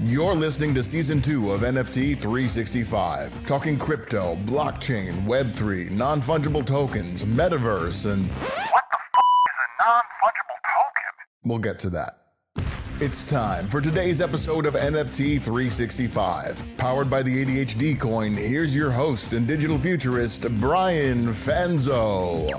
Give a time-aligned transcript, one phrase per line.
[0.00, 7.22] You're listening to season two of NFT 365, talking crypto, blockchain, Web3, non fungible tokens,
[7.22, 8.28] metaverse, and.
[8.28, 11.46] What the f is a non fungible token?
[11.46, 12.18] We'll get to that.
[13.00, 16.62] It's time for today's episode of NFT 365.
[16.76, 22.52] Powered by the ADHD coin, here's your host and digital futurist, Brian Fanzo.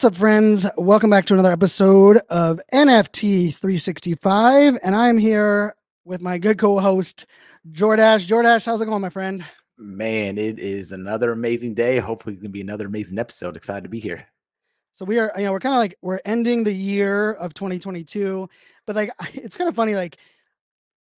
[0.00, 0.64] What's up, friends?
[0.78, 4.78] Welcome back to another episode of NFT 365.
[4.82, 5.74] And I'm here
[6.06, 7.26] with my good co host,
[7.70, 8.26] Jordache.
[8.26, 9.44] Jordache, how's it going, my friend?
[9.76, 11.98] Man, it is another amazing day.
[11.98, 13.58] Hopefully, it's gonna be another amazing episode.
[13.58, 14.26] Excited to be here.
[14.94, 18.48] So we are, you know, we're kind of like we're ending the year of 2022,
[18.86, 20.16] but like it's kind of funny, like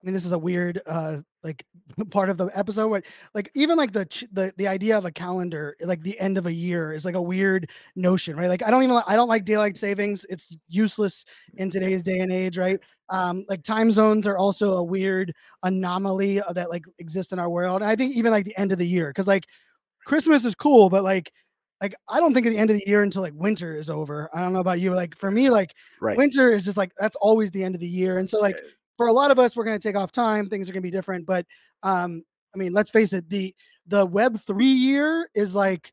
[0.02, 1.64] I mean, this is a weird uh like
[2.10, 5.12] part of the episode, but like even like the ch- the the idea of a
[5.12, 8.48] calendar, like the end of a year, is like a weird notion, right?
[8.48, 12.32] Like I don't even I don't like daylight savings; it's useless in today's day and
[12.32, 12.80] age, right?
[13.10, 17.48] Um, like time zones are also a weird anomaly uh, that like exists in our
[17.50, 19.46] world, and I think even like the end of the year, because like
[20.06, 21.32] Christmas is cool, but like
[21.80, 24.30] like I don't think at the end of the year until like winter is over.
[24.34, 26.16] I don't know about you, like for me, like Right.
[26.16, 28.56] winter is just like that's always the end of the year, and so like
[28.96, 30.48] for a lot of us, we're going to take off time.
[30.48, 31.46] Things are going to be different, but
[31.82, 32.22] um,
[32.54, 33.54] I mean, let's face it the
[33.86, 35.92] the Web three year is like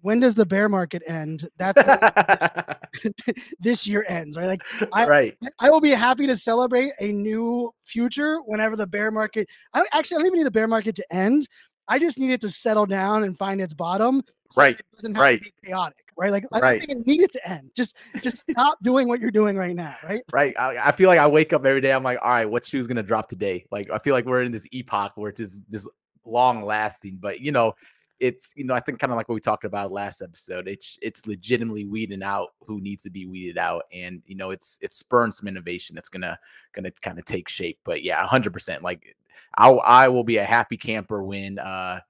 [0.00, 1.48] when does the bear market end?
[1.56, 1.82] That's
[3.60, 4.46] this year ends, right?
[4.46, 5.38] Like I- right.
[5.60, 9.48] I will be happy to celebrate a new future whenever the bear market.
[9.74, 11.48] I actually I don't even need the bear market to end.
[11.88, 14.22] I just need it to settle down and find its bottom.
[14.52, 15.38] so Right, It doesn't have right.
[15.38, 16.30] to be chaotic, right?
[16.32, 16.80] Like I Right.
[16.80, 17.70] don't even need it to end.
[17.74, 20.22] Just just stop doing what you're doing right now, right?
[20.32, 20.54] Right.
[20.58, 21.92] I, I feel like I wake up every day.
[21.92, 23.64] I'm like, all right, what shoe's gonna drop today?
[23.70, 25.88] Like, I feel like we're in this epoch where it's just this
[26.24, 27.18] long lasting.
[27.20, 27.74] But you know,
[28.20, 30.66] it's you know, I think kind of like what we talked about last episode.
[30.66, 34.78] It's it's legitimately weeding out who needs to be weeded out, and you know, it's
[34.82, 36.36] it's spurring some innovation that's gonna
[36.72, 37.78] gonna kind of take shape.
[37.84, 38.82] But yeah, hundred percent.
[38.82, 39.14] Like,
[39.56, 42.00] I I will be a happy camper when uh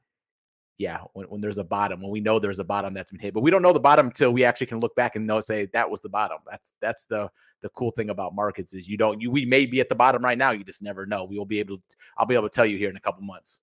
[0.78, 3.34] yeah, when, when there's a bottom, when we know there's a bottom that's been hit,
[3.34, 5.67] but we don't know the bottom until we actually can look back and know, say
[5.72, 6.38] that was the bottom.
[6.49, 7.28] That's that's the
[7.62, 10.25] the cool thing about markets is you don't you we may be at the bottom
[10.25, 11.25] right now, you just never know.
[11.25, 11.83] We will be able to
[12.17, 13.61] I'll be able to tell you here in a couple months.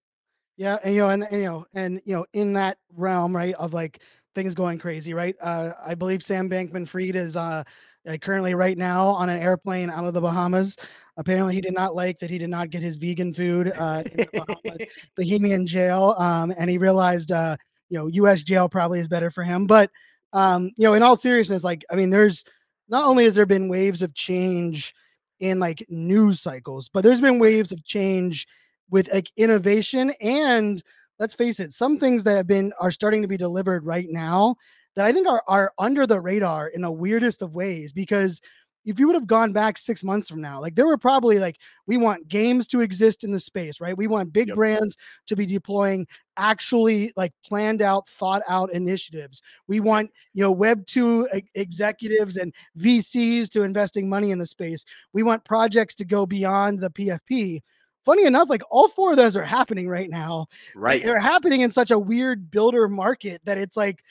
[0.57, 3.55] Yeah, and you know, and, and, you know, and you know, in that realm, right,
[3.55, 4.01] of like
[4.35, 5.35] things going crazy, right?
[5.41, 7.63] Uh, I believe Sam Bankman-Fried is uh,
[8.07, 10.77] uh, currently right now on an airplane out of the Bahamas.
[11.17, 14.17] Apparently, he did not like that he did not get his vegan food uh, in
[14.17, 17.55] the Bahamas, Bahamian jail, um, and he realized, uh,
[17.89, 18.43] you know, U.S.
[18.43, 19.67] jail probably is better for him.
[19.67, 19.91] But
[20.33, 22.43] um, you know, in all seriousness, like, I mean, there's
[22.89, 24.93] not only has there been waves of change
[25.39, 28.47] in like news cycles, but there's been waves of change
[28.89, 30.83] with like innovation and
[31.19, 34.55] let's face it, some things that have been are starting to be delivered right now
[34.95, 38.41] that I think are are under the radar in the weirdest of ways because
[38.85, 41.57] if you would have gone back six months from now, like there were probably like
[41.87, 43.97] we want games to exist in the space, right?
[43.97, 44.55] We want big Yep.
[44.57, 44.95] brands
[45.25, 46.05] to be deploying
[46.37, 49.41] actually like planned out, thought out initiatives.
[49.67, 54.45] We want you know Web two e- executives and VCs to investing money in the
[54.45, 54.85] space.
[55.13, 57.61] We want projects to go beyond the PFP.
[58.05, 60.45] Funny enough, like all four of those are happening right now
[60.75, 61.03] Right.
[61.03, 64.03] they're happening in such a weird builder market that it's like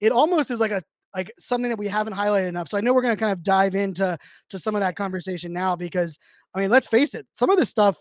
[0.00, 0.82] it almost is like a
[1.14, 2.68] like something that we haven't highlighted enough.
[2.68, 4.16] So I know we're going to kind of dive into
[4.50, 6.18] to some of that conversation now because
[6.54, 7.98] I mean, let's face it, some of this stuff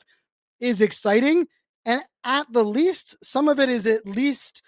[0.60, 1.48] is exciting
[1.86, 4.62] and at the least some of it is at least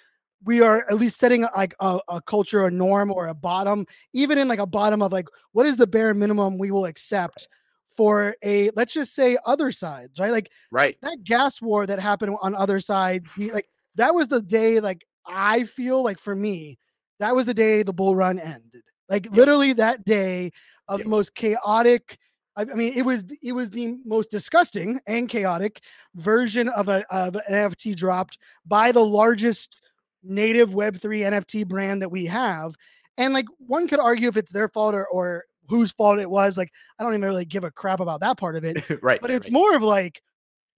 [0.44, 4.38] we are at least setting like a, a culture a norm or a bottom even
[4.38, 7.48] in like a bottom of like what is the bare minimum we will accept
[7.96, 10.98] for a let's just say Othersides right like Right.
[11.02, 16.02] that gas war that happened on Otherside like that was the day like i feel
[16.02, 16.80] like for me
[17.22, 20.52] that was the day the bull run ended like literally that day
[20.88, 21.06] of Yep.
[21.06, 22.18] the most chaotic
[22.58, 25.82] I, I mean it was it was the most disgusting and chaotic
[26.16, 29.80] version of a of an nft dropped by the largest
[30.24, 32.76] native web3 nft brand that we have
[33.18, 36.58] and like one could argue if it's their fault or, or whose fault it was
[36.58, 39.22] like i don't even really give a crap about that part of it right.
[39.22, 39.54] but it's right.
[39.54, 40.22] more of like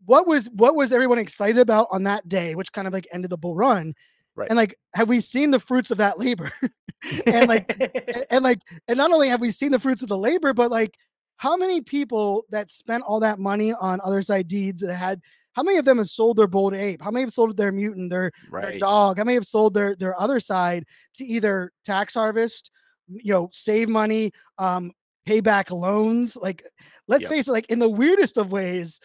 [0.05, 3.31] what was what was everyone excited about on that day which kind of like ended
[3.31, 3.93] the bull run
[4.35, 4.49] Right.
[4.49, 6.51] and like have we seen the fruits of that labor
[7.27, 7.65] and like
[8.13, 10.71] and, and like and not only have we seen the fruits of the labor but
[10.71, 10.95] like
[11.37, 15.21] how many people that spent all that money on Otherside deeds that had
[15.53, 18.09] how many of them have sold their Bored Ape how many have sold their mutant
[18.09, 20.83] their their dog how many have sold their their Otherside
[21.15, 22.71] to either tax harvest
[23.07, 24.91] you know save money um
[25.25, 26.35] pay back loans.
[26.35, 26.63] Like,
[27.07, 27.31] let's Yep.
[27.31, 28.99] face it, like in the weirdest of ways,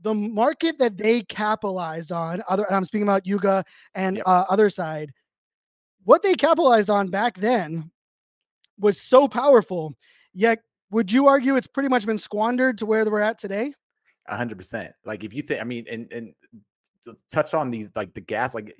[0.00, 3.64] the market that they capitalized on, other and I'm speaking about Yuga
[3.94, 4.26] and Yep.
[4.26, 5.08] uh, Otherside,
[6.04, 7.90] what they capitalized on back then
[8.78, 9.94] was so powerful.
[10.32, 10.60] Yet,
[10.90, 13.72] would you argue it's pretty much been squandered to where we're at today?
[14.28, 14.92] Hundred percent.
[15.04, 16.34] Like if you think, I mean, and and
[17.32, 18.76] touch on these like the gas, like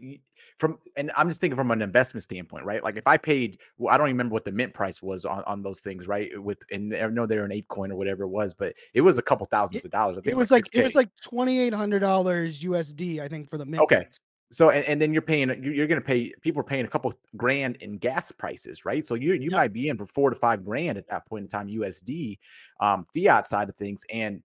[0.58, 2.82] from, and I'm just thinking from an investment standpoint, right?
[2.82, 5.42] Like if I paid, well, I don't even remember what the mint price was on
[5.44, 6.30] on those things, right?
[6.40, 9.22] With and I know they're an ApeCoin or whatever it was, but it was a
[9.22, 10.18] couple thousands of dollars.
[10.18, 13.48] I think It was like it was like twenty eight hundred dollars USD, I think,
[13.48, 13.82] for the mint.
[13.82, 14.02] Okay.
[14.02, 14.18] price.
[14.50, 17.12] So and, and then you're paying you're, going to pay people are paying a couple
[17.36, 19.04] grand in gas prices, right?
[19.04, 21.48] So you you might be in for four to five grand at that point in
[21.48, 22.38] time USD,
[22.80, 24.42] um, fiat side of things, and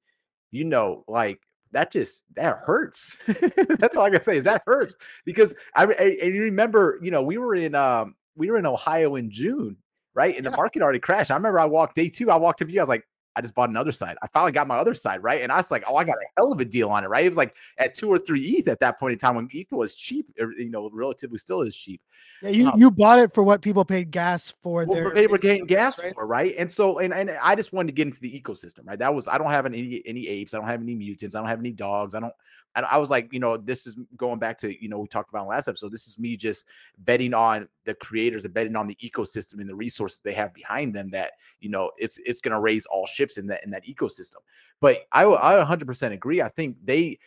[0.52, 1.40] you know like
[1.74, 3.18] that just that hurts.
[3.80, 7.24] That's all I gotta say is that hurts because I, I, I remember you know
[7.24, 9.78] we were in um we were in Ohio in June,
[10.16, 10.36] right?
[10.36, 10.52] And Yeah.
[10.52, 11.32] the market already crashed.
[11.32, 12.32] I remember I walked day two.
[12.32, 12.80] I walked up to you.
[12.80, 13.06] I was like.
[13.36, 14.18] I just bought another side.
[14.22, 15.42] I finally got my Otherside, right?
[15.42, 17.26] And I was like, oh, I got a hell of a deal on it, right?
[17.26, 19.72] It was like at two or three ETH at that point in time when ETH
[19.72, 22.02] was cheap, or, you know, relatively still is cheap.
[22.42, 25.28] Yeah, you, Um, you bought it for what people paid gas for Well, their they
[25.28, 26.14] were getting gas right?
[26.14, 26.54] for, right?
[26.58, 29.00] And so, and, and I just wanted to get into the ecosystem, right?
[29.00, 31.48] That was I don't have any any apes, I don't have any mutants, I don't
[31.50, 32.34] have any dogs, I don't.
[32.76, 35.30] I, I was like, you know, this is going back to you know we talked
[35.30, 35.92] about last episode.
[35.92, 36.66] This is me just
[37.00, 40.94] betting on the creators and betting on the ecosystem and the resources they have behind
[40.94, 41.10] them.
[41.12, 44.38] That you know, it's it's going to raise all ships in that in that ecosystem.
[44.80, 46.42] But I I 100% agree.
[46.42, 47.20] I think they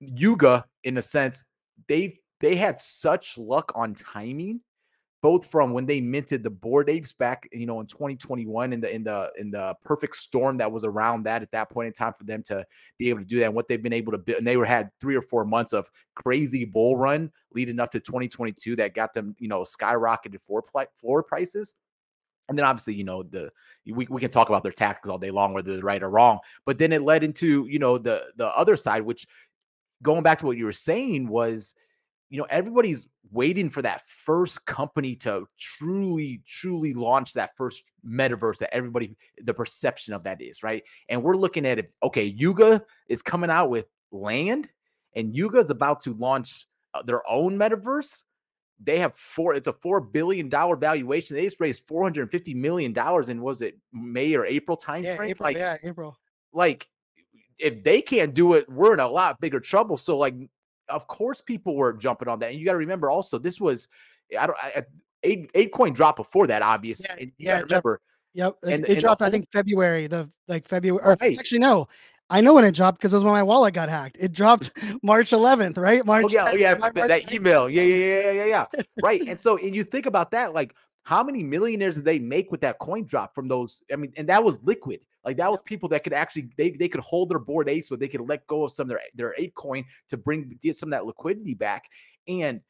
[0.00, 1.44] Yuga, in a sense,
[1.88, 4.60] they've they had such luck on timing,
[5.22, 8.92] both from when they minted the Bored Apes back, you know, in 2021 in the
[8.92, 12.12] in the in the perfect storm that was around that at that point in time
[12.12, 12.66] for them to
[12.98, 14.38] be able to do that and what they've been able to build.
[14.38, 18.00] And they were had three or four months of crazy bull run leading up to
[18.00, 20.64] 2022 that got them, you know, skyrocketed floor
[20.96, 21.74] floor prices.
[22.48, 23.52] And then obviously, you know, the
[23.86, 26.40] we, we can talk about their tactics all day long, whether they're right or wrong.
[26.66, 29.28] But then it led into, you know, the the Otherside, which
[30.02, 31.76] going back to what you were saying was,
[32.32, 38.56] you know, everybody's waiting for that first company to truly, truly launch that first metaverse
[38.56, 40.82] that everybody, the perception of that is, right?
[41.10, 41.92] And we're looking at it.
[42.02, 44.72] Okay, Yuga is coming out with land,
[45.14, 46.64] and Yuga is about to launch
[46.94, 48.24] uh, their own metaverse.
[48.82, 51.36] They have four, it's a four billion dollar valuation.
[51.36, 55.30] They just raised 450 million dollars in was it May or April time Yeah, frame?
[55.32, 55.48] April.
[55.48, 56.16] like, yeah, April.
[56.54, 56.88] like
[57.58, 59.98] if they can't do it, we're in a lot bigger trouble.
[59.98, 60.34] So like,
[60.92, 63.88] of course, people were jumping on that, and you got to remember also this was
[64.38, 64.84] I don't I,
[65.22, 67.06] eight ApeCoin drop before that, obviously.
[67.18, 68.00] Yeah, yeah, got it dropped- remember
[68.34, 68.56] Yep.
[68.62, 71.38] It, And- it and the dropped, I think February, the like February or Right.
[71.38, 71.88] actually no.
[72.30, 74.16] I know when it dropped because it was when my wallet got hacked.
[74.18, 74.70] It dropped
[75.02, 76.00] March 11th, right?
[76.00, 76.24] Oh, March.
[76.24, 77.68] Oh yeah, oh, yeah, March that, that email.
[77.68, 78.82] Yeah, yeah, yeah, yeah, yeah.
[79.02, 79.20] right.
[79.28, 82.60] And so, and you think about that, like how many millionaires did they make with
[82.60, 83.82] that coin drop from those?
[83.92, 85.00] I mean, and that was liquid.
[85.24, 87.96] Like that was people that could actually they they could hold their Bored Ape so
[87.96, 90.98] they could let go of some of their their ApeCoin to bring get some of
[90.98, 91.84] that liquidity back.
[92.28, 92.60] And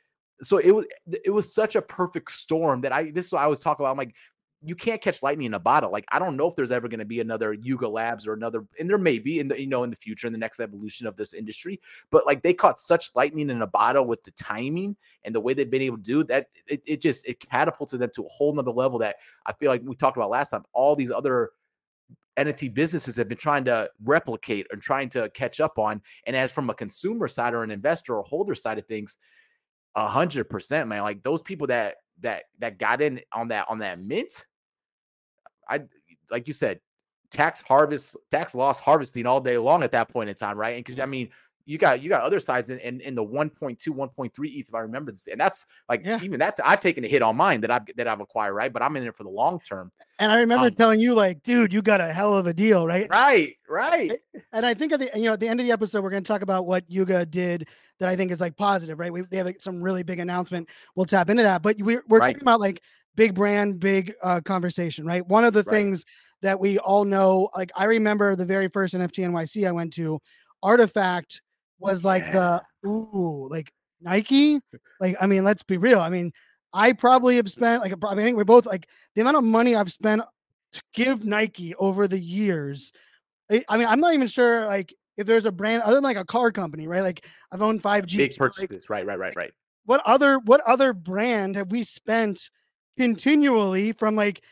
[0.43, 0.87] so it was
[1.25, 3.93] it was such a perfect storm that I this is what I was talking about.
[3.93, 4.14] I'm like,
[4.64, 5.91] you can't catch lightning in a bottle.
[5.91, 8.64] Like I don't know if there's ever going to be another Yuga Labs or another,
[8.79, 11.06] and there may be in the you know in the future in the next evolution
[11.06, 11.81] of this industry.
[12.11, 15.55] But like they caught such lightning in a bottle with the timing and the way
[15.55, 16.49] they've been able to do that.
[16.67, 19.17] It, it just it catapulted them to a whole nother level that
[19.47, 20.64] I feel like we talked about last time.
[20.73, 21.50] All these other
[22.37, 26.00] NFT businesses have been trying to replicate and trying to catch up on.
[26.26, 29.19] And as from a consumer side or an investor or holder side of things,
[29.95, 31.02] a hundred percent, man.
[31.02, 34.47] Like those people that that that got in on that on that mint,
[35.69, 35.83] I
[36.31, 36.81] like you said,
[37.31, 40.76] tax harvest, tax loss harvesting all day long at that point in time, right?
[40.76, 41.31] And because I mean,
[41.64, 45.12] you got you got Othersides in, in, in the 1.2, 1.3 ETH, if I remember
[45.12, 45.28] this.
[45.28, 46.21] And that's like Yeah.
[46.23, 48.73] even that I've taken a hit on mine that I've that I've acquired, right?
[48.73, 49.92] But I'm in it for the long term.
[50.19, 52.87] And I remember Um, telling you, like, dude, you got a hell of a deal,
[52.87, 53.09] right?
[53.11, 54.12] Right, right.
[54.52, 56.23] And I think at the you know at the end of the episode, we're going
[56.23, 59.12] to talk about what Yuga did that I think is like positive, right?
[59.12, 60.69] We they have like, some really big announcement.
[60.95, 62.35] We'll tap into that, but we're we're Right.
[62.35, 62.83] talking about like
[63.14, 65.26] big brand, big uh, conversation, right?
[65.26, 65.75] One of the Right.
[65.76, 66.04] things
[66.42, 70.21] that we all know, like I remember the very first NFT NYC I went to,
[70.64, 71.40] RTFKT
[71.78, 74.61] was like the ooh, like Nike.
[75.00, 76.00] Like I mean, let's be real.
[76.00, 76.33] I mean,
[76.73, 79.92] I probably have spent like I think we're both like the amount of money I've
[79.92, 80.23] spent
[80.73, 82.92] to give Nike over the years.
[83.50, 86.16] I I mean, I'm not even sure like if there's a brand other than like
[86.16, 87.02] a car company, right?
[87.02, 88.16] Like I've owned five G.
[88.19, 88.88] Big but, like, purchases.
[88.88, 89.52] right, right, right, right.
[89.85, 92.50] what other what other brand have we spent
[92.99, 94.42] continually from like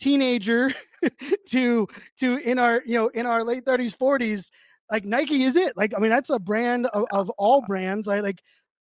[0.00, 0.72] teenager
[1.48, 1.86] to
[2.18, 4.50] to in our you know in our late 30s 40s
[4.90, 8.20] like nike is it like i mean that's a brand of, of all brands i
[8.20, 8.40] like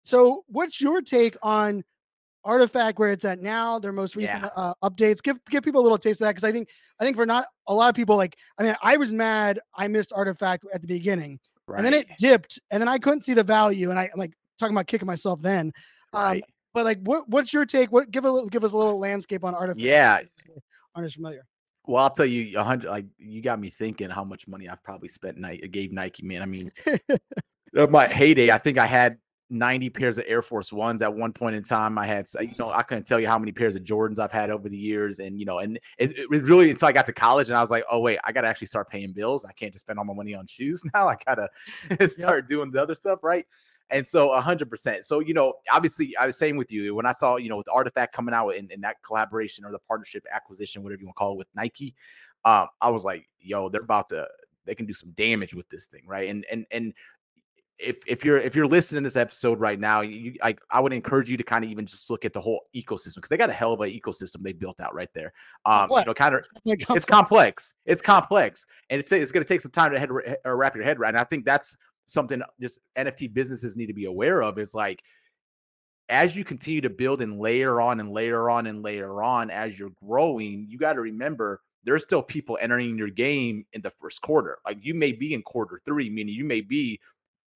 [0.05, 1.83] so what's your take on
[2.47, 4.49] RTFKT where it's at now, their most recent Yeah.
[4.57, 5.23] uh, updates.
[5.23, 7.47] Give give people a little taste of that because I think I think for not
[7.67, 10.87] a lot of people, like I mean, I was mad I missed RTFKT at the
[10.87, 11.41] beginning,
[11.77, 14.33] and then it dipped, and then I couldn't see the value, and I I'm like
[14.59, 15.73] talking about kicking myself then.
[16.15, 16.45] Um, right.
[16.79, 17.91] But like, what what's your take?
[17.91, 19.75] What give a little, give us a little landscape on RTFKT?
[19.79, 20.21] Yeah.
[20.95, 21.45] aren't as familiar.
[21.89, 22.89] Well, I'll tell you, a hundred.
[22.89, 25.39] Like you got me thinking how much money I've probably spent.
[25.39, 26.41] Nike gave Nike, man.
[26.41, 26.71] I mean,
[27.91, 29.19] my heyday, I think I had
[29.51, 31.99] 90 pairs of Air Force Ones at one point in time.
[31.99, 34.51] I had, you know, I couldn't tell you how many pairs of Jordans I've had
[34.51, 37.13] over the years, and you know, and it, it was really until I got to
[37.13, 39.45] college and I was like, oh wait, I got to actually start paying bills.
[39.45, 41.09] I can't just spend all my money on shoes now.
[41.09, 41.49] I gotta
[42.09, 43.47] start doing the other stuff, right?
[43.91, 45.05] And so a hundred percent.
[45.05, 47.67] So, you know, obviously I was saying with you when I saw, you know, with
[47.67, 51.19] RTFKT coming out in, in that collaboration or the partnership acquisition, whatever you want to
[51.19, 51.95] call it with Nike,
[52.45, 54.27] um, I was like, yo, they're about to
[54.67, 56.29] they can do some damage with this thing, right?
[56.29, 56.93] And and and
[57.79, 60.93] if if you're if you're listening to this episode right now, you I I would
[60.93, 63.51] encourage you to kind of even just look at the whole ecosystem because they got
[63.51, 65.33] a hell of an ecosystem they built out right there.
[65.65, 67.75] Um, you know, kind of it's complex.
[67.87, 70.11] It's complex, and it's it's going to take some time to head
[70.45, 71.11] or wrap your head around.
[71.11, 71.77] And I think that's
[72.09, 74.59] something this NFT businesses need to be aware of.
[74.59, 75.03] Is like
[76.09, 79.79] as you continue to build and layer on and layer on and layer on as
[79.79, 84.21] you're growing, you got to remember there's still people entering your game in the first
[84.23, 84.59] quarter.
[84.67, 87.01] Like you may be in quarter three, meaning you may be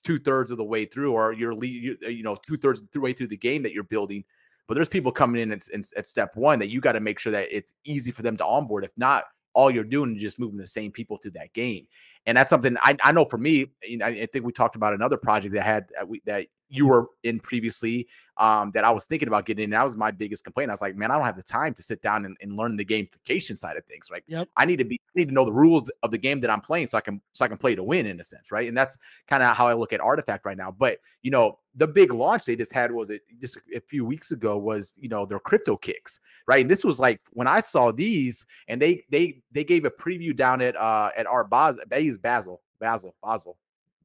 [0.05, 3.01] two thirds of the way through, or you're you, uh, you know two thirds the
[3.01, 4.25] way through the game that you're building.
[4.69, 5.67] But there's people coming in at,
[5.97, 8.47] at step one that you got to make sure that it's easy for them to
[8.47, 8.85] onboard.
[8.85, 11.87] If not, all you're doing is just moving the same people through that game.
[12.27, 13.67] And that's something I, I know for me.
[13.83, 16.87] You know, I think we talked about another project that had that, we, that you
[16.87, 19.71] were in previously um, that I was thinking about getting in.
[19.71, 20.71] That was my biggest complaint.
[20.71, 22.77] I was like, man, I don't have the time to sit down and, and learn
[22.77, 24.09] the gamification side of things.
[24.11, 24.23] Right.
[24.27, 24.49] Yep.
[24.57, 26.61] I need to be I need to know the rules of the game that I'm
[26.61, 28.51] playing so I can so I can play to win in a sense.
[28.51, 28.69] Right.
[28.69, 30.71] And that's kind of how I look at RTFKT right now.
[30.71, 34.31] But you know, the big launch they just had was it just a few weeks
[34.31, 36.21] ago was you know their crypto kicks.
[36.47, 36.61] Right.
[36.61, 40.35] And this was like when I saw these and they they they gave a preview
[40.37, 41.83] down at uh at Art Basel.
[41.89, 42.61] They use Basel.
[42.79, 43.15] Basel.
[43.23, 43.57] Basel.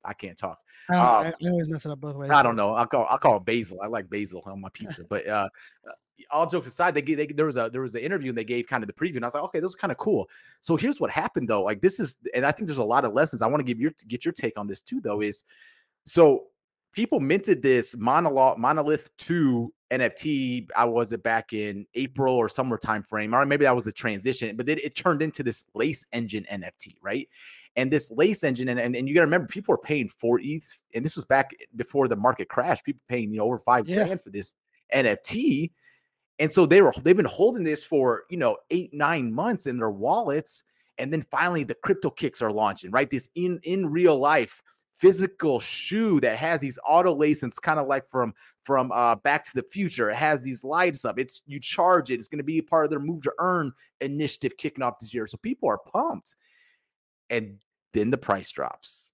[0.06, 0.60] I can't talk.
[0.90, 2.30] I, Um, I, I always mess it up both ways.
[2.30, 2.74] I don't know.
[2.74, 3.82] I'll call I'll call it basil.
[3.82, 5.04] I like basil on my pizza.
[5.04, 5.50] But uh,
[5.86, 5.92] uh,
[6.32, 8.68] all jokes aside, they, they there was a there was an interview and they gave
[8.68, 10.30] kind of the preview, and I was like, okay, this is kind of cool.
[10.62, 11.64] So here's what happened though.
[11.64, 13.42] Like this is, and I think there's a lot of lessons.
[13.42, 15.02] I want to give your get your take on this too.
[15.02, 15.44] Though is
[16.06, 16.46] so
[16.94, 20.68] people minted this monolith monolith two NFT.
[20.76, 23.92] I was it back in April or summer time frame, or maybe that was a
[23.92, 27.28] transition, but then it turned into this lace engine NFT, right?
[27.76, 30.40] And this lace engine, and, and, and you got to remember, people are paying four
[30.42, 32.84] ETH, and this was back before the market crashed.
[32.84, 34.04] People paying you know over five Yeah.
[34.06, 34.56] grand for this
[34.94, 35.72] NFT,
[36.40, 39.78] and so they were they've been holding this for you know eight nine months in
[39.78, 40.64] their wallets,
[40.98, 43.10] and then finally the crypto kicks are launching, right?
[43.10, 44.62] This in in real life
[44.98, 49.52] physical shoe that has these auto laces, kind of like from from uh Back to
[49.56, 50.10] the Future.
[50.10, 51.20] It has these lights up.
[51.20, 52.16] It's you charge it.
[52.16, 55.28] It's going to be part of their Move to Earn initiative kicking off this year.
[55.28, 56.36] So people are pumped,
[57.30, 57.58] and
[57.94, 59.14] then the price drops.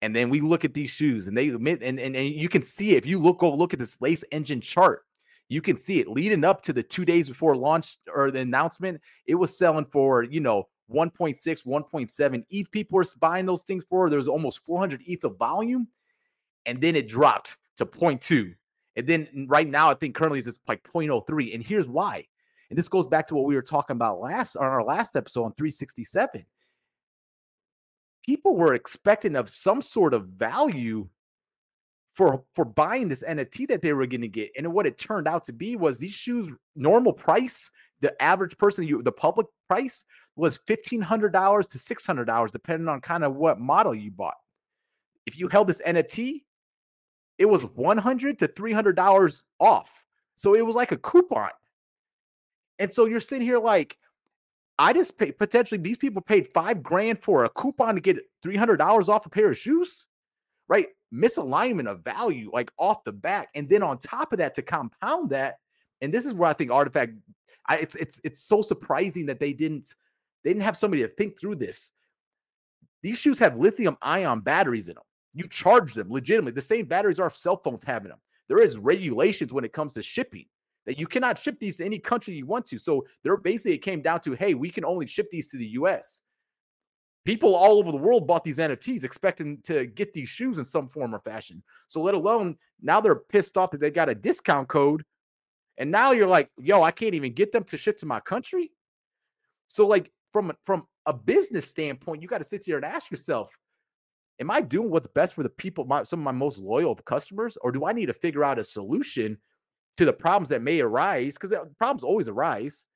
[0.00, 2.62] And then we look at these shoes, and they admit, and, and and you can
[2.62, 2.94] see.
[2.94, 5.02] If you look, go look at this lace engine chart,
[5.48, 9.00] you can see it leading up to the two days before launch or the announcement.
[9.26, 12.70] It was selling for you know 1.6, 1.7 ETH.
[12.70, 14.08] People were buying those things for.
[14.08, 15.88] There was almost 400 ETH of volume,
[16.66, 18.54] and then it dropped to 0.2.
[18.96, 21.54] And then right now, I think currently it's like 0.03.
[21.54, 22.26] And here's why.
[22.70, 25.44] And this goes back to what we were talking about last on our last episode
[25.44, 26.44] on 367
[28.28, 31.08] people were expecting of some sort of value
[32.12, 34.50] for for buying this NFT that they were going to get.
[34.58, 38.86] And what it turned out to be was these shoes normal price, the average person,
[38.86, 40.04] you the public price
[40.36, 44.36] was $1500 to $600 depending on kind of what model you bought.
[45.26, 46.42] If you held this NFT,
[47.38, 50.04] it was 100 to $300 off.
[50.36, 51.50] So it was like a coupon.
[52.78, 53.98] And so you're sitting here like
[54.78, 58.56] I just paid potentially these people paid five grand for a coupon to get three
[58.56, 60.06] hundred dollars off a pair of shoes,
[60.68, 60.86] right?
[61.12, 65.30] Misalignment of value, like off the bat, and then on top of that, to compound
[65.30, 65.56] that,
[66.00, 67.16] and this is where I think RTFKT,
[67.68, 69.94] I, it's it's it's so surprising that they didn't
[70.44, 71.92] they didn't have somebody to think through this.
[73.02, 75.04] These shoes have lithium ion batteries in them.
[75.34, 76.52] You charge them legitimately.
[76.52, 78.18] The same batteries our cell phones have in them.
[78.48, 80.46] There is regulations when it comes to shipping
[80.86, 82.78] that you cannot ship these to any country you want to.
[82.78, 85.66] So they're basically it came down to, hey, we can only ship these to the
[85.66, 86.22] US.
[87.26, 90.88] People all over the world bought these NFTs expecting to get these shoes in some
[90.88, 91.62] form or fashion.
[91.88, 95.04] So let alone now they're pissed off that they got a discount code.
[95.78, 98.72] And now you're like, yo, I can't even get them to ship to my country.
[99.68, 103.50] So like from from a business standpoint, you got to sit here and ask yourself,
[104.40, 107.56] am I doing what's best for the people, my, some of my most loyal customers,
[107.62, 109.38] or do I need to figure out a solution
[109.96, 112.86] to the problems that may arise because uh, problems always arise.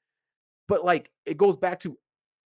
[0.69, 1.97] But like it goes back to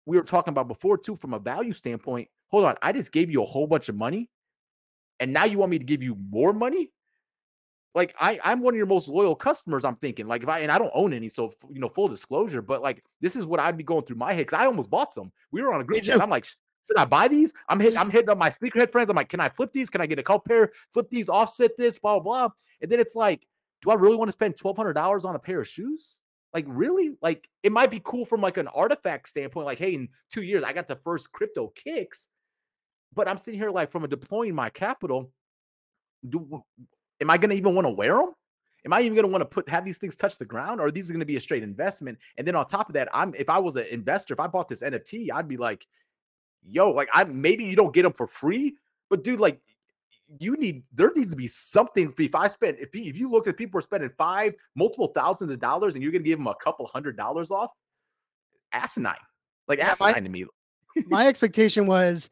[0.07, 2.29] we were talking about before too, from a value standpoint.
[2.49, 4.31] Hold on, I just gave you a whole bunch of money,
[5.21, 6.91] and now you want me to give you more money?
[7.95, 9.85] Like I, I'm one of your most loyal customers.
[9.85, 12.63] I'm thinking like if I and I don't own any, so you know, full disclosure.
[12.63, 15.13] But like this is what I'd be going through my head because I almost bought
[15.13, 15.31] some.
[15.51, 16.23] We were on a group chat.
[16.23, 17.53] I'm like, should I buy these?
[17.69, 19.11] I'm hitting, I'm hitting up my sneakerhead friends.
[19.11, 19.91] I'm like, can I flip these?
[19.91, 20.73] Can I get a couple pair?
[20.93, 22.49] Flip these, offset this, blah blah.
[22.49, 22.55] blah.
[22.81, 23.47] And then it's like,
[23.83, 26.21] do I really want to spend twelve hundred dollars on a pair of shoes?
[26.55, 27.17] Like really?
[27.21, 29.67] Like it might be cool from like an artifact standpoint.
[29.67, 32.29] Like, hey, in two years I got the first crypto kicks,
[33.15, 35.31] but I'm sitting here like from a deploying my capital.
[36.27, 36.63] Do
[37.23, 38.33] am I going to even want to wear them?
[38.85, 40.87] Am I even going to want to put have these things touch the ground, or
[40.87, 42.19] are these going to be a straight investment?
[42.37, 44.69] And then on top of that, I'm if I was an investor, if I bought
[44.69, 45.87] this NFT, I'd be like,
[46.67, 48.76] yo, like I maybe you don't get them for free,
[49.09, 49.61] but dude, like
[50.41, 52.12] you need there needs to be something.
[52.19, 55.61] If I spend if if you look at people are spending five multiple thousands of
[55.61, 57.71] dollars and you're gonna give them a couple hundred dollars off,
[58.73, 59.14] asinine.
[59.69, 60.47] Like yeah, asinine my, to me.
[61.07, 62.29] my expectation was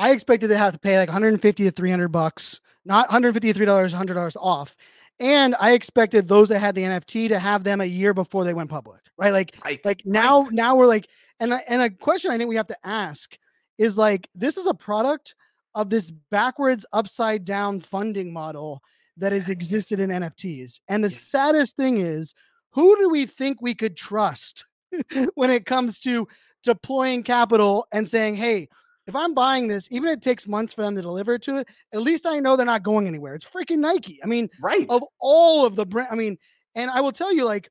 [0.00, 3.66] I expected to have to pay like 150 to 300 bucks, not 150 to 3
[3.66, 4.74] dollars, 100 dollars off.
[5.20, 8.54] And I expected those that had the NFT to have them a year before they
[8.54, 9.30] went public, right?
[9.30, 10.52] Like, right, like now, right.
[10.52, 11.06] now we're like,
[11.38, 13.36] and and a question I think we have to ask
[13.76, 15.34] is like, this is a product
[15.74, 18.82] of this backwards upside down funding model
[19.18, 20.80] that has existed in NFTs.
[20.88, 22.32] And the saddest thing is,
[22.70, 24.64] who do we think we could trust
[25.34, 26.26] when it comes to
[26.62, 28.68] deploying capital and saying, hey,
[29.06, 31.58] if I'm buying this, even if it takes months for them to deliver it to
[31.58, 33.34] it, at least I know they're not going anywhere.
[33.34, 34.20] It's freaking Nike.
[34.22, 34.86] I mean, right.
[34.88, 36.36] Of all of the brand, I mean,
[36.74, 37.70] and I will tell you, like,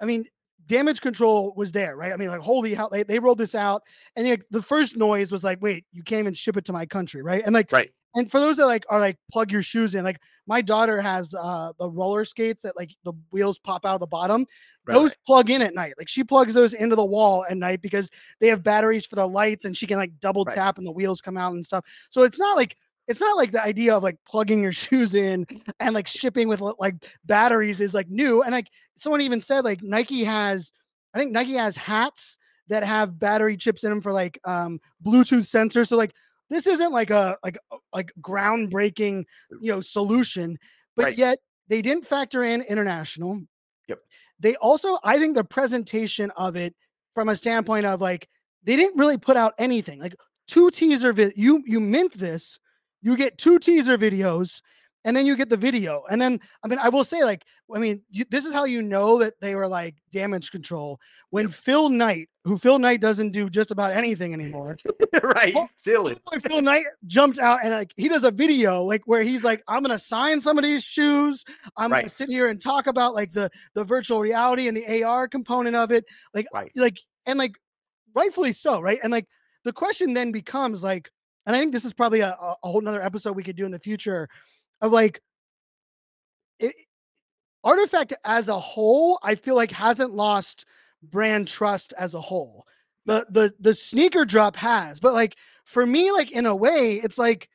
[0.00, 0.26] I mean,
[0.66, 2.12] damage control was there, right?
[2.12, 3.82] I mean, like, holy hell, they, they rolled this out,
[4.16, 6.86] and like, the first noise was like, wait, you can't even ship it to my
[6.86, 7.42] country, right?
[7.44, 7.90] And like, right.
[8.14, 11.34] And for those that like are like plug your shoes in, like my daughter has
[11.34, 14.46] uh the roller skates that like the wheels pop out of the bottom.
[14.86, 14.94] Right.
[14.94, 15.94] Those plug in at night.
[15.98, 19.26] Like she plugs those into the wall at night because they have batteries for the
[19.26, 20.54] lights and she can like double right.
[20.54, 21.84] tap and the wheels come out and stuff.
[22.10, 25.46] So it's not like it's not like the idea of like plugging your shoes in
[25.80, 28.42] and like shipping with like batteries is like new.
[28.42, 30.72] And like someone even said, like Nike has,
[31.14, 35.48] I think Nike has hats that have battery chips in them for like um Bluetooth
[35.48, 35.88] sensors.
[35.88, 36.14] So like
[36.50, 39.24] this isn't like a like uh, like groundbreaking
[39.60, 40.56] you know solution,
[40.96, 41.18] but right.
[41.18, 43.40] yet they didn't factor in international.
[43.88, 44.00] Yep.
[44.40, 46.74] They also, I think, the presentation of it
[47.14, 47.36] from a mm-hmm.
[47.36, 48.28] standpoint of like
[48.62, 50.14] they didn't really put out anything like
[50.46, 51.32] two teaser vid.
[51.36, 52.58] You you mint this
[53.04, 54.62] you get two teaser videos
[55.04, 56.02] and then you get the video.
[56.10, 58.82] And then, I mean, I will say, like, I mean, you, this is how you
[58.82, 60.98] know that they were like damage control
[61.30, 64.78] when Phil Knight, who Phil Knight doesn't do just about anything anymore,
[65.22, 65.54] right?
[65.82, 66.16] Chilling.
[66.40, 69.82] Phil Knight jumped out and like he does a video like where he's like, I'm
[69.82, 71.44] gonna sign some of these shoes.
[71.76, 72.00] I'm right.
[72.00, 75.76] gonna sit here and talk about like the the virtual reality and the AR component
[75.76, 76.72] of it, like, right.
[76.76, 77.58] like, and like,
[78.14, 78.98] rightfully so, right?
[79.02, 79.26] And like,
[79.64, 81.10] the question then becomes like
[81.46, 83.70] and I think this is probably a, a whole nother episode we could do in
[83.70, 84.28] the future
[84.84, 85.20] of like
[86.60, 86.74] it,
[87.64, 90.66] RTFKT as a whole i feel like hasn't lost
[91.02, 92.66] brand trust as a whole
[93.06, 97.18] the the the sneaker drop has but like for me like in a way it's
[97.18, 97.48] like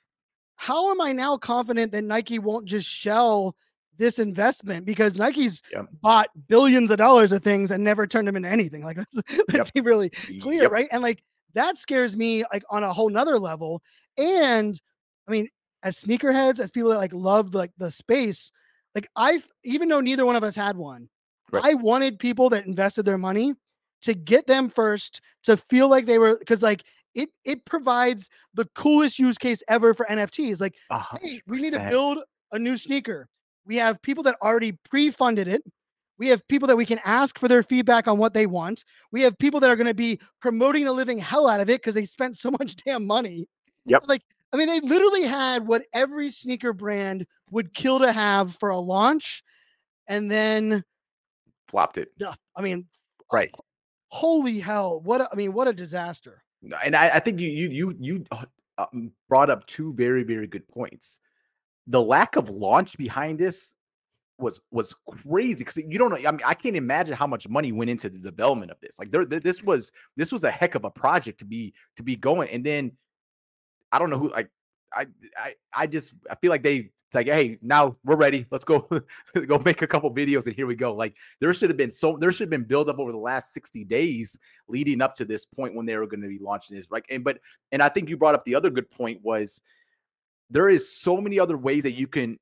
[0.56, 3.56] how am i now confident that nike won't just shell
[4.00, 5.86] this investment because Nike's yep.
[6.02, 8.82] bought billions of dollars of things and never turned them into anything.
[8.82, 9.74] Like let's, yep.
[9.74, 10.72] be really clear, yep.
[10.72, 10.88] right?
[10.92, 11.22] And like
[11.54, 13.84] that scares me like on a whole nother level.
[14.18, 14.80] And
[15.28, 15.50] I mean,
[15.84, 18.52] as sneakerheads, as people that like love like the space,
[18.96, 21.10] like I've even though neither one of us had one,
[21.52, 21.63] right.
[21.63, 23.54] I wanted people that invested their money
[24.02, 26.84] to get them first to feel like they were because like
[27.15, 30.62] it it provides the coolest use case ever for NFTs.
[30.62, 31.20] Like, 100%.
[31.22, 32.20] hey, we need to build
[32.52, 33.28] a new sneaker.
[33.65, 35.63] We have people that already pre-funded it.
[36.18, 38.84] We have people that we can ask for their feedback on what they want.
[39.12, 41.82] We have people that are going to be promoting the living hell out of it
[41.82, 43.48] because they spent so much damn money.
[43.86, 44.04] Yep.
[44.08, 48.70] Like, I mean, they literally had what every sneaker brand would kill to have for
[48.70, 49.44] a launch
[50.08, 50.84] and then
[51.68, 52.10] flopped it.
[52.56, 52.88] I mean,
[53.32, 53.52] right.
[54.08, 55.02] Holy hell.
[55.02, 56.44] What, a, I mean, what a disaster.
[56.84, 58.46] And I, I think you, you, you, you uh,
[58.80, 61.20] um, brought up two very, very good points.
[61.88, 63.76] The lack of launch behind this
[64.40, 64.96] was was
[65.28, 66.18] crazy because you don't know.
[66.18, 68.98] I mean, I can't imagine how much money went into the development of this.
[68.98, 72.16] Like, there, this was this was a heck of a project to be to be
[72.16, 72.50] going.
[72.50, 72.94] And then
[73.91, 74.30] I don't know who.
[74.30, 74.49] Like,
[74.93, 78.45] I I I just I feel like they like, hey, now we're ready.
[78.52, 78.88] Let's go
[79.47, 80.93] go make a couple videos and here we go.
[80.93, 83.54] Like, there should have been so there should have been build up over the last
[83.54, 86.88] sixty days leading up to this point when they were going to be launching this.
[86.89, 87.39] Right, and but
[87.71, 89.62] and I think you brought up the other good point was
[90.49, 92.38] there is so many other ways that you can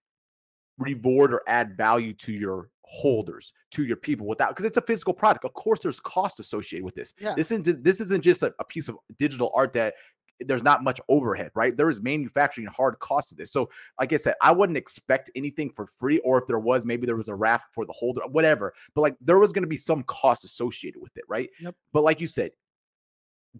[0.77, 5.13] reward or add value to your holders to your people without because it's a physical
[5.13, 5.45] product.
[5.45, 7.13] Of course, there's cost associated with this.
[7.19, 7.33] Yeah.
[7.35, 9.95] This isn't this isn't just a, a piece of digital art that
[10.41, 11.75] there's not much overhead, right?
[11.75, 13.51] There is manufacturing hard cost to this.
[13.51, 13.69] So,
[13.99, 17.15] like I said, I wouldn't expect anything for free, or if there was, maybe there
[17.15, 18.73] was a raft for the holder, whatever.
[18.93, 21.49] But like there was going to be some cost associated with it, right?
[21.59, 21.75] Yep.
[21.93, 22.51] But like you said,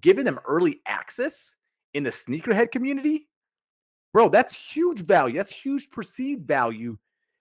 [0.02, 1.56] giving them early access
[1.94, 3.28] in the sneakerhead community,
[4.13, 5.36] bro, that's huge value.
[5.36, 6.98] That's huge perceived value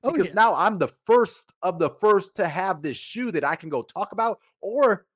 [0.07, 0.35] Oh, because yeah.
[0.35, 3.83] now I'm the first of the first to have this shoe that I can go
[3.83, 5.07] talk about, or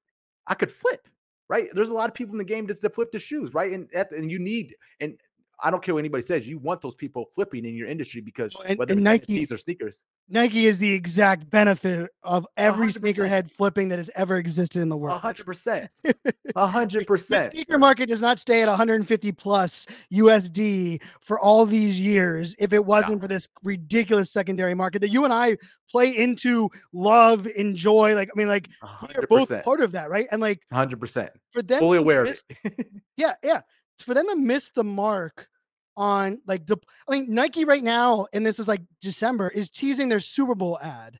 [0.46, 1.06] I could flip.
[1.50, 1.66] Right?
[1.72, 3.72] There's a lot of people in the game just to flip the shoes, right?
[3.72, 5.18] And and you need and
[5.62, 8.56] I don't care what anybody says, you want those people flipping in your industry because
[8.66, 13.00] and- whether and Nike- NFTs or sneakers, Nike is the exact benefit of every 100%.
[13.00, 15.20] sneakerhead flipping that has ever existed in the a world.
[15.20, 15.90] hundred percent,
[16.56, 17.52] a hundred The percent.
[17.52, 22.84] sneaker market does not stay at 150 plus USD for all these years if it
[22.84, 25.56] wasn't for this ridiculous secondary market that you and I
[25.90, 28.14] play into, love, enjoy.
[28.14, 28.68] Like, I mean, like,
[29.08, 30.28] we are both part of that, right?
[30.30, 31.30] And like, a hundred percent.
[31.52, 32.86] for them, Fully aware of miss- it.
[33.16, 33.60] yeah, yeah.
[33.96, 35.48] It's for them to miss the mark
[35.96, 36.76] on like, de-
[37.08, 40.78] I mean, Nike right now, and this is like December, is teasing their Super Bowl
[40.80, 41.18] ad.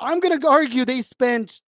[0.00, 1.60] I'm gonna argue they spent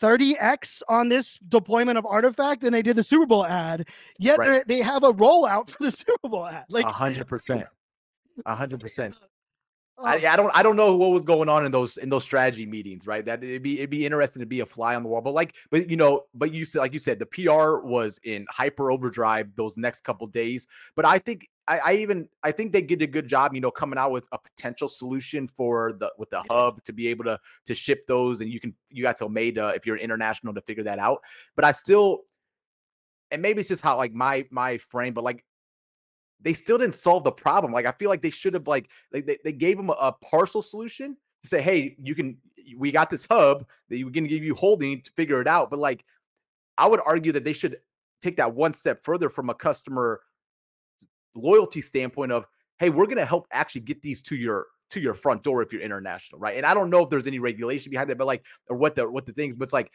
[0.00, 3.88] 30x on this deployment of RTFKT than they did the Super Bowl ad.
[4.18, 4.64] Yet Right.
[4.66, 6.64] they're have a rollout for the Super Bowl ad.
[6.68, 7.64] Like, hundred percent,
[8.46, 9.18] hundred percent.
[9.98, 12.24] oh, I, I don't I don't know what was going on in those in those
[12.24, 13.24] strategy meetings, right?
[13.24, 15.20] That it'd be it'd be interesting to be a fly on the wall.
[15.20, 18.46] But like, but you know, but you said like you said, the PR was in
[18.48, 20.66] hyper overdrive those next couple days.
[20.96, 23.70] But I think I, I even I think they did a good job, you know,
[23.70, 27.38] coming out with a potential solution for the with the hub to be able to
[27.66, 30.62] to ship those, and you can you got till May to if you're international to
[30.62, 31.22] figure that out.
[31.56, 32.20] But I still,
[33.30, 35.44] and maybe it's just how like my my frame, but like
[36.40, 37.72] they still didn't solve the problem.
[37.72, 40.62] Like I feel like they should have like they, they, gave them a, a partial
[40.62, 42.36] solution to say, hey, you can
[42.76, 45.70] we got this hub that we're gonna give you holding to figure it out.
[45.70, 46.04] But like
[46.76, 47.78] I would argue that they should
[48.22, 50.20] take that one step further from a customer
[51.34, 52.46] loyalty standpoint of,
[52.78, 55.82] hey, we're gonna help actually get these to your to your front door if you're
[55.82, 56.56] international, right?
[56.56, 59.10] And I don't know if there's any regulation behind that, but like or what the
[59.10, 59.90] what the things, but it's like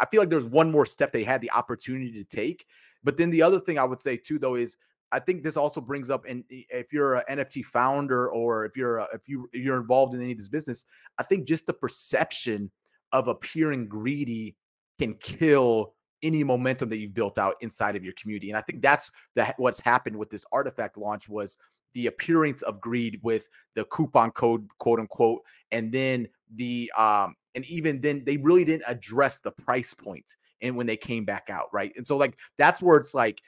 [0.00, 2.66] I feel like there's one more step they had the opportunity to take.
[3.04, 4.76] But then the other thing I would say too, though, is
[5.12, 8.98] I think this also brings up, and if you're an NFT founder or if you're
[8.98, 10.84] a, if you if you're involved in any of this business,
[11.18, 12.70] I think just the perception
[13.12, 14.56] of appearing greedy
[14.98, 18.50] can kill any momentum that you've built out inside of your community.
[18.50, 21.56] And I think that's the what's happened with this RTFKT launch was
[21.94, 27.64] the appearance of greed with the coupon code, quote unquote, and then the um and
[27.66, 30.36] even then they really didn't address the price point.
[30.62, 31.92] and when they came back out, right?
[31.96, 33.40] And so like that's where it's like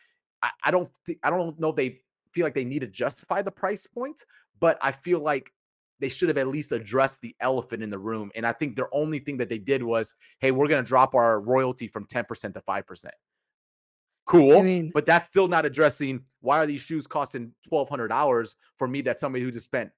[0.42, 2.00] I, I don't think I don't know if they
[2.32, 4.24] feel like they need to justify the price point,
[4.60, 5.52] but I feel like
[6.00, 8.30] they should have at least addressed the elephant in the room.
[8.36, 11.40] And I think their only thing that they did was, hey, we're gonna drop our
[11.40, 13.06] royalty from 10% to 5%.
[14.26, 14.62] Cool.
[14.62, 18.86] mean- but that's still not addressing why are these shoes costing twelve hundred dollars for
[18.86, 19.90] me that somebody who just spent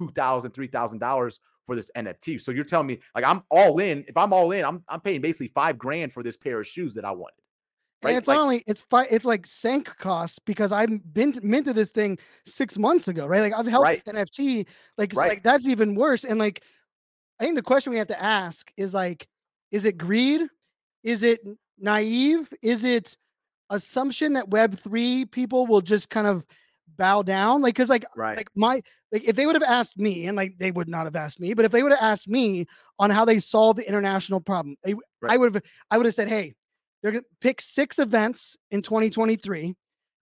[0.00, 2.40] two thousand, three thousand dollars for this NFT.
[2.40, 4.04] So you're telling me like I'm all in.
[4.08, 6.94] If I'm all in, I'm I'm paying basically five grand for this pair of shoes
[6.94, 7.34] that I wanted.
[8.02, 8.16] And Right?
[8.16, 11.90] it's Like- not only it's fi- it's like sank costs because I've been minted this
[11.90, 13.40] thing six months ago, right?
[13.40, 14.02] Like I've held Right.
[14.02, 15.28] this NFT, like Right.
[15.28, 16.24] like that's even worse.
[16.24, 16.62] And like,
[17.38, 19.28] I think the question we have to ask is like,
[19.70, 20.48] is it greed?
[21.02, 21.40] Is it
[21.78, 22.52] naive?
[22.62, 23.16] Is it
[23.68, 26.46] assumption that Web three people will just kind of
[26.96, 27.60] bow down?
[27.62, 28.36] Like, cause like Right.
[28.36, 28.82] like my
[29.12, 31.52] like if they would have asked me, and like they would not have asked me,
[31.52, 32.66] but if they would have asked me
[32.98, 34.94] on how they solve the international problem, they,
[35.28, 36.54] I would have I would have said, hey,
[37.02, 39.74] they're gonna pick six events in 2023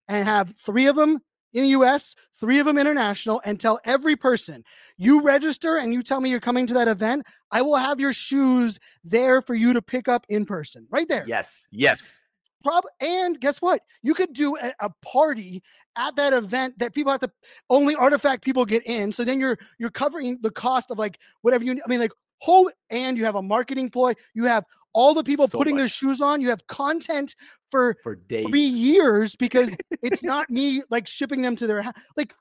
[0.08, 1.20] and have three of them
[1.54, 4.64] in the US, three of them international, and tell every person
[4.96, 8.12] you register and you tell me you're coming to that event, I will have your
[8.12, 11.24] shoes there for you to pick up in person, right there.
[11.26, 12.22] yes, yes.
[12.64, 13.82] Prob- and guess what?
[14.02, 15.62] You could do a, a party
[15.96, 17.30] at that event that people have to
[17.70, 19.12] only RTFKT people get in.
[19.12, 21.80] So then you're you're covering the cost of like whatever you.
[21.84, 22.10] I mean, like
[22.40, 24.14] whole and you have a marketing ploy.
[24.34, 26.40] You have all the people So putting their shoes on.
[26.40, 27.34] You have content
[27.70, 28.46] for For days.
[28.46, 31.94] three years because it's not me like shipping them to their house.
[32.16, 32.34] Like,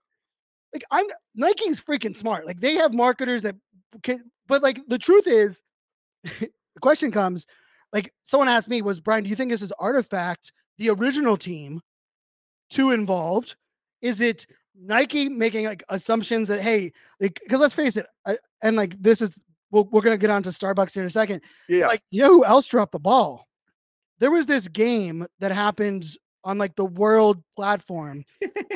[0.74, 1.06] like I'm
[1.36, 2.46] Nike's freaking smart.
[2.46, 3.56] Like they have marketers that
[4.04, 5.62] can, but like the truth is,
[6.24, 6.50] the
[6.82, 7.46] question comes,
[7.94, 11.82] like someone asked me, was Brian, do you think this is RTFKT, the original team,
[12.70, 13.56] too involved?
[14.02, 14.46] Is it
[14.80, 19.22] Nike making like assumptions that hey, like because let's face it, I, and like this
[19.22, 19.40] is
[19.72, 21.88] we'll, we're gonna get on to Starbucks here in a second yeah.
[21.88, 23.48] like you know who else dropped the ball
[24.20, 26.06] there was this game that happened
[26.44, 28.24] on like the world platform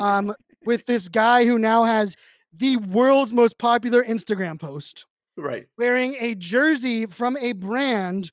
[0.00, 2.14] um with this guy who now has
[2.52, 5.66] the world's most popular instagram post Right.
[5.78, 8.30] wearing a jersey from a brand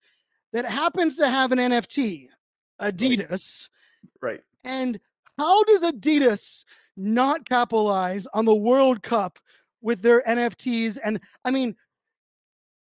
[0.54, 2.28] that happens to have an NFT,
[2.82, 3.69] Adidas.
[4.22, 4.41] Right.
[4.63, 5.00] And
[5.38, 6.65] how does Adidas
[6.98, 9.39] not capitalize on the World Cup
[9.82, 10.98] with their NFTs?
[11.04, 11.76] And I mean,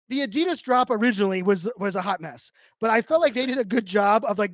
[0.08, 3.58] the Adidas drop originally was was a hot mess, but I felt like they did
[3.58, 4.52] a good job of like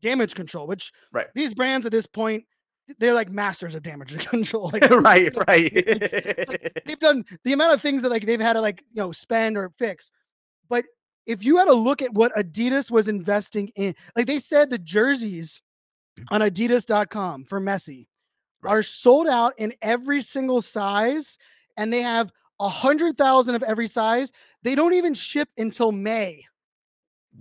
[0.00, 1.26] damage control, which Right.
[1.34, 2.44] these brands at this point
[2.98, 4.70] they're like masters of damage control.
[4.72, 5.34] Like right.
[5.48, 5.72] Right.
[6.86, 9.56] they've done the amount of things that like they've had to like you know spend
[9.56, 10.10] or fix.
[10.68, 10.84] But
[11.26, 14.78] if you had a look at what Adidas was investing in, like they said the
[14.78, 15.62] jerseys
[16.18, 16.34] mm-hmm.
[16.34, 18.06] on adidas.com for Messi
[18.62, 18.72] Right.
[18.72, 21.36] are sold out in every single size
[21.76, 24.30] and they have a hundred thousand of every size.
[24.62, 26.44] They don't even ship until May.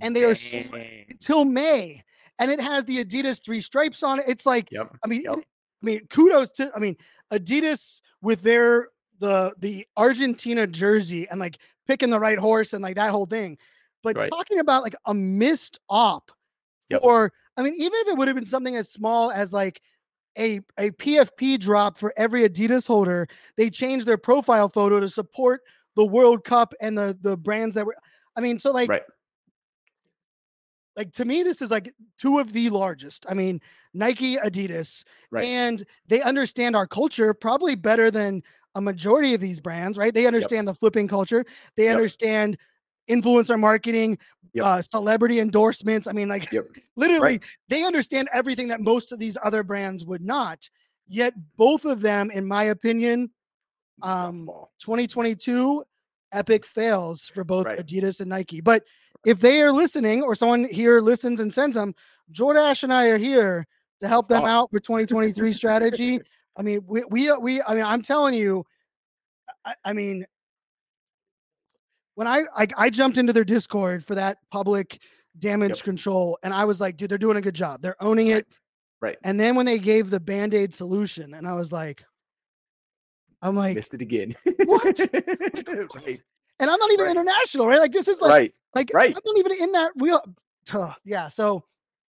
[0.01, 0.73] And they are sold
[1.09, 2.03] until May.
[2.39, 4.25] And it has the Adidas three stripes on it.
[4.27, 4.95] It's like Yep.
[5.03, 5.35] I mean, Yep.
[5.35, 6.97] I mean, kudos to I mean,
[7.31, 12.95] Adidas with their the the Argentina jersey and like picking the right horse and like
[12.95, 13.57] that whole thing.
[14.01, 14.31] But Right.
[14.31, 16.31] talking about like a missed op
[16.89, 17.01] Yep.
[17.03, 19.79] or I mean, even if it would have been something as small as like
[20.37, 25.61] a a PFP drop for every Adidas holder, they changed their profile photo to support
[25.95, 27.95] the World Cup and the the brands that were
[28.35, 29.03] I mean, so like Right.
[30.95, 33.59] like to me this is like two of the largest i mean
[33.93, 35.45] nike adidas Right.
[35.45, 38.43] and they understand our culture probably better than
[38.75, 41.45] a majority of these brands right they understand the flipping culture
[41.77, 41.95] they Yep.
[41.95, 42.57] understand
[43.09, 44.17] influencer marketing
[44.55, 44.65] Yep.
[44.65, 46.67] uh celebrity endorsements i mean like Yep.
[46.95, 50.69] literally they understand everything that most of these other brands would not
[51.07, 53.31] yet both of them in my opinion
[54.03, 54.45] um
[54.79, 55.83] 2022
[56.31, 57.79] epic fails for both Right.
[57.79, 58.59] Adidas and Nike.
[58.59, 58.83] But
[59.25, 61.93] if they are listening or someone here listens and sends them,
[62.33, 63.67] Jordache and I are here
[64.01, 66.19] to help them out for 2023 strategy.
[66.57, 68.65] I mean, we, we, we, I mean, I'm telling you,
[69.63, 70.25] I, I mean,
[72.15, 75.01] when I, I, I jumped into their Discord for that public
[75.39, 75.83] damage Yep.
[75.85, 77.81] control and I was like, dude, they're doing a good job.
[77.81, 78.45] They're owning it.
[79.01, 79.17] Right.
[79.23, 82.05] And then when they gave the band aid solution, and I was like,
[83.41, 84.33] I'm like, Missed it again.
[84.65, 84.83] What?
[84.99, 86.21] right.
[86.59, 87.11] and I'm not even Right.
[87.11, 87.79] international, right?
[87.79, 88.53] Like this is like, right.
[88.75, 89.13] like right.
[89.15, 90.21] I'm not even in that real.
[90.65, 91.27] Tuh, yeah.
[91.27, 91.65] So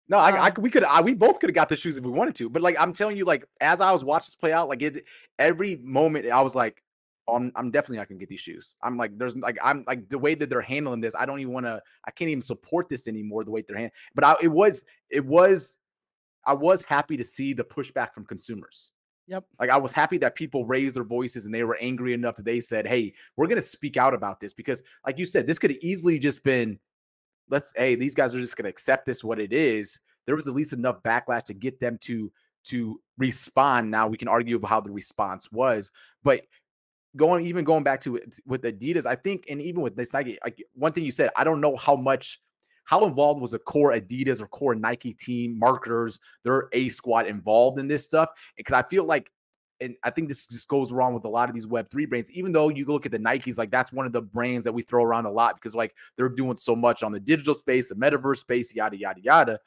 [0.09, 2.03] No, I, I Um, we could I, we both could have got the shoes if
[2.03, 4.51] we wanted to, but like I'm telling you, like as I was watching this play
[4.53, 5.05] out, like it
[5.39, 6.82] every moment I was like,
[7.27, 8.75] I'm I'm definitely not gonna get these shoes.
[8.83, 11.53] I'm like, there's like I'm like the way that they're handling this, I don't even
[11.53, 13.43] want to, I can't even support this anymore.
[13.43, 15.79] The way they're handling, but I, it was it was,
[16.45, 18.91] I was happy to see the pushback from consumers.
[19.27, 19.45] Yep.
[19.59, 22.45] Like I was happy that people raised their voices and they were angry enough that
[22.45, 25.59] they said, "Hey, we're going to speak out about this," because, like you said, this
[25.59, 26.77] could have easily just been,
[27.49, 30.47] "Let's, hey, these guys are just going to accept this what it is." There was
[30.47, 32.31] at least enough backlash to get them to
[32.65, 33.91] to respond.
[33.91, 35.91] Now we can argue about how the response was,
[36.23, 36.41] but
[37.15, 40.63] going even going back to with Adidas, I think, and even with this Nike, like
[40.73, 42.39] one thing you said, I don't know how much.
[42.85, 47.79] How involved was a core Adidas or core Nike team, marketers, their A squad involved
[47.79, 48.27] in this stuff?
[48.57, 49.31] Because I feel like
[49.83, 52.31] and I think this just goes wrong with a lot of these Web three brands.
[52.31, 54.81] Even though you look at the Nikes, like that's one of the brands that we
[54.81, 57.95] throw around a lot because like they're doing so much on the digital space, the
[57.95, 59.59] metaverse space, yada yada yada.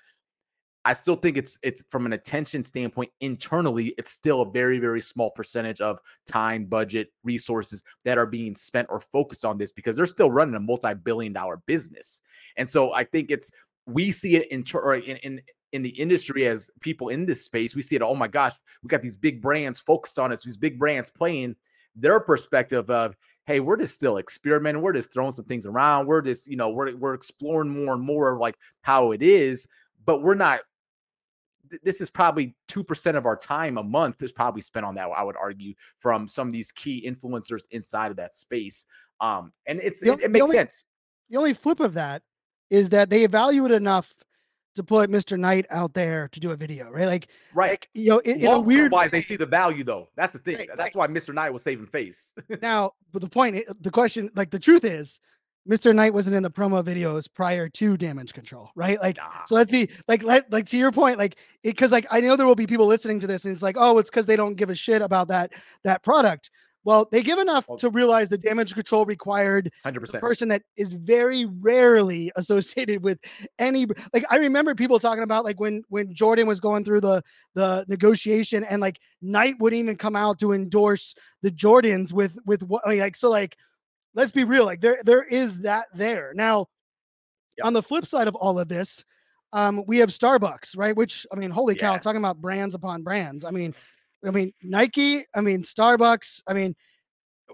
[0.87, 5.01] I still think it's it's from an attention standpoint internally, it's still a very very
[5.01, 5.99] small percentage of
[6.31, 10.55] time, budget, resources that are being spent or focused on this because they're still running
[10.55, 12.23] a multi-billion dollar business.
[12.57, 13.51] And so I think it's
[13.87, 14.65] we see it in
[15.05, 15.41] in, in
[15.73, 18.03] in the industry as people in this space, we see it.
[18.03, 21.57] Oh my gosh, we got these big brands focused on us, these big brands playing
[21.97, 26.23] their perspective of, hey, we're just still experimenting, we're just throwing some things around, we're
[26.23, 29.67] just, you know, we're we're exploring more and more like how it is,
[30.05, 30.61] but we're not.
[31.71, 34.95] Th- This is probably two percent of our time a month is probably spent on
[34.97, 35.09] that.
[35.17, 38.87] I would argue from some of these key influencers inside of that space,
[39.21, 40.85] um, and it's The it, it makes only- sense,
[41.31, 42.23] the only flip of that
[42.71, 44.15] is that they value it enough
[44.75, 45.39] to put Mr.
[45.39, 47.07] Knight out there to do a video, right?
[47.07, 47.71] Like, right?
[47.71, 50.09] like you know, in, in a weird wise, they see the value though.
[50.17, 50.59] That's the thing.
[50.59, 51.33] Right, That's why Mr.
[51.33, 52.33] Knight was saving face.
[52.63, 55.19] now, but the point, the question, like the truth is,
[55.69, 55.95] Mr.
[55.95, 59.01] Knight wasn't in the promo videos prior to Damage Control, right?
[59.01, 59.45] Like, so ah.
[59.51, 62.47] let's be like, let like to your point, like, it, because like I know there
[62.47, 64.71] will be people listening to this, and it's like, oh, it's because they don't give
[64.71, 65.53] a shit about that
[65.85, 66.51] that product.
[66.87, 70.21] Well, they give enough to realize the damage control required 100%.
[70.21, 73.19] person that is very rarely associated with
[73.59, 77.25] any like I remember people talking about like when when Jordan was going through the
[77.55, 82.63] the negotiation and like Knight wouldn't even come out to endorse the Jordans with with
[82.63, 83.57] what like so like
[84.17, 86.67] let's be real like there there is that there now
[87.63, 89.05] on the flip side of all of this
[89.53, 91.99] um we have Starbucks right which I mean holy cow Yeah.
[91.99, 93.73] talking about brands upon brands I mean
[94.27, 96.75] I mean Nike I mean Starbucks I mean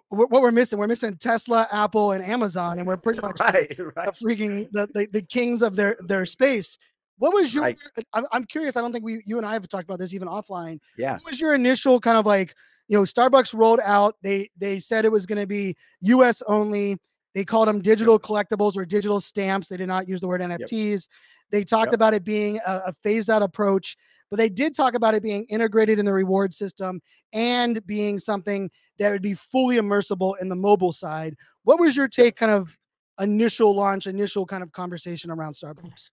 [0.09, 3.87] what we're missing, we're missing Tesla, Apple, and Amazon, and we're pretty much right, the
[3.95, 4.09] right.
[4.09, 6.79] freaking the, the, the kings of their their space.
[7.19, 7.65] What was your?
[7.65, 7.79] Right.
[8.15, 8.77] I'm, I'm curious.
[8.77, 10.81] I don't think we you and I have talked about this even offline.
[10.97, 11.15] Yeah.
[11.15, 12.55] What was your initial kind of like?
[12.89, 14.17] You know, Starbucks rolled out.
[14.23, 16.43] They they said it was going to be U.S.
[16.47, 16.99] only.
[17.35, 19.69] They called them digital collectibles or digital stamps.
[19.69, 21.09] They did not use the word NFTs.
[21.51, 21.95] They talked Yep.
[21.95, 23.97] about it being a, a phased out approach,
[24.31, 27.01] but they did talk about it being integrated in the reward system
[27.33, 31.35] and being something that would be fully immersible in the mobile side.
[31.65, 32.77] What was your take, kind of
[33.21, 36.11] initial launch, initial kind of conversation around Starbucks?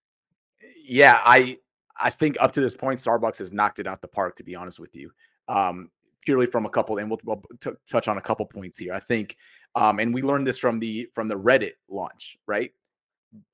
[0.82, 1.58] yeah, I
[1.98, 4.36] I think up to this point, Starbucks has knocked it out the park.
[4.36, 5.10] To be honest with you,
[5.48, 5.90] um,
[6.22, 8.92] purely from a couple, and we'll, we'll t- touch on a couple points here.
[8.92, 9.36] I think,
[9.74, 12.70] um, and we learned this from the from the Reddit launch, right?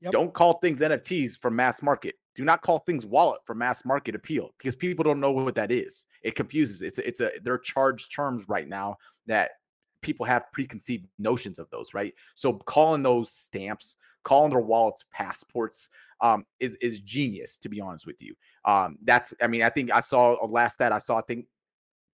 [0.00, 0.12] Yep.
[0.12, 2.14] Don't call things NFTs for mass market.
[2.34, 5.70] Do not call things wallet for mass market appeal because people don't know what that
[5.70, 6.06] is.
[6.22, 6.82] It confuses.
[6.82, 9.50] It's a, it's a they're charged terms right now that
[10.02, 12.14] people have preconceived notions of those, right?
[12.34, 17.56] So calling those stamps, calling their wallets passports, um, is is genius.
[17.58, 20.74] To be honest with you, um, that's I mean I think I saw a last
[20.74, 21.46] stat I saw I think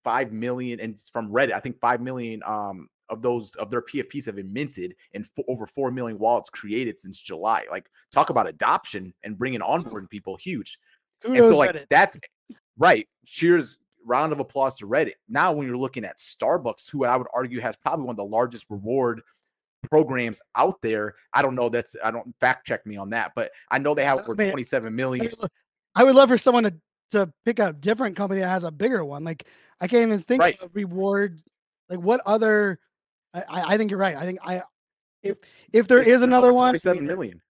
[0.03, 4.25] five million and from Reddit I think five million um of those of their PFPs
[4.25, 7.65] have been minted and f- over four million wallets created since July.
[7.69, 10.77] Like talk about adoption and bringing onboarding people, huge.
[11.23, 11.85] And so like Reddit.
[11.89, 12.17] that's
[12.77, 13.07] right.
[13.25, 13.77] Cheers.
[14.05, 15.13] Round of applause to Reddit.
[15.29, 18.25] Now, when you're looking at Starbucks, who I would argue has probably one of the
[18.25, 19.21] largest reward
[19.83, 21.15] programs out there.
[21.33, 21.69] I don't know.
[21.69, 24.35] That's I don't fact check me on that, but I know they have I over
[24.35, 25.31] mean, 27 million.
[25.95, 26.73] I would love for someone to
[27.13, 29.23] to pick a different company that has a bigger one.
[29.23, 29.47] Like
[29.81, 30.61] I can't even think Right.
[30.61, 31.41] of reward.
[31.89, 32.79] Like what other?
[33.33, 34.15] I, I think you're right.
[34.15, 34.61] I think I
[35.23, 35.37] if
[35.71, 37.41] if there There's- is another one, I 27 mean, million.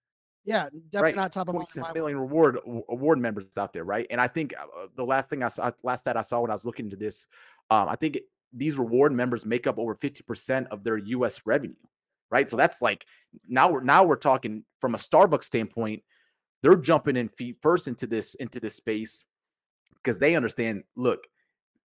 [0.44, 1.16] yeah, definitely Right.
[1.16, 1.66] not top of mind.
[1.66, 4.06] 27 in million reward award members out there, right?
[4.10, 6.54] And I think uh, the last thing I saw, last stat I saw when I
[6.54, 7.26] was looking into this,
[7.70, 8.18] um, I think
[8.52, 11.40] these reward members make up over 50% of their U.S.
[11.44, 11.74] revenue,
[12.30, 12.48] right?
[12.48, 13.04] So that's like
[13.48, 16.02] now we're now we're talking from a Starbucks standpoint,
[16.62, 19.26] they're jumping in feet first into this into this space
[20.04, 20.84] because they understand.
[20.96, 21.26] Look,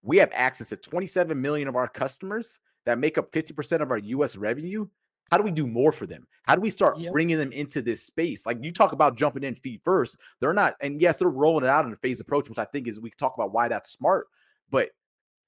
[0.01, 3.97] we have access to 27 million of our customers that make up 50% of our
[3.97, 4.87] US revenue.
[5.31, 6.25] How do we do more for them?
[6.43, 7.11] How do we start Yep.
[7.11, 8.45] bringing them into this space?
[8.45, 10.17] Like you talk about jumping in feet first.
[10.39, 12.87] They're not, and yes, they're rolling it out in a phased approach, which I think
[12.87, 14.27] is we talk about why that's smart.
[14.71, 14.89] But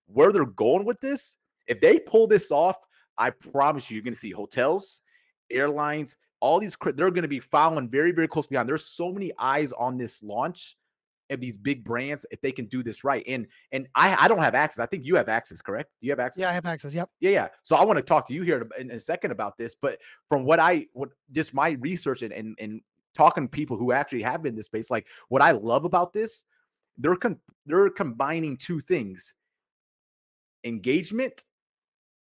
[0.05, 2.77] where they're going with this, if they pull this off,
[3.17, 5.01] I promise you, you're going to see hotels,
[5.49, 8.67] airlines, all these, they're going to be following very, very close behind.
[8.67, 10.75] There's so many eyes on this launch
[11.31, 13.23] of these big brands if they can do this right.
[13.27, 14.79] And and I I don't have access.
[14.79, 15.89] I think you have access, correct?
[16.01, 16.41] Do you have access?
[16.41, 16.93] Yeah, I have access.
[16.93, 17.09] Yep.
[17.19, 17.47] Yeah, yeah.
[17.63, 19.75] So I want to talk to you here in a- in a second about this.
[19.75, 22.81] But from what I what just my research and and, and
[23.13, 26.13] talking to people who actually have been in this space, like what I love about
[26.13, 26.45] this,
[26.97, 29.35] they're con- they're combining two things:
[30.63, 31.45] engagement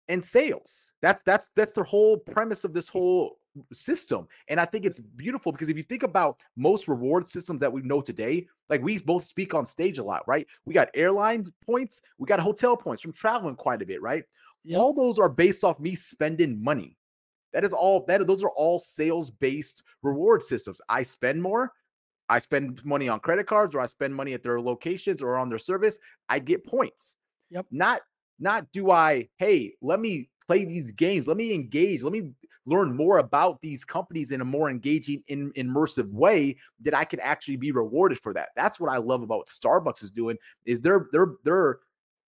[0.09, 0.93] and sales.
[1.01, 3.39] That's that's that's the whole premise of this whole
[3.71, 4.27] system.
[4.47, 7.81] And I think it's beautiful because if you think about most reward systems that we
[7.81, 10.47] know today, like we both speak on stage a lot, right?
[10.65, 14.23] We got airline points, we got hotel points from traveling quite a bit, right?
[14.63, 14.79] Yep.
[14.79, 16.97] All those are based off me spending money.
[17.53, 20.81] That is all that those are all sales based reward systems.
[20.89, 21.71] I spend more,
[22.29, 25.49] I spend money on credit cards or I spend money at their locations or on
[25.49, 27.15] their service, I get points.
[27.49, 27.67] Yep.
[27.71, 28.01] Not
[28.39, 32.31] not do I, hey, let me play these games, let me engage, let me
[32.65, 37.19] learn more about these companies in a more engaging in, immersive way that I can
[37.19, 38.49] actually be rewarded for that.
[38.55, 41.79] That's what I love about what Starbucks is doing is they're they're they're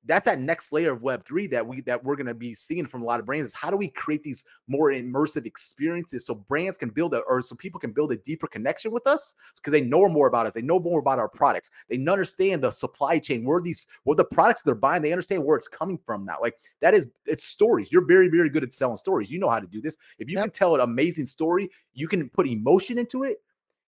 [0.05, 2.85] that's that next layer of web 3 that we that we're going to be seeing
[2.85, 6.35] from a lot of brands is how do we create these more immersive experiences so
[6.35, 9.71] brands can build a or so people can build a deeper connection with us because
[9.71, 13.19] they know more about us they know more about our products they understand the supply
[13.19, 16.37] chain where these what the products they're buying they understand where it's coming from now
[16.41, 19.59] like that is it's stories you're very very good at selling stories you know how
[19.59, 20.45] to do this if you Yep.
[20.45, 23.37] can tell an amazing story you can put emotion into it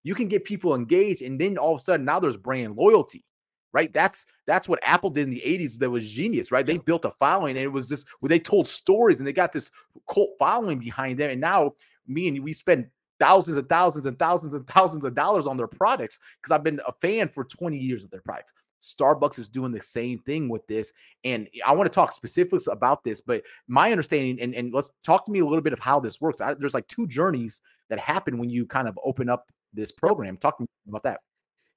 [0.04, 3.24] you can get people engaged and then all of a sudden now there's brand loyalty
[3.74, 3.92] right?
[3.94, 6.66] That's that's what apple did in the 80s that was genius right?
[6.66, 9.52] They built a following and it was just where they told stories and they got
[9.52, 9.72] this
[10.10, 11.74] cult following behind them and now
[12.08, 12.88] me and we spend
[13.20, 16.82] thousands and thousands and thousands and thousands of dollars on their products because i've been
[16.88, 18.54] a fan for 20 years of their products.
[18.82, 20.92] Starbucks is doing the same thing with this
[21.24, 25.24] and i want to talk specifics about this but my understanding and, and let's talk
[25.26, 26.42] to me a little bit of how this works.
[26.42, 30.36] I, there's like two journeys that happen when you kind of open up this program.
[30.38, 31.22] Talk to me about that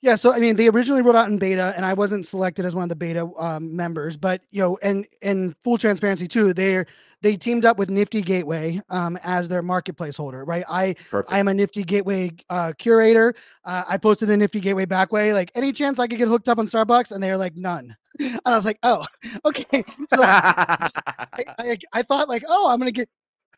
[0.04, 2.74] Yeah, so I mean, they originally rolled out in beta, and I wasn't selected as
[2.74, 4.18] one of the beta um, members.
[4.18, 6.84] But you know, and and full transparency too, they
[7.22, 10.62] they teamed up with Nifty Gateway um, as their marketplace holder, right?
[10.68, 13.34] I perfect I am a Nifty Gateway uh, curator.
[13.64, 16.50] Uh, I posted the Nifty Gateway back way, like any chance I could get hooked
[16.50, 17.96] up on Starbucks, and they were like none.
[18.20, 19.06] and I was like, oh,
[19.46, 19.82] okay.
[20.10, 20.90] So I,
[21.58, 23.08] I, I thought like, oh, I'm gonna get,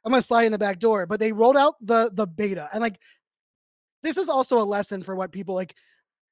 [0.05, 2.81] I'm gonna slide in the back door, but they rolled out the the beta, and
[2.83, 3.01] like,
[4.05, 5.75] this is also a lesson for what people like.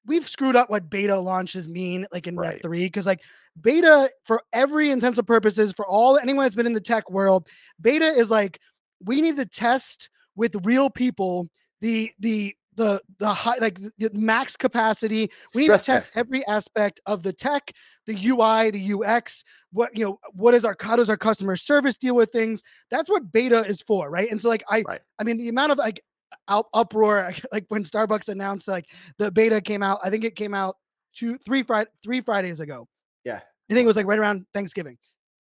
[0.07, 2.55] We've screwed up what beta launches mean, like in Right.
[2.55, 3.21] Web three, because like
[3.61, 7.49] beta, for every intents and purposes, for all anyone that's been in the tech world,
[7.81, 8.61] beta is like
[9.03, 11.49] we need to test with real people
[11.81, 15.31] the the the the high like the max capacity.
[15.55, 16.17] We need Stress to test test.
[16.17, 17.73] every aspect of the tech,
[18.07, 19.45] the UI, the UX.
[19.73, 22.63] What you know, what is our how does our customer service deal with things?
[22.91, 24.31] That's what beta is for, right?
[24.31, 25.01] And so like I, Right.
[25.19, 26.03] I mean the amount of like
[26.49, 28.87] out, uproar like when Starbucks announced like
[29.19, 29.99] the beta came out.
[30.05, 30.77] I think it came out
[31.15, 32.87] two, three Friday, three Fridays ago.
[33.25, 33.41] Yeah.
[33.71, 34.99] I think it was like right around Thanksgiving,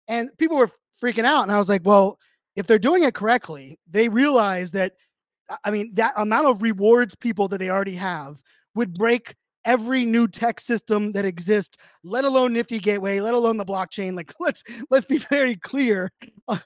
[0.08, 0.70] and people were
[1.02, 1.42] freaking out.
[1.44, 2.18] And I was like, well,
[2.56, 4.92] if they're doing it correctly, they realize that.
[5.48, 8.42] I- I mean, that amount of rewards people that they already have
[8.74, 9.34] would break
[9.64, 14.14] every new tech system that exists, let alone Nifty Gateway, let alone the blockchain.
[14.14, 16.10] Like, let's let's be very clear.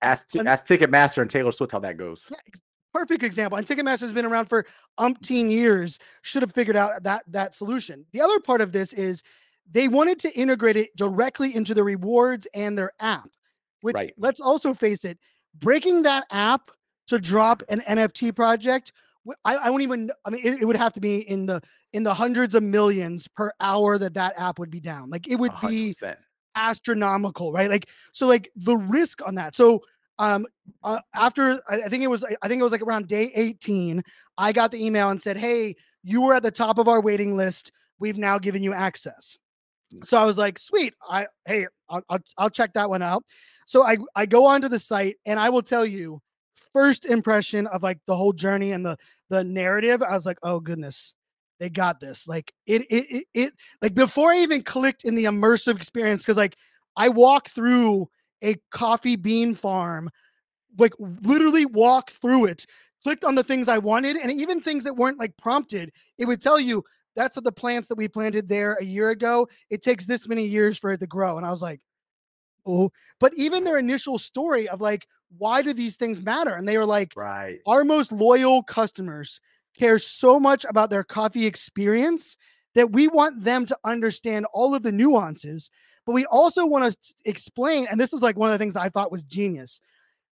[0.02, 2.26] Ask, And- ask Ticketmaster and Taylor Swift how that goes.
[2.30, 2.38] Yeah,
[2.92, 3.58] perfect example.
[3.58, 4.66] And Ticketmaster has been around for
[4.98, 5.98] umpteen years.
[6.22, 8.04] Should have figured out that that solution.
[8.12, 9.22] The other part of this is
[9.70, 13.28] they wanted to integrate it directly into the rewards and their app.
[13.80, 14.14] Which Right.
[14.16, 15.18] let's also face it,
[15.54, 16.70] breaking that app
[17.08, 18.92] to drop an NFT project.
[19.44, 20.10] I, I won't even.
[20.24, 21.60] I mean, it, it would have to be in the
[21.92, 25.10] in the hundreds of millions per hour that that app would be down.
[25.10, 25.94] Like it would A hundred be
[26.54, 27.70] astronomical, right?
[27.70, 29.54] Like so, like the risk on that.
[29.56, 29.82] So,
[30.18, 30.46] um,
[30.82, 34.02] uh, after I, I think it was, I think it was like around day 18,
[34.38, 37.36] I got the email and said, "Hey, you were at the top of our waiting
[37.36, 37.72] list.
[37.98, 39.38] We've now given you access."
[40.04, 43.24] So I was like, "Sweet, I hey, I'll, I'll, I'll check that one out."
[43.66, 46.20] So I I go onto the site and I will tell you,
[46.72, 48.96] first impression of like the whole journey and the
[49.30, 51.14] the narrative, I was like, "Oh goodness."
[51.60, 52.26] They got this.
[52.26, 56.36] Like it, it, it, it, like before I even clicked in the immersive experience, because
[56.36, 56.56] like
[56.96, 58.08] I walk through
[58.42, 60.10] a coffee bean farm,
[60.78, 62.66] like literally walk through it,
[63.02, 66.40] clicked on the things I wanted, and even things that weren't like prompted, it would
[66.40, 66.84] tell you
[67.14, 69.48] that's the plants that we planted there a year ago.
[69.70, 71.36] It takes this many years for it to grow.
[71.36, 71.80] And I was like,
[72.66, 72.90] oh,
[73.20, 76.54] but even their initial story of like, why do these things matter?
[76.54, 77.58] And they were like, Right.
[77.66, 79.40] our most loyal customers
[79.78, 82.36] care so much about their coffee experience
[82.74, 85.70] that we want them to understand all of the nuances
[86.06, 88.88] but we also want to explain and this was like one of the things i
[88.88, 89.80] thought was genius.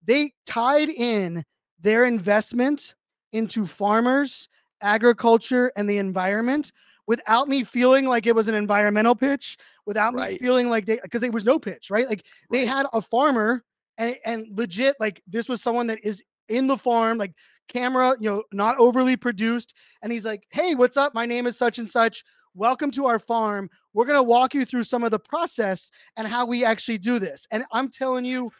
[0.04, 1.44] They tied in
[1.80, 2.94] their investment
[3.32, 4.48] into farmers
[4.80, 6.70] agriculture and the environment
[7.06, 9.56] without me feeling like it was an environmental pitch
[9.86, 10.40] without me Right.
[10.40, 12.08] feeling like they because it was no pitch right?
[12.08, 13.64] Like they had a farmer
[13.98, 17.32] and, and legit like this was someone that is in the farm like
[17.68, 21.14] camera you know not overly produced and he's like hey what's up?
[21.14, 22.22] My name is such and such
[22.56, 23.68] welcome to our farm.
[23.92, 27.18] We're going to walk you through some of the process and how we actually do
[27.18, 27.46] this.
[27.50, 28.50] And i'm telling you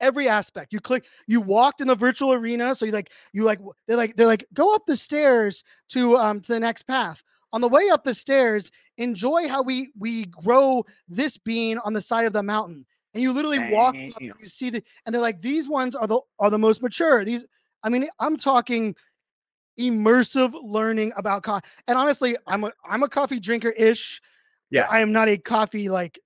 [0.00, 0.72] every aspect.
[0.72, 4.16] You click you walked in the virtual arena so you like you like they're like
[4.16, 7.22] they're like go up the stairs to um to the next path.
[7.52, 12.02] On the way up the stairs enjoy how we we grow this bean on the
[12.02, 12.84] side of the mountain.
[13.14, 16.20] And you literally walk up, you see the and they're like these ones are the
[16.38, 17.24] are the most mature.
[17.24, 17.44] These
[17.84, 18.94] i mean i'm talking
[19.78, 24.20] immersive learning about coffee and honestly i'm a i'm a coffee drinker ish
[24.70, 24.86] Yeah.
[24.90, 26.18] i am not a coffee like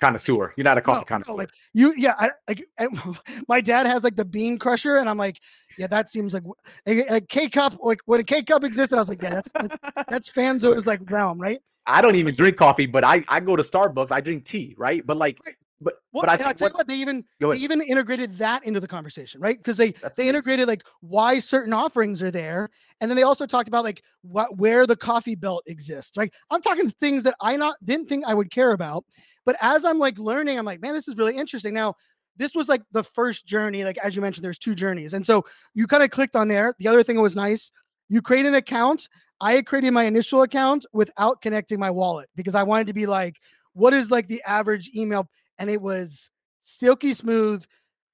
[0.00, 0.54] Connoisseur.
[0.56, 1.34] You're not a coffee no, no, connoisseur.
[1.34, 2.14] like you, yeah.
[2.18, 2.98] I, like and
[3.48, 5.38] my dad has like the bean crusher, and I'm like,
[5.76, 6.42] yeah, that seems like
[6.86, 7.76] a, a K cup.
[7.82, 9.76] Like when a K cup existed, I was like, yeah, that's that's,
[10.08, 11.60] that's Fanzo's like realm, right?
[11.86, 14.10] I don't even drink coffee, but I, I go to Starbucks.
[14.10, 15.06] I drink tea, right?
[15.06, 15.38] But like.
[15.80, 18.64] But Well, but I think tell you what, what, they even they even integrated that
[18.64, 19.56] into the conversation, right?
[19.56, 20.36] Because they That's they amazing.
[20.36, 22.68] integrated like why certain offerings are there,
[23.00, 26.16] and then they also talked about like what where the coffee belt exists.
[26.16, 26.32] Right?
[26.50, 29.04] I'm talking things that I not didn't think I would care about,
[29.46, 31.72] but as I'm like learning, I'm like, man, this is really interesting.
[31.72, 31.94] Now,
[32.36, 33.84] this was like the first journey.
[33.84, 36.74] Like as you mentioned, there's two journeys, and so you kind of clicked on there.
[36.78, 37.72] The other thing that was nice,
[38.10, 39.08] you create an account.
[39.40, 43.36] I created my initial account without connecting my wallet because I wanted to be like,
[43.72, 45.26] what is like the average email?
[45.60, 46.30] And it was
[46.64, 47.64] silky smooth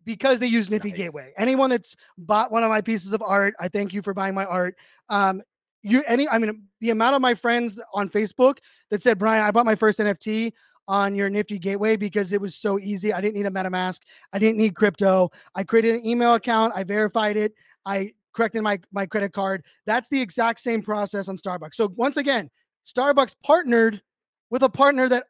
[0.04, 0.98] because they use Nifty Nice.
[0.98, 1.32] Gateway.
[1.38, 4.44] Anyone that's bought one of my pieces of art, I thank you for buying my
[4.44, 4.76] art.
[5.08, 5.42] Um,
[5.82, 8.58] you any, I mean, the amount of my friends on Facebook
[8.90, 10.52] that said, Brian, I bought my first NFT
[10.88, 13.12] on your Nifty Gateway because it was so easy.
[13.12, 14.00] I didn't need a MetaMask.
[14.32, 15.30] I didn't need crypto.
[15.54, 16.72] I created an email account.
[16.76, 17.54] I verified it.
[17.84, 19.64] I corrected my my credit card.
[19.86, 21.74] That's the exact same process on Starbucks.
[21.74, 22.50] So once again,
[22.86, 24.02] Starbucks partnered
[24.50, 25.24] with a partner that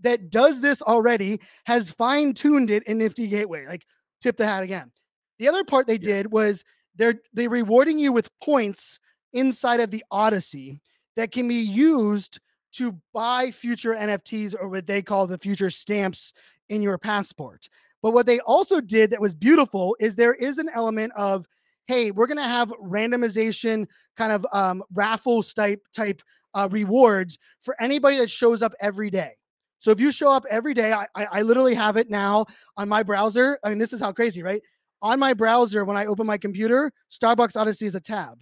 [0.00, 3.66] that does this already, has fine tuned it in Nifty Gateway.
[3.66, 3.84] Like
[4.20, 4.90] tip the hat again.
[5.38, 6.64] The other part they did was
[6.96, 8.98] they're they rewarding you with points
[9.32, 10.80] inside of the Odyssey
[11.16, 12.40] that can be used
[12.72, 16.32] to buy future NFTs or what they call the future stamps
[16.68, 17.68] in your passport.
[18.02, 21.46] But what they also did that was beautiful is there is an element of,
[21.86, 23.86] hey, we're going to have randomization
[24.16, 26.22] kind of um, raffle type type
[26.54, 29.36] uh, rewards for anybody that shows up every day.
[29.78, 32.46] So if you show up every day, I, I, I literally have it now
[32.76, 33.58] on my browser.
[33.62, 34.62] I mean, this is how crazy, right?
[35.02, 38.40] On my browser, when I open my computer, Starbucks Odyssey is a tab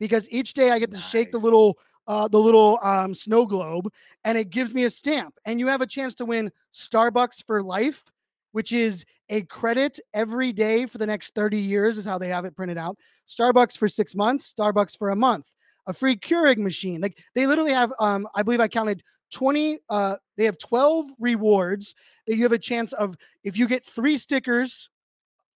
[0.00, 1.78] because each day I get to shake the little
[2.08, 3.88] uh, the little um, snow globe,
[4.24, 5.34] and it gives me a stamp.
[5.44, 8.04] And you have a chance to win Starbucks for life,
[8.50, 12.44] which is a credit every day for the next 30 years, is how they have
[12.44, 12.98] it printed out.
[13.28, 15.54] Starbucks for six months, Starbucks for a month,
[15.86, 17.00] a free Keurig machine.
[17.00, 19.02] Like they literally have, um, I believe I counted
[19.32, 21.94] 20, uh, they have 12 rewards
[22.26, 23.16] that you have a chance of.
[23.44, 24.88] If you get three stickers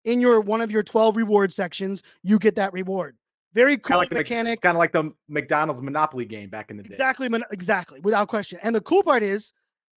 [0.05, 3.17] in your one of your 12 reward sections, you get that reward.
[3.55, 4.53] Very cool like the, mechanic.
[4.53, 6.89] it's kind of like the McDonald's Monopoly game back in the day.
[6.89, 8.59] Exactly, exactly, without question.
[8.63, 9.53] And the cool part is,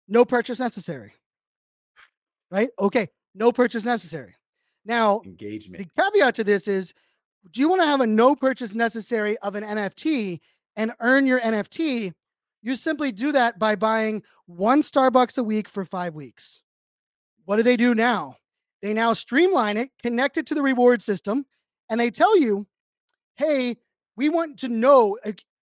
[0.09, 1.15] no purchase necessary.
[2.51, 2.69] Right?
[2.79, 4.35] Okay, no purchase necessary.
[4.85, 5.83] Now, Engagement.
[5.83, 6.93] the caveat to this is,
[7.51, 10.41] do you want to have a no purchase necessary of an NFT
[10.77, 12.13] and earn your NFT?
[12.67, 16.65] You simply do that by buying one Starbucks a week for five weeks.
[17.45, 18.39] What do they do now?
[18.83, 21.47] They now streamline it, connect it to the reward system,
[21.89, 22.67] and they tell you,
[23.37, 23.77] hey,
[24.17, 25.17] we want to know,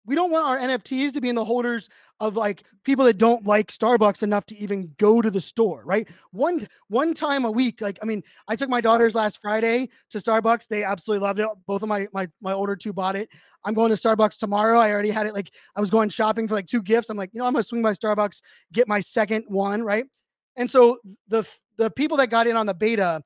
[0.05, 1.88] we don't want our NFTs to be in the holders
[2.18, 6.09] of like people that don't like Starbucks enough to even go to the store, right?
[6.32, 7.80] One one time a week.
[7.80, 10.66] Like, I mean, I took my daughters last Friday to Starbucks.
[10.66, 11.48] They absolutely loved it.
[11.66, 13.28] Both of my my my older two bought it.
[13.64, 14.78] I'm going to Starbucks tomorrow.
[14.78, 15.34] I already had it.
[15.34, 17.09] Like, I was going shopping for like two gifts.
[17.11, 18.40] I'm like, you know, I'm gonna swing by Starbucks,
[18.72, 20.07] get my second one, right?
[20.57, 20.98] And so
[21.28, 23.22] the the people that got in on the beta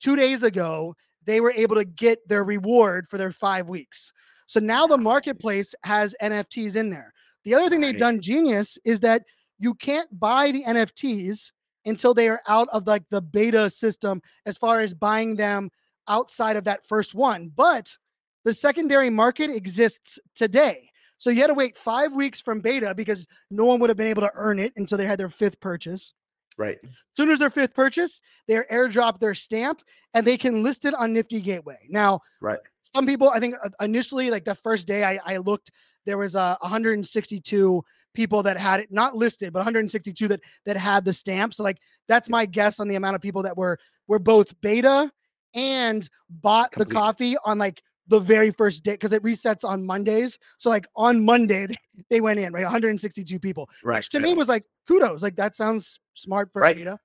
[0.00, 0.94] two days ago,
[1.24, 4.12] they were able to get their reward for their five weeks.
[4.46, 7.12] So now the marketplace has NFTs in there.
[7.44, 9.22] The other thing they've done genius is that
[9.58, 11.52] you can't buy the NFTs
[11.84, 15.70] until they are out of like the beta system as far as buying them
[16.08, 17.50] outside of that first one.
[17.54, 17.96] But
[18.44, 20.90] the secondary market exists today.
[21.18, 24.08] So you had to wait five weeks from beta because no one would have been
[24.08, 26.14] able to earn it until they had their fifth purchase.
[26.58, 26.78] Right.
[27.16, 29.80] soon as their fifth purchase, they're airdrop their stamp
[30.12, 31.78] and they can list it on Nifty Gateway.
[31.88, 32.58] Now, Right.
[32.82, 35.70] Some people, I think uh, initially, like the first day I, I looked,
[36.04, 41.04] there was uh, 162 people that had it not listed, but 162 that that had
[41.04, 41.54] the stamp.
[41.54, 41.78] So like
[42.08, 43.78] that's my guess on the amount of people that were
[44.08, 45.10] were both beta
[45.54, 50.38] and bought the coffee on like the very first day because it resets on Mondays.
[50.58, 51.68] So like on Monday
[52.10, 53.98] they went in right, 162 people Right.
[53.98, 54.24] which to right.
[54.24, 55.22] me was like kudos.
[55.22, 56.76] Like that sounds smart for Right.
[56.76, 56.98] beta.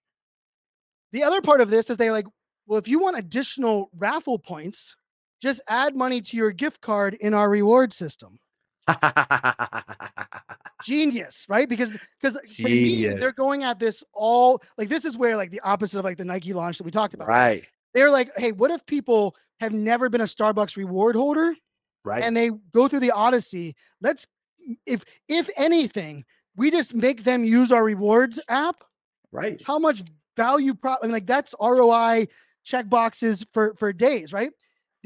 [1.14, 2.26] The other part of this is they like,
[2.66, 4.98] well, if you want additional raffle points,
[5.42, 8.40] just add money to your gift card in our reward system.
[10.84, 11.68] Genius, right?
[11.68, 16.00] Because because uh, they're going at this all like this is where like the opposite
[16.00, 17.28] of like the Nike launch that we talked about.
[17.28, 17.66] right.
[17.94, 21.56] They're like, hey, what if people have never been a Starbucks reward holder
[22.04, 22.24] Right.
[22.24, 23.76] and they go through the Odyssey?
[24.02, 24.28] Let's
[24.86, 26.26] if if anything,
[26.56, 28.84] we just make them use our rewards app
[29.32, 29.62] right.
[29.66, 30.04] how much
[30.36, 32.28] value prop I mean, like that's ROI
[32.64, 34.52] check boxes for for days, right?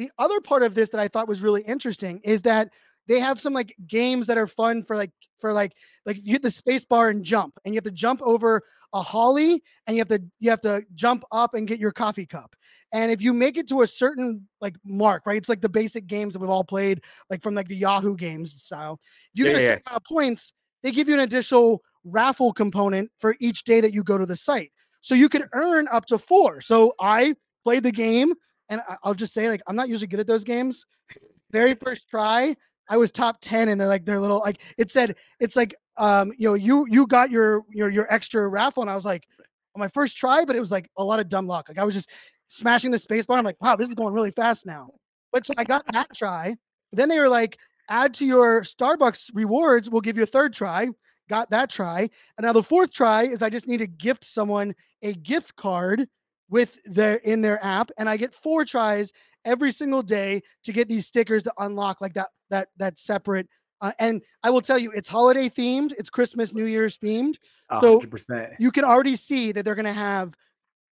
[0.02, 2.70] The other part of this that I thought was really interesting is that
[3.08, 5.74] they have some like games that are fun for like for like
[6.08, 9.02] like you hit the space bar and jump and you have to jump over a
[9.04, 12.56] holly and you have to you have to jump up and get your coffee cup.
[12.91, 15.38] And if you make it to a certain like mark, right?
[15.38, 18.60] It's like the basic games that we've all played, like from like the Yahoo games
[18.64, 18.99] style.
[19.36, 22.54] If you Yeah, get a yeah, amount of points, they give you an additional raffle
[22.54, 24.72] component for each day that you go to the site.
[25.02, 26.60] So you could earn up to four.
[26.62, 28.34] So I played the game
[28.72, 30.86] and I'll just say, like, I'm not usually good at those games.
[31.51, 32.55] Very first try,
[32.89, 36.32] I was top 10 and they're like, they're little, like, it said, it's like, um,
[36.38, 38.82] you know, you, you got your, your, your extra raffle.
[38.82, 39.28] And I was like,
[39.76, 41.67] on my first try, but it was like a lot of dumb luck.
[41.69, 42.09] Like I was just
[42.47, 43.38] smashing the space bar.
[43.38, 44.89] I'm like, wow, this is going really fast now.
[45.32, 46.55] But so I got that try.
[46.93, 47.57] Then they were like,
[47.89, 50.88] add to your Starbucks rewards, we'll give you a third try.
[51.30, 52.09] Got that try.
[52.38, 56.07] And now the fourth try is I just need to gift someone a gift card
[56.52, 59.12] with their in their app, and I get four tries
[59.43, 63.47] every single day to get these stickers to unlock like that that that separate.
[63.80, 65.93] Uh, and I will tell you, it's holiday themed.
[65.97, 67.38] It's Christmas, New Year's themed.
[67.72, 68.54] So- hundred percent.
[68.60, 70.36] You can already see that they're going to have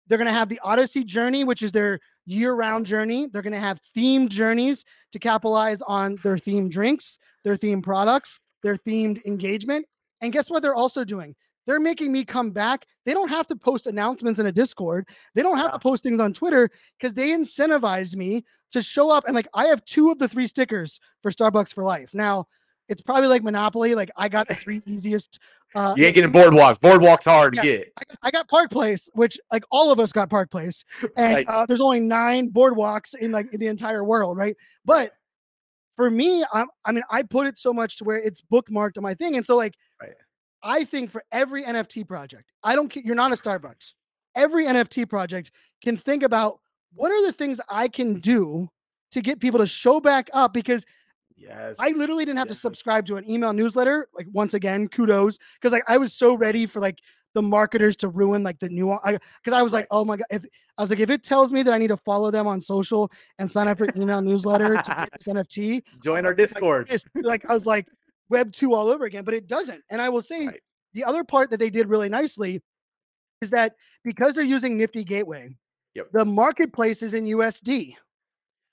[0.07, 3.25] they're going to have the Odyssey journey, which is their year-round journey.
[3.25, 8.39] They're going to have themed journeys to capitalize on their themed drinks, their themed products,
[8.61, 9.87] their themed engagement.
[10.21, 10.61] And guess what?
[10.61, 11.35] They're also doing.
[11.65, 12.85] They're making me come back.
[13.05, 15.07] They don't have to post announcements in a Discord.
[15.33, 19.25] They don't have to post things on Twitter because they incentivize me to show up.
[19.25, 22.11] And like, I have two of the three stickers for Starbucks for life.
[22.13, 22.45] Now,
[22.87, 23.95] it's probably like Monopoly.
[23.95, 25.39] Like I got the three easiest.
[25.73, 26.77] Uh, You ain't getting boardwalks.
[26.79, 27.61] Boardwalks hard Yeah.
[27.61, 27.91] to get.
[27.97, 30.85] I got, I got Park Place, which like all of us got Park Place,
[31.17, 31.45] and Right.
[31.49, 34.55] uh, there's only nine boardwalks in like in the entire world, right?
[34.85, 35.13] But
[35.95, 39.03] for me, I'm, I mean, I put it so much to where it's bookmarked on
[39.03, 40.11] my thing, and so like, Right.
[40.65, 43.03] I think for every NFT project, I don't care.
[43.05, 43.93] You're not a Starbucks.
[44.35, 45.51] Every NFT project
[45.83, 46.59] can think about
[46.93, 48.19] what are the things I can mm-hmm.
[48.19, 48.69] do
[49.11, 50.85] to get people to show back up because
[51.37, 51.75] Yes.
[51.79, 54.07] I literally didn't have to subscribe to an email newsletter.
[54.15, 56.99] Like once again, kudos because like I was so ready for like
[57.33, 60.45] the marketers to ruin like the new because I was like, oh my god, if
[60.77, 63.11] I was like, if it tells me that I need to follow them on social
[63.37, 66.87] and sign up for email newsletter to get this NFT, Join our like, Discord.
[66.87, 67.87] this- like I was like
[68.29, 69.83] Web two all over again, but it doesn't.
[69.89, 70.61] And I will say Right.
[70.93, 72.61] the other part that they did really nicely
[73.41, 75.55] is that because they're using Nifty Gateway,
[75.93, 76.11] Yep.
[76.11, 77.95] the marketplace is in USD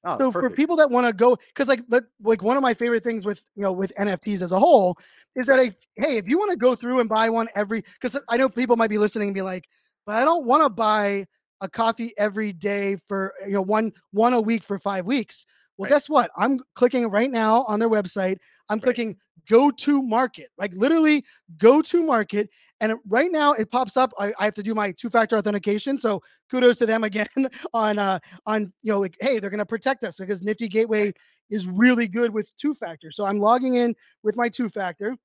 [0.04, 1.80] Oh, so for people that want to go because like
[2.20, 4.98] like one of my favorite things with you know with nfts as a whole
[5.36, 8.18] is that if hey if you want to go through and buy one every because
[8.28, 9.64] i know people might be listening and be like
[10.04, 11.24] but i don't want to buy
[11.60, 15.46] a coffee every day for you know one one a week for five weeks
[15.78, 15.90] well Right.
[15.90, 16.30] guess what?
[16.36, 18.36] I'm clicking right now on their website.
[18.68, 18.82] I'm Right.
[18.84, 19.16] clicking
[19.48, 21.24] go to market like literally
[21.58, 22.48] go to market
[22.80, 25.36] and it- right now it pops up I, I have to do my two factor
[25.36, 27.26] authentication so kudos to them again
[27.74, 31.12] on uh on you know like hey they're going to protect us because nifty gateway
[31.50, 35.16] is really good with two factor so i'm logging in with my two factor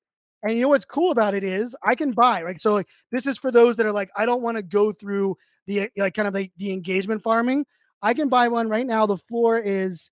[0.41, 2.60] and you know what's cool about it is i can buy right?
[2.60, 5.38] So like this is for those that are like i don't want to go through
[5.68, 7.66] the like kind of like the engagement farming.
[8.02, 10.10] I can buy one right now the floor is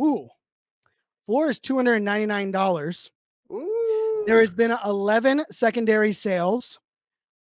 [0.00, 0.28] ooh
[1.26, 3.10] floor is $299
[4.26, 6.78] there has been 11 secondary sales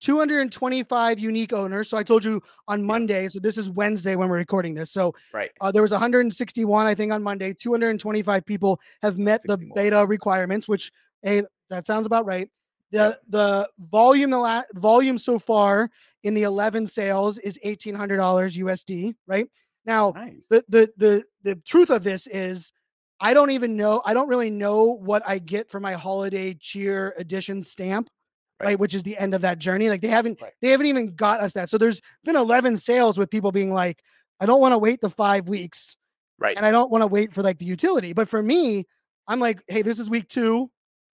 [0.01, 4.39] 225 unique owners so i told you on monday so this is wednesday when we're
[4.39, 5.51] recording this so right.
[5.61, 7.53] uh, there was 161, I think, on Monday.
[7.53, 9.75] 225 people have met the 60 more.
[9.75, 10.93] beta requirements, which
[11.23, 12.49] hey, that sounds about right.
[12.93, 15.91] The the volume the la- volume so far
[16.25, 19.15] in the 11 sales is $1,800 USD.
[19.27, 19.49] Right
[19.85, 20.47] now, Nice.
[20.49, 22.73] the the the the truth of this is,
[23.21, 24.03] I don't even know.
[24.05, 28.09] I don't really know what I get for my holiday cheer edition stamp.
[28.61, 28.67] Right.
[28.67, 28.79] Right.
[28.79, 29.89] which is the end of that journey.
[29.89, 30.53] Like they haven't, Right.
[30.61, 31.71] they haven't even got us that.
[31.71, 34.03] So there's been 11 sales with people being like,
[34.39, 35.97] I don't want to wait the five weeks
[36.39, 36.55] right.
[36.59, 38.13] and I don't want to wait for like the utility.
[38.13, 38.85] But for me,
[39.27, 40.71] I'm like, hey, this is week two.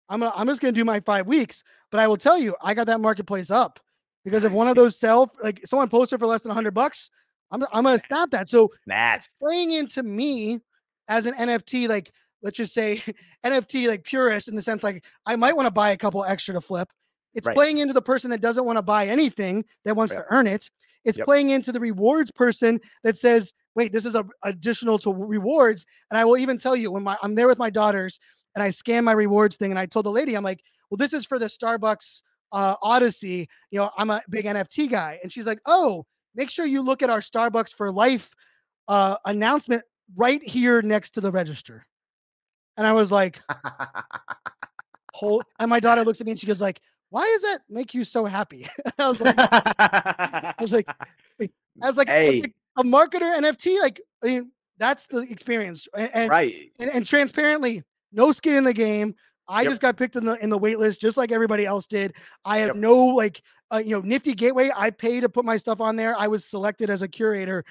[0.08, 1.64] I'm gonna, I'm just gonna do my five weeks.
[1.90, 3.80] But I will tell you, I got that marketplace up
[4.24, 7.10] because if one of those sell, like someone posted for less than 100 bucks,
[7.52, 8.48] I'm I'm gonna snap that.
[8.48, 9.38] So Snatched.
[9.38, 10.60] playing into me
[11.08, 12.08] as an NFT, like
[12.42, 13.02] let's just say
[13.44, 16.54] NFT like purist in the sense like I might want to buy a couple extra
[16.54, 16.88] to flip.
[17.34, 17.54] It's Right.
[17.56, 20.26] playing into the person that doesn't want to buy anything that wants Yep.
[20.28, 20.68] to earn it.
[21.04, 21.26] It's Yep.
[21.26, 25.84] playing into the rewards person that says, wait, this is a additional to rewards.
[26.10, 28.18] And I will even tell you when my I'm there with my daughters
[28.54, 31.12] and I scan my rewards thing and I told the lady, I'm like, well, this
[31.12, 32.22] is for the Starbucks
[32.52, 33.48] uh, Odyssey.
[33.70, 35.18] You know, I'm a big NFT guy.
[35.22, 36.04] And she's like, oh,
[36.34, 38.34] make sure you look at our Starbucks for life
[38.88, 39.82] uh, announcement
[40.16, 41.86] right here next to the register.
[42.76, 43.40] And I was like,
[45.14, 46.80] whole and my daughter looks at me and she goes like,
[47.10, 48.66] why does that make you so happy?
[48.98, 50.88] I was like, I was like,
[51.40, 51.54] I
[51.86, 52.40] was like, Hey.
[52.40, 55.86] like, a marketer NFT, like I mean, that's the experience.
[55.94, 56.54] A- And, right.
[56.80, 59.14] and, and transparently, no skin in the game.
[59.48, 59.70] I Yep.
[59.70, 62.14] just got picked in the in the wait list just like everybody else did.
[62.44, 62.76] I have Yep.
[62.76, 64.70] no like uh, you know Nifty Gateway.
[64.74, 66.16] I pay to put my stuff on there.
[66.16, 67.64] I was selected as a curator,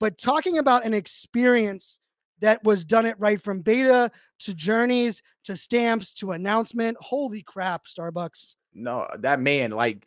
[0.00, 2.00] but talking about an experience
[2.40, 4.10] that was done it right from beta
[4.40, 6.96] to journeys to stamps to announcement.
[7.00, 8.54] Holy crap, Starbucks!
[8.74, 10.06] No, that man, like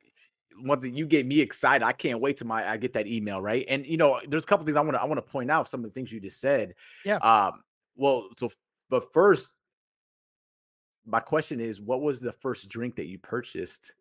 [0.64, 3.66] once you get me excited, I can't wait till my I get that email, right?
[3.68, 5.68] And you know, there's a couple things I want to I want to point out
[5.68, 6.74] some of the things you just said.
[7.06, 7.18] Yeah.
[7.18, 7.62] Um,
[7.96, 8.52] well, so
[8.90, 9.58] but first,
[11.06, 13.94] my question is, what was the first drink that you purchased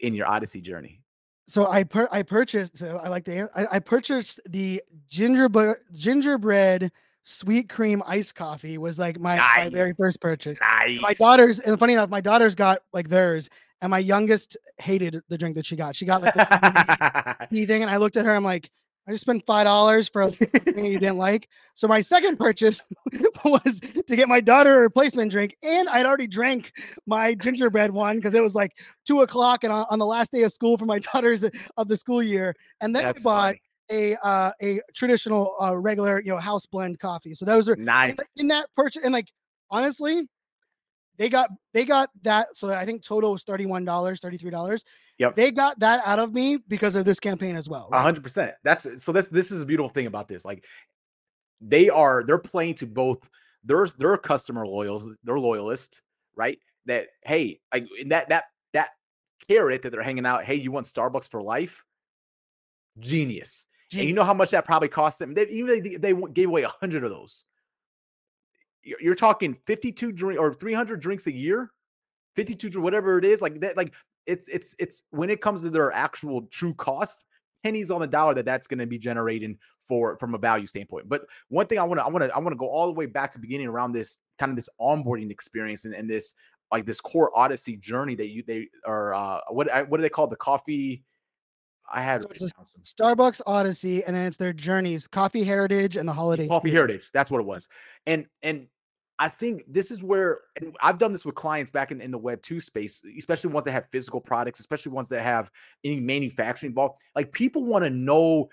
[0.00, 1.00] in your Odyssey journey?
[1.46, 2.78] So I per- I purchased.
[2.78, 6.90] So I like the I, I purchased the gingerbread gingerbread
[7.24, 10.58] sweet cream iced coffee was like my, my very first purchase.
[10.60, 11.00] Nice.
[11.00, 13.48] my daughters and funny enough my daughters got like theirs
[13.80, 17.90] and my youngest hated the drink that she got she got like this thing and
[17.90, 18.70] i looked at her i'm like
[19.06, 22.80] i just spent five dollars for a thing you didn't like so my second purchase
[23.44, 26.72] was to get my daughter a replacement drink and i'd already drank
[27.06, 28.72] my gingerbread one because it was like
[29.06, 31.44] two o'clock and on, on the last day of school for my daughters
[31.76, 33.56] of the school year and then i bought
[33.90, 34.12] funny.
[34.14, 38.16] a uh a traditional uh regular you know house blend coffee so those are nice.
[38.36, 39.28] in that purchase and like
[39.70, 40.28] honestly
[41.16, 44.84] they got they got that so i think total was $31 $33
[45.18, 45.36] Yep.
[45.36, 48.02] they got that out of me because of this campaign as well right?
[48.02, 48.54] hundred percent.
[48.64, 49.12] That's so.
[49.12, 50.44] This this is a beautiful thing about this.
[50.44, 50.64] Like,
[51.60, 53.28] they are they're playing to both
[53.62, 56.02] their their customer loyals, their loyalists,
[56.36, 56.58] right?
[56.86, 58.90] That hey, like that that that
[59.48, 60.42] carrot that they're hanging out.
[60.42, 61.84] Hey, you want Starbucks for life?
[62.98, 63.66] Genius.
[63.90, 64.02] Genius.
[64.02, 65.34] And you know how much that probably cost them?
[65.34, 67.44] They even they, they gave away a hundred of those.
[68.84, 71.70] You're talking 52 drink or 300 drinks a year,
[72.36, 73.40] 52 whatever it is.
[73.42, 73.94] Like that, like
[74.26, 77.24] it's it's it's when it comes to their actual true costs,
[77.62, 79.58] pennies on the dollar that that's going to be generating
[79.88, 81.08] for from a value standpoint.
[81.08, 82.92] But one thing I want to I want to I want to go all the
[82.92, 86.34] way back to beginning around this kind of this onboarding experience and, and this
[86.70, 90.26] like this core odyssey journey that you they are uh what what do they call
[90.26, 91.02] the coffee
[91.90, 96.70] I had Starbucks Odyssey, and then it's their journeys, Coffee Heritage, and the Holiday Coffee
[96.70, 97.10] Heritage.
[97.12, 97.68] That's what it was.
[98.06, 98.66] And and
[99.18, 100.40] I think this is where
[100.80, 103.72] I've done this with clients back in, in the web two space, especially ones that
[103.72, 105.50] have physical products, especially ones that have
[105.84, 106.98] any manufacturing involved.
[107.14, 108.48] Like people want to know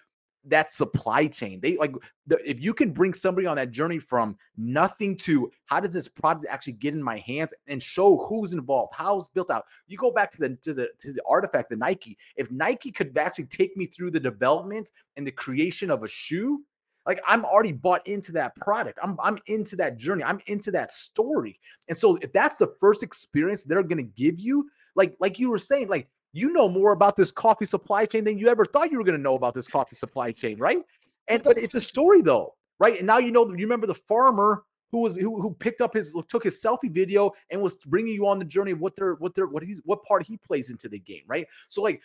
[0.46, 1.60] that supply chain.
[1.62, 1.94] They like
[2.26, 6.08] the, if you can bring somebody on that journey from nothing to how does this
[6.08, 9.66] product actually get in my hands and show who's involved, how it's built out.
[9.88, 12.18] You go back to the to the to the RTFKT, the Nike.
[12.36, 16.64] If Nike could actually take me through the development and the creation of a shoe,
[17.06, 19.00] like I'm already bought into that product.
[19.02, 20.24] I'm I'm into that journey.
[20.24, 21.60] I'm into that story.
[21.90, 25.50] And so if that's the first experience they're going to give you, like like you
[25.50, 28.92] were saying, like you know more about this coffee supply chain than you ever thought
[28.92, 30.80] you were going to know about this coffee supply chain, right?
[31.28, 32.98] And but it's a story though, right?
[32.98, 36.14] And now you know you remember the farmer who was who, who picked up his
[36.28, 39.34] took his selfie video and was bringing you on the journey of what they're what
[39.34, 41.48] they're what he's what part he plays into the game, right?
[41.70, 42.02] So like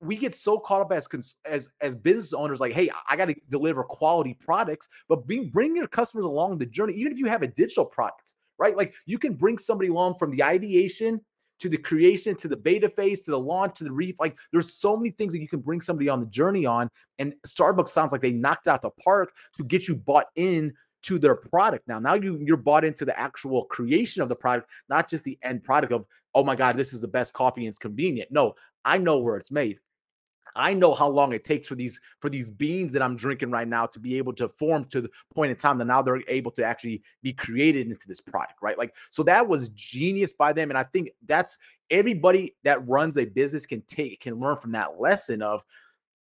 [0.00, 1.08] we get so caught up as
[1.44, 5.74] as as business owners like hey i got to deliver quality products but bring bring
[5.74, 9.18] your customers along the journey even if you have a digital product right like you
[9.18, 11.20] can bring somebody along from the ideation
[11.58, 14.20] to the creation, to the beta phase, to the launch, to the reef.
[14.20, 16.88] Like there's so many things that you can bring somebody on the journey on.
[17.18, 20.72] And Starbucks sounds like they knocked out the park to get you bought in
[21.02, 21.86] to their product.
[21.88, 25.38] Now, now you you're bought into the actual creation of the product, not just the
[25.42, 28.30] end product of, oh my God, this is the best coffee and it's convenient.
[28.30, 29.78] No, I know where it's made.
[30.58, 33.68] I know how long it takes for these for these beans that I'm drinking right
[33.68, 36.50] now to be able to form to the point in time that now they're able
[36.52, 38.76] to actually be created into this product, right?
[38.76, 41.58] Like so that was genius by them, and I think that's
[41.90, 45.64] everybody that runs a business can take can learn from that lesson of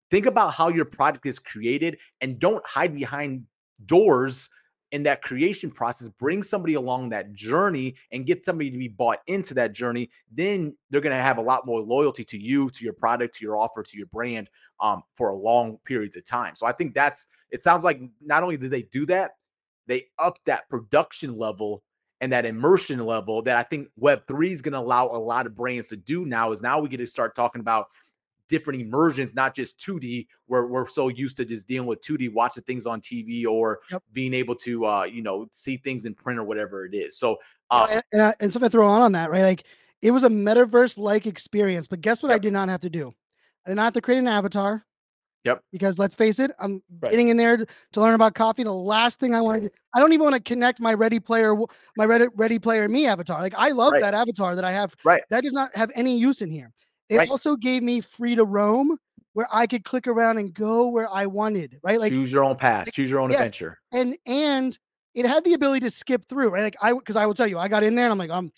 [0.09, 3.43] think about how your product is created and don't hide behind
[3.85, 4.49] doors
[4.93, 9.17] in that creation process, bring somebody along that journey and get somebody to be bought
[9.25, 12.83] into that journey, then they're going to have a lot more loyalty to you, to
[12.83, 16.55] your product, to your offer, to your brand um, for a long periods of time.
[16.55, 19.31] So I think that's, it sounds like not only did they do that,
[19.87, 21.81] they up that production level
[22.21, 25.55] and that immersion level that I think Web3 is going to allow a lot of
[25.55, 27.87] brands to do now is now we get to start talking about
[28.53, 32.61] different immersions, not just 2D, where we're so used to just dealing with 2D, watching
[32.61, 34.03] things on TV or yep.
[34.13, 37.17] being able to, uh, you know, see things in print or whatever it is.
[37.17, 37.37] So,
[37.71, 39.41] uh, and, and, I, and something to throw on on that, right?
[39.41, 39.63] Like
[40.03, 42.29] it was a metaverse like experience, but guess what?
[42.29, 42.35] Yep.
[42.35, 43.11] I did not have to do.
[43.65, 44.85] I did not have to create an avatar.
[45.45, 45.63] Yep.
[45.71, 47.09] Because let's face it, I'm right.
[47.09, 48.61] getting in there to learn about coffee.
[48.63, 51.19] The last thing I want to, do, I don't even want to connect my Ready
[51.19, 51.55] Player,
[51.97, 53.41] my Ready Ready Player Me avatar.
[53.41, 54.01] Like I love right.
[54.01, 54.95] that avatar that I have.
[55.03, 55.23] Right.
[55.31, 56.71] That does not have any use in here.
[57.09, 57.29] It right.
[57.29, 58.97] also gave me free to roam
[59.33, 61.99] where I could click around and go where I wanted, right?
[61.99, 63.39] Like choose your own path, choose your own yes.
[63.39, 63.79] adventure.
[63.91, 64.77] And and
[65.13, 66.63] it had the ability to skip through, right?
[66.63, 68.51] Like I because I will tell you, I got in there and I'm like, I'm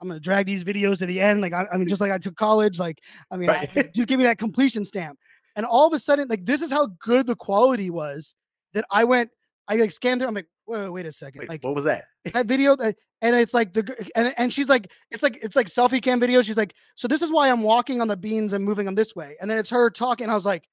[0.00, 1.40] I'm gonna drag these videos to the end.
[1.40, 2.98] Like I, I mean, just like I took college, like
[3.30, 3.70] I mean, right.
[3.76, 5.18] I, just give me that completion stamp.
[5.54, 8.34] And all of a sudden, like this is how good the quality was
[8.74, 9.30] that I went,
[9.68, 10.28] I like scanned through.
[10.28, 11.40] I'm like, wait, wait a second.
[11.40, 12.04] Wait, like what was that?
[12.32, 15.66] That video that and it's like the and, and she's like, it's like it's like
[15.66, 16.42] selfie cam video.
[16.42, 19.14] She's like, so this is why I'm walking on the beans and moving them this
[19.16, 19.36] way.
[19.40, 20.30] And then it's her talking.
[20.30, 20.68] I was like,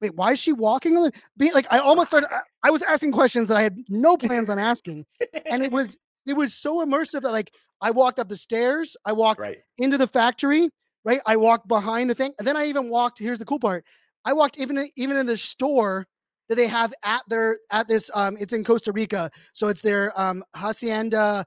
[0.00, 1.52] wait, why is she walking on the bean?
[1.54, 4.58] Like I almost started I, I was asking questions that I had no plans on
[4.58, 5.06] asking.
[5.46, 9.12] And it was it was so immersive that like I walked up the stairs, I
[9.12, 9.58] walked right.
[9.78, 10.70] into the factory,
[11.04, 11.20] right?
[11.26, 13.18] I walked behind the thing, and then I even walked.
[13.18, 13.84] Here's the cool part:
[14.24, 16.06] I walked even even in the store
[16.52, 20.12] that they have at their at this um it's in Costa Rica so it's their
[20.20, 21.46] um hacienda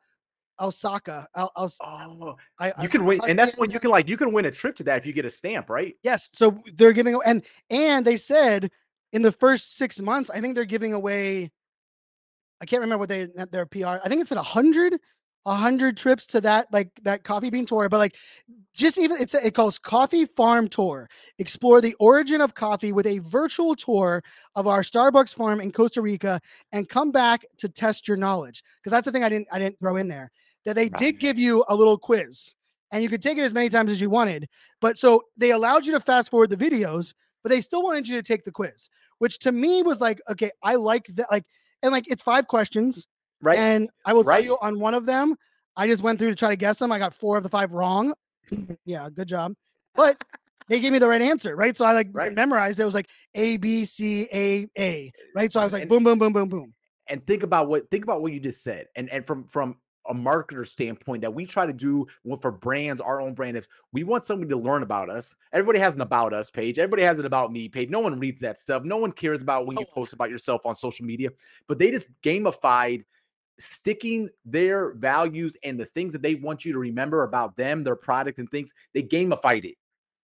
[0.59, 1.27] Alsacia.
[1.35, 4.31] Al, Al, oh, I, you can win, and that's when you can like you can
[4.31, 5.95] win a trip to that if you get a stamp, right?
[6.01, 6.29] Yes.
[6.33, 8.71] So they're giving and and they said
[9.11, 11.51] in the first six months, I think they're giving away.
[12.61, 13.99] I can't remember what they their PR.
[14.03, 14.97] I think it's at a hundred
[15.45, 18.15] a hundred trips to that like that coffee bean tour but like
[18.73, 23.05] just even it's a, it calls coffee farm tour explore the origin of coffee with
[23.05, 24.23] a virtual tour
[24.55, 26.39] of our starbucks farm in costa rica
[26.71, 29.77] and come back to test your knowledge because that's the thing i didn't i didn't
[29.79, 30.31] throw in there
[30.65, 30.99] that they right.
[30.99, 32.53] did give you a little quiz
[32.91, 34.47] and you could take it as many times as you wanted
[34.81, 38.15] but so they allowed you to fast forward the videos but they still wanted you
[38.15, 38.89] to take the quiz
[39.19, 41.45] which to me was like okay i like that like
[41.83, 43.07] and like it's five questions
[43.41, 43.57] Right.
[43.57, 44.37] And I will right.
[44.37, 45.35] tell you on one of them,
[45.75, 46.91] I just went through to try to guess them.
[46.91, 48.13] I got four of the five wrong.
[48.85, 49.53] yeah, good job.
[49.93, 50.23] But
[50.67, 51.75] they gave me the right answer, right?
[51.75, 52.33] So I like Right.
[52.33, 52.79] memorized.
[52.79, 55.51] It was like A B C A A, right?
[55.51, 56.73] So I was like And- boom, boom, boom, boom, boom.
[57.07, 59.75] and think about what think about what you just said and and from from
[60.07, 62.05] a marketer standpoint that we try to do
[62.41, 65.95] for brands our own brand if we want somebody to learn about us everybody has
[65.95, 68.83] an about us page everybody has an about me page no one reads that stuff
[68.83, 69.93] no one cares about when you Oh.
[69.93, 71.29] post about yourself on social media
[71.67, 73.03] but they just gamified
[73.57, 77.95] sticking their values and the things that they want you to remember about them their
[77.95, 79.75] product and things they gamified it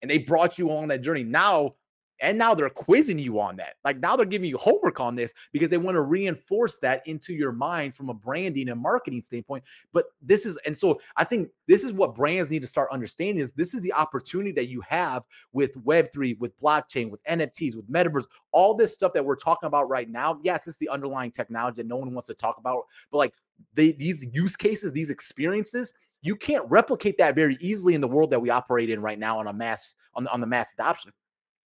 [0.02, 1.24] and they brought you on that journey.
[1.24, 1.76] Now
[2.22, 3.76] and now they're quizzing you on that.
[3.84, 7.34] Like now they're giving you homework on this because they want to reinforce that into
[7.34, 9.64] your mind from a branding and marketing standpoint.
[9.94, 13.42] But this is, and so I think this is what brands need to start understanding
[13.42, 17.90] is this is the opportunity that you have with Web3, with blockchain, with NFTs, with
[17.90, 20.40] metaverse, all this stuff that we're talking about right now.
[20.44, 23.34] Yes, it's the underlying technology that no one wants to talk about, but like
[23.74, 28.42] these use cases, these experiences, you can't replicate that very easily in the world that
[28.42, 31.12] we operate in right now on a mass on, on the mass adoption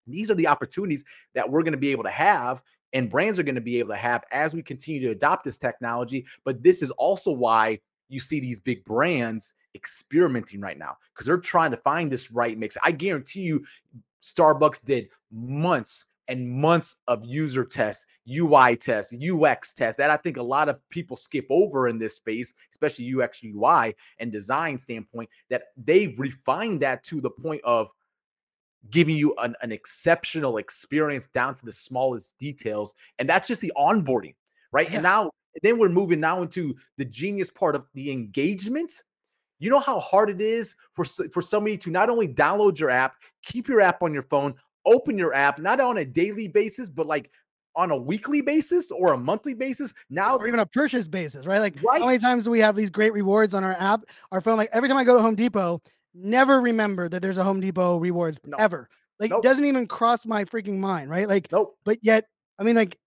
[0.08, 2.62] these are the opportunities that we're going to be able to have
[2.94, 5.58] and brands are going to be able to have as we continue to adopt this
[5.58, 7.80] technology but this is also why
[8.10, 12.58] you see these big brands experimenting right now because they're trying to find this right
[12.58, 12.78] mix.
[12.84, 13.66] I guarantee you
[14.22, 20.38] starbucks did months and months of user tests ui tests ux tests that i think
[20.38, 25.30] a lot of people skip over in this space especially ux ui and design standpoint
[25.50, 27.90] that they've refined that to the point of
[28.90, 32.94] giving you an, an exceptional experience down to the smallest details.
[33.20, 34.36] And that's just the onboarding,
[34.72, 34.90] right?
[34.90, 34.96] Yeah.
[34.96, 35.32] And now,
[35.62, 38.92] then we're moving now into the genius part of the engagement.
[39.60, 43.16] You know how hard it is for for somebody to not only download your app,
[43.44, 44.56] keep your app on your phone,
[44.86, 47.30] open your app, not on a daily basis, but like
[47.76, 49.94] on a weekly basis or a monthly basis.
[50.10, 51.60] Now, or even a purchase basis, right?
[51.60, 52.02] Like Right.
[52.02, 54.58] how many times do we have these great rewards on our app, our phone?
[54.58, 55.82] Like every time I go to Home Depot,
[56.14, 58.58] never remember that there's a Home Depot rewards No.
[58.58, 58.90] ever.
[59.20, 59.44] Like Nope.
[59.46, 61.28] it doesn't even cross my freaking mind, right?
[61.28, 61.78] Like, nope.
[61.86, 62.26] but yet,
[62.60, 62.98] I mean, like,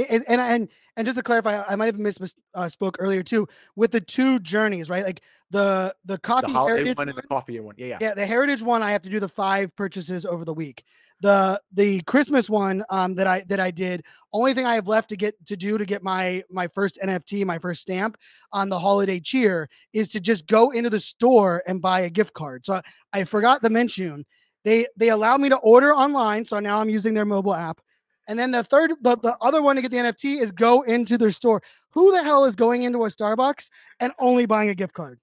[0.00, 2.20] it- and and and just to clarify, I might have missed
[2.54, 3.46] uh, spoke earlier too
[3.76, 5.04] with the two journeys, right?
[5.04, 7.74] Like the the The coffee holiday heritage one and the coffee one.
[7.78, 7.98] Yeah, yeah.
[8.00, 10.84] yeah, the heritage one I have to do the five purchases over the week.
[11.20, 15.08] The the Christmas one um that I that I did, only thing I have left
[15.10, 18.16] to get to do to get my my first NFT, my first stamp
[18.52, 22.34] on the holiday cheer is to just go into the store and buy a gift
[22.34, 22.66] card.
[22.66, 22.80] So
[23.12, 24.26] I forgot to mention
[24.64, 27.80] they they allow me to order online, so now I'm using their mobile app.
[28.28, 31.18] And then the third the, the other one to get the NFT is go into
[31.18, 31.62] their store.
[31.90, 33.70] Who the hell is going into a Starbucks
[34.00, 35.18] and only buying a gift card?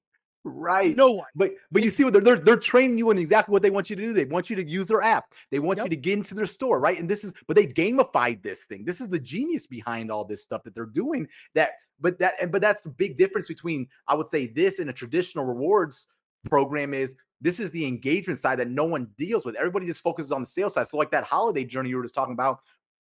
[0.48, 0.96] Right.
[0.96, 1.28] No one.
[1.36, 3.90] But but you see what they're, they're they're training you in exactly what they want
[3.90, 4.14] you to do.
[4.14, 5.34] They want you to use their app.
[5.50, 7.00] They want you to get into their store, right?
[7.00, 8.86] And this is but they gamified this thing.
[8.86, 11.28] This is the genius behind all this stuff that they're doing.
[11.56, 14.90] That but that and but that's the big difference between I would say this and
[14.90, 16.08] a traditional rewards
[16.48, 19.56] program is this is the engagement side that no one deals with.
[19.56, 20.88] Everybody just focuses on the sales side.
[20.88, 22.60] So like that holiday journey you were just talking about,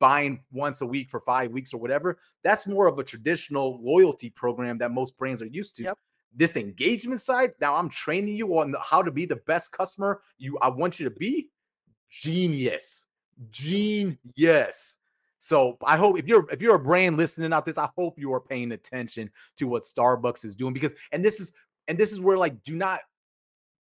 [0.08, 2.08] buying once a week for five weeks or whatever,
[2.46, 5.82] that's more of a traditional loyalty program that most brands are used to.
[5.84, 5.98] Yep.
[6.42, 10.12] this engagement side now i'm training you on the- how to be the best customer
[10.44, 11.48] you i want you to be.
[12.10, 13.06] Genius.
[13.50, 14.98] Genius.
[15.38, 15.56] So
[15.92, 18.40] i hope if you're if you're a brand listening out this i hope you are
[18.52, 21.52] paying attention to what starbucks is doing because and this is
[21.88, 23.00] and this is where like do not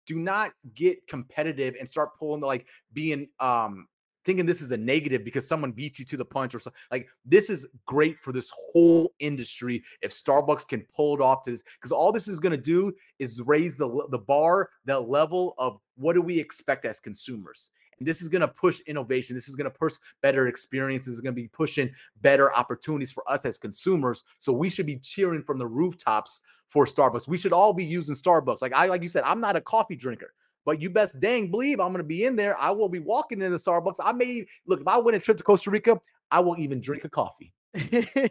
[0.06, 3.86] do not get competitive and start pulling like being um
[4.24, 7.08] thinking this is a negative because someone beat you to the punch or something like
[7.24, 11.62] this is great for this whole industry if starbucks can pull it off to this
[11.62, 15.78] because all this is going to do is raise the the bar the level of
[15.98, 17.70] what do we expect as consumers?
[17.98, 19.34] And this is going to push innovation.
[19.34, 21.14] This is going to push better experiences.
[21.14, 21.90] Is going to be pushing
[22.22, 24.22] better opportunities for us as consumers.
[24.38, 27.26] So we should be cheering from the rooftops for starbucks.
[27.26, 28.62] We should all be using starbucks.
[28.62, 30.32] Like i like you said i'm not a coffee drinker
[30.64, 32.58] but you best dang believe I'm going to be in there.
[32.60, 33.96] I will be walking in the Starbucks.
[34.02, 35.98] I may look if I win a trip to Costa Rica,
[36.30, 37.52] I will even drink a coffee.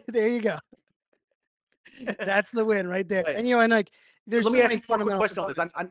[0.08, 0.58] there you go.
[2.18, 3.24] That's the win right there.
[3.26, 3.36] Right.
[3.36, 3.90] And you know, and like
[4.26, 5.56] there's let so me ask you one quick question on this.
[5.56, 5.74] components.
[5.76, 5.86] I, I,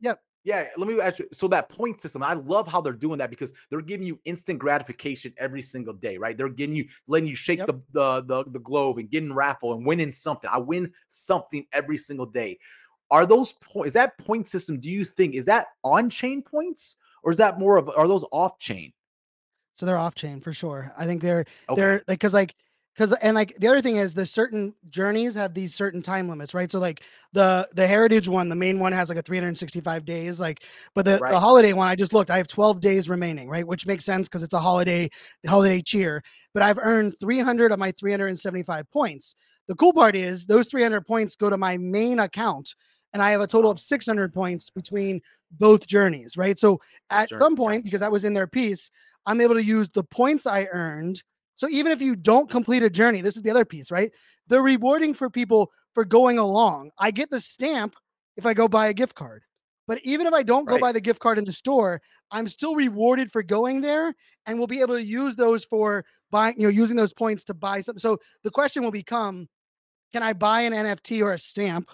[0.00, 0.20] Yep.
[0.44, 1.26] Yeah, let me ask you.
[1.32, 4.58] So that point system, I love how they're doing that because they're giving you instant
[4.58, 6.36] gratification every single day, right?
[6.36, 7.68] They're getting you, letting you shake Yep.
[7.68, 10.50] the, the the the globe and getting raffle and winning something.
[10.52, 12.58] I win something every single day.
[13.14, 13.88] Are those points?
[13.88, 14.80] Is that point system?
[14.80, 18.24] Do you think is that on chain points or is that more of are those
[18.32, 18.92] off chain?
[19.74, 20.92] So they're off chain for sure.
[20.96, 21.74] I think they're Okay.
[21.74, 22.54] they're like because like
[22.94, 26.54] because and like the other thing is the certain journeys have these certain time limits,
[26.54, 26.70] right?
[26.70, 27.02] So like
[27.32, 31.20] the the heritage one, the main one has like a 365 days, like but the,
[31.20, 31.28] Right.
[31.28, 33.66] the holiday one, I just looked, I have 12 days remaining, right?
[33.66, 35.08] Which makes sense because it's a holiday
[35.46, 36.22] holiday cheer.
[36.52, 39.34] But I've earned 300 of my 375 points.
[39.66, 42.74] The cool part is those 300 points go to my main account,
[43.14, 46.58] and I have a total of 600 points between both journeys, right?
[46.58, 47.40] So at Sure.
[47.40, 48.90] some point, because that was in their piece,
[49.24, 51.22] I'm able to use the points I earned.
[51.56, 54.10] So even if you don't complete a journey, this is the other piece, right?
[54.48, 56.90] They're rewarding for people for going along.
[56.98, 57.94] I get the stamp
[58.36, 59.44] if I go buy a gift card.
[59.86, 62.00] But even if I don't go buy the gift card in the store,
[62.30, 64.14] I'm still rewarded for going there
[64.46, 67.54] and we'll be able to use those for buying, you know, using those points to
[67.54, 68.00] buy something.
[68.00, 69.46] So the question will become
[70.12, 71.90] can I buy an NFT or a stamp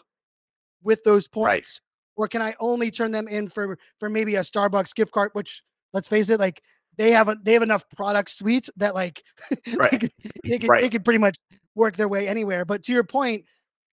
[0.82, 1.64] with those Right.
[1.64, 1.80] points?
[2.16, 5.62] Or can I only turn them in for for maybe a Starbucks gift card, which
[5.92, 6.62] let's face it, like
[6.98, 9.22] they have a they have enough product suite that like,
[9.72, 10.12] Right.
[10.48, 10.78] they could Right.
[10.78, 11.36] they could pretty much
[11.74, 12.64] work their way anywhere.
[12.64, 13.44] But to your point,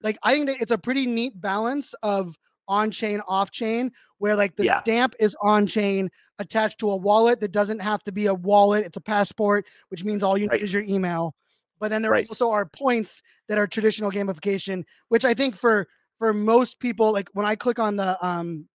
[0.03, 2.35] like I think that it's a pretty neat balance of
[2.67, 4.81] on chain, off chain, where like the Yeah.
[4.81, 6.09] stamp is on chain
[6.39, 10.03] attached to a wallet that doesn't have to be a wallet, it's a passport, which
[10.03, 10.59] means all you Right.
[10.59, 11.33] need is your email.
[11.79, 12.27] But then there Right.
[12.29, 15.87] also are points that are traditional gamification, which I think for
[16.19, 18.67] for most people, like when I click on the um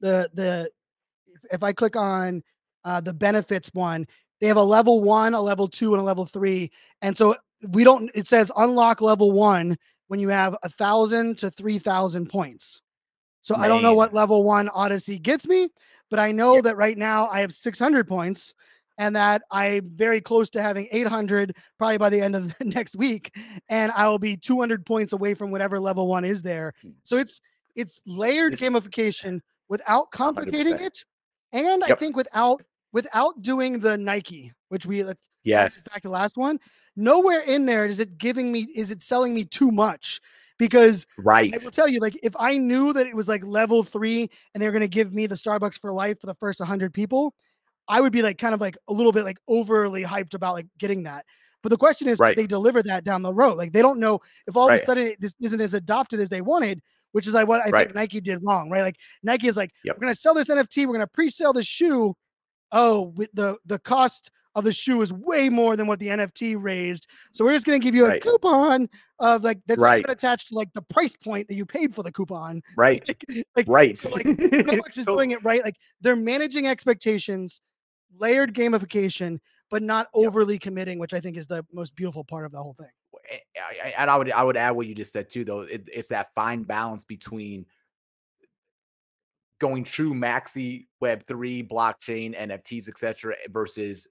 [0.00, 0.70] the the
[1.52, 2.42] if- I click on
[2.84, 4.06] uh the benefits one,
[4.40, 6.70] they have a level one, a level two, and a level three.
[7.02, 7.36] And so
[7.70, 9.76] we don't it says unlock level one
[10.08, 12.80] when you have a thousand to three thousand points.
[13.42, 15.68] So I don't know what level one Odyssey gets me,
[16.10, 16.60] but I know Yeah.
[16.62, 18.54] that right now I have 600 points
[18.98, 22.96] and that I'm very close to having 800 probably by the end of the next
[22.96, 23.34] week.
[23.68, 26.72] And I will be 200 points away from whatever level one is there.
[27.04, 27.40] So it's
[27.74, 30.80] it's layered This- gamification without complicating 100%.
[30.86, 31.04] it,
[31.52, 35.82] and I think without without doing the Nike, which we let's Yes.
[35.82, 36.58] back to the last one.
[36.96, 40.20] Nowhere in there is it giving me is it selling me too much
[40.58, 41.52] because Right.
[41.52, 44.62] I will tell you, like, if I knew that it was like level three and
[44.62, 47.34] they were going to give me the Starbucks for life for the first 100 people,
[47.88, 50.66] I would be like kind of like a little bit like overly hyped about like
[50.78, 51.24] getting that.
[51.62, 52.36] But the question is, Right.
[52.36, 53.56] they deliver that down the road?
[53.56, 56.42] Like, they don't know if all of a sudden this isn't as adopted as they
[56.42, 56.80] wanted,
[57.12, 57.86] which is like what I Right.
[57.86, 58.82] think Nike did wrong, right?
[58.82, 59.96] Like, Nike is like, Yep.
[59.96, 62.14] we're going to sell this NFT, we're going to pre sell the shoe.
[62.72, 66.54] Oh, with the the cost of the shoe is way more than what the NFT
[66.60, 67.06] raised.
[67.32, 68.22] So we're just going to give you a Right.
[68.22, 68.88] coupon
[69.20, 70.00] of like that's Right.
[70.00, 72.62] even attached to like the price point that you paid for the coupon.
[72.76, 73.02] Right.
[73.08, 73.96] Like, like Right.
[73.96, 74.26] so, like,
[74.96, 75.64] is So- doing it right.
[75.64, 77.60] Like they're managing expectations,
[78.18, 79.38] layered gamification,
[79.70, 80.26] but not Yep.
[80.26, 82.90] overly committing, which I think is the most beautiful part of the whole thing.
[83.30, 85.60] Eh, I- I- and I would I would add what you just said too, though.
[85.62, 87.66] It, it's that fine balance between
[89.60, 93.34] going true maxi Web three blockchain NFTs etc.
[93.34, 94.06] Eh, versus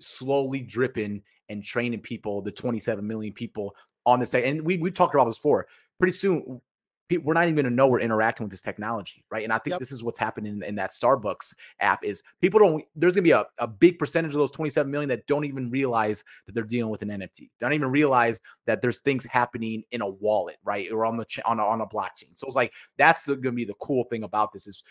[0.00, 3.74] slowly dripping and training people, the 27 million people
[4.06, 4.30] on this.
[4.30, 5.66] tech- And we we've talked about this before.
[5.98, 6.60] Pretty soon,
[7.08, 9.44] pe- we're not even going to know we're interacting with this technology, right?
[9.44, 9.80] And I think Yep.
[9.80, 12.84] this is what's happening in, in that Starbucks app is people don't.
[12.94, 15.70] There's going to be a, a big percentage of those 27 million that don't even
[15.70, 17.50] realize that they're dealing with an NFT.
[17.60, 21.40] Don't even realize that there's things happening in a wallet, right, or on the ch-
[21.44, 22.30] on a, on a blockchain.
[22.34, 24.82] So it's like that's going to be the cool thing about this is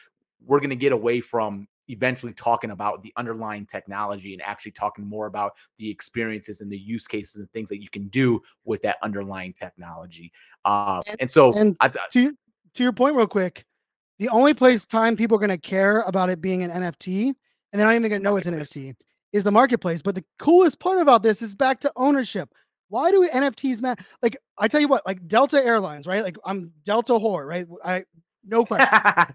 [0.46, 5.06] we're going to get away from eventually talking about the underlying technology and actually talking
[5.06, 8.82] more about the experiences and the use cases and things that you can do with
[8.82, 10.32] that underlying technology.
[10.66, 12.38] Uh, And- and, so and I, To
[12.74, 13.66] to your point, real quick,
[14.20, 17.36] the only place time people are going to care about it being an NFT, and
[17.80, 18.96] they're not even going to know it's an NFT,
[19.34, 20.02] is the marketplace.
[20.02, 22.50] But the coolest part about this is back to ownership.
[22.90, 24.04] Why do NFTs matter?
[24.22, 26.24] Like I tell you what, like Delta Airlines, right?
[26.24, 27.68] Like I'm Delta whore, right?
[27.84, 28.06] I
[28.48, 28.88] no question.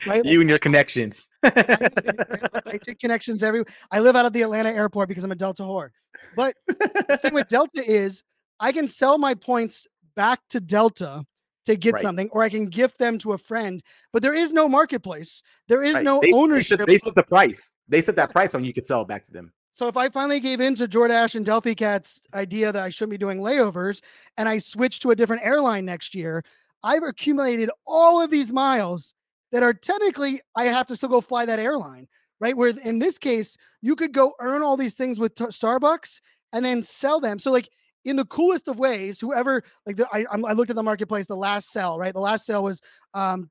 [0.09, 0.25] right?
[0.25, 1.29] you and your connections.
[1.45, 3.65] I take connections every.
[3.91, 5.91] I live out of the Atlanta airport because I'm a Delta whore.
[6.37, 8.23] But the thing with Delta is
[8.61, 9.87] I can sell my points
[10.17, 11.25] back to Delta
[11.67, 12.03] to get Right.
[12.03, 13.83] something, or I can gift them to a friend.
[14.13, 15.43] But there is no marketplace.
[15.69, 16.05] There is Right.
[16.05, 16.87] no They- they set- ownership.
[16.87, 17.73] They set, the price.
[17.89, 19.53] They set that price on you could sell it back to them.
[19.75, 23.13] So if I finally gave in to Jordache and Delphi Cat's idea that I shouldn't
[23.13, 24.03] be doing layovers
[24.37, 26.43] and I switch to a different airline next year,
[26.83, 29.15] I've accumulated all of these miles
[29.53, 32.09] that are technically I have to still go fly that airline,
[32.41, 32.57] right?
[32.57, 36.21] Where in this case, you could go earn all these things with t- Starbucks
[36.53, 37.39] and then sell them.
[37.39, 37.69] So like
[38.05, 41.37] in the coolest of ways, whoever like the, I I'm- looked at the marketplace, the
[41.37, 42.13] last sell, right?
[42.15, 42.81] The last sale was
[43.15, 43.51] um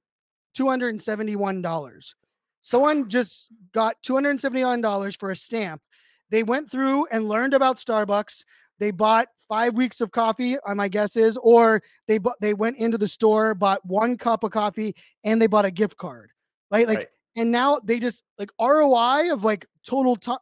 [0.54, 2.16] two hundred and seventy one dollars.
[2.64, 5.82] Someone just got two hundred and seventy one dollars for a stamp
[6.32, 8.46] they went through and learned about Starbucks.
[8.82, 12.78] They bought five weeks of coffee, uh, my guess is, or they bought they went
[12.78, 16.32] into the store, bought one cup of coffee, and they bought a gift card.
[16.72, 16.88] Right?
[16.88, 17.08] Like, Right.
[17.36, 20.40] and now they just like ROI of like total time.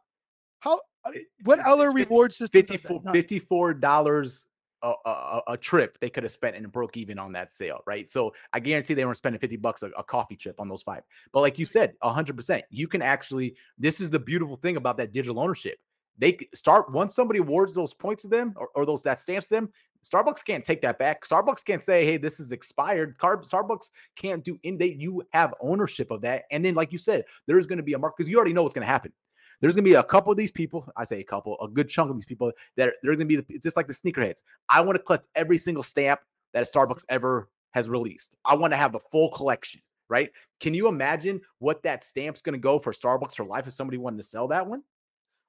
[0.60, 1.10] How uh,
[1.44, 2.62] what it's- other it's reward system?
[2.62, 4.46] 54 54 dollars
[4.82, 7.80] a, a, a- a trip they could have spent and broke even on that sale
[7.86, 10.80] right so i guarantee they weren't spending 50 bucks a, a coffee trip on those
[10.80, 11.02] five
[11.34, 15.12] but like you said 100% you can actually this is the beautiful thing about that
[15.12, 15.78] digital ownership
[16.18, 19.70] they start once somebody awards those points to them or, or those that stamps them
[20.02, 21.26] Starbucks can't take that back.
[21.26, 25.54] Starbucks can't say, "Hey, this is expired." Car- Starbucks can't do in they you have
[25.60, 26.44] ownership of that.
[26.50, 28.62] And then like you said, there's going to be a mark because you already know
[28.62, 29.12] what's going to happen.
[29.60, 31.88] There's going to be a couple of these people, I say a couple, a good
[31.88, 34.42] chunk of these people that are, they're going to be it's just like the sneakerheads.
[34.70, 36.20] I want to collect every single stamp
[36.54, 38.36] that Starbucks ever has released.
[38.44, 40.30] I want to have the full collection, right?
[40.60, 43.98] Can you imagine what that stamp's going to go for Starbucks for life if somebody
[43.98, 44.82] wanted to sell that one?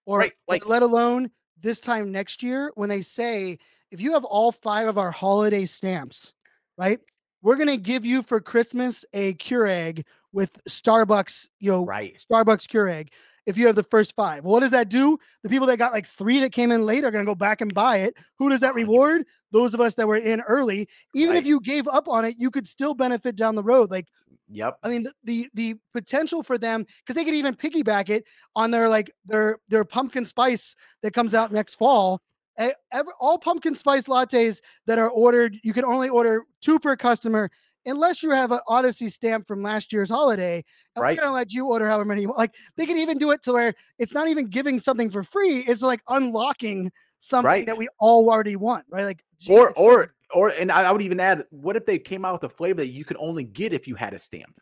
[0.05, 3.57] Or Right, like, let alone this time next year when they say
[3.91, 6.33] if you have all five of our holiday stamps,
[6.77, 6.99] right?
[7.43, 12.17] We're gonna give you for Christmas a Keurig with Starbucks, you know, Right.
[12.31, 13.09] Starbucks Keurig.
[13.47, 15.17] If you have the first five, well, what does that do?
[15.41, 17.73] The people that got like three that came in late are gonna go back and
[17.73, 18.15] buy it.
[18.37, 19.25] Who does that reward?
[19.51, 20.87] Those of us that were in early.
[21.15, 23.89] Even if you gave up on it, you could still benefit down the road.
[23.91, 24.07] Like
[24.51, 24.77] Yep.
[24.83, 28.25] I mean, the the, the potential for them because they could even piggyback it
[28.55, 32.21] on their like their their pumpkin spice that comes out next fall.
[32.61, 36.95] E- ever- all pumpkin spice lattes that are ordered, you can only order two per
[36.97, 37.49] customer
[37.85, 40.63] unless you have an Odyssey stamp from last year's holiday.
[40.95, 41.17] And Right.
[41.17, 42.37] we're gonna let you order however many you want.
[42.39, 45.59] Like they can even do it to where it's not even giving something for free.
[45.59, 47.65] It's like unlocking something Right.
[47.67, 49.05] that we all already want, right?
[49.05, 52.33] Like geez, or or and I, I would even add, what if they came out
[52.33, 54.59] with a flavor that you could only get if you had a stamp?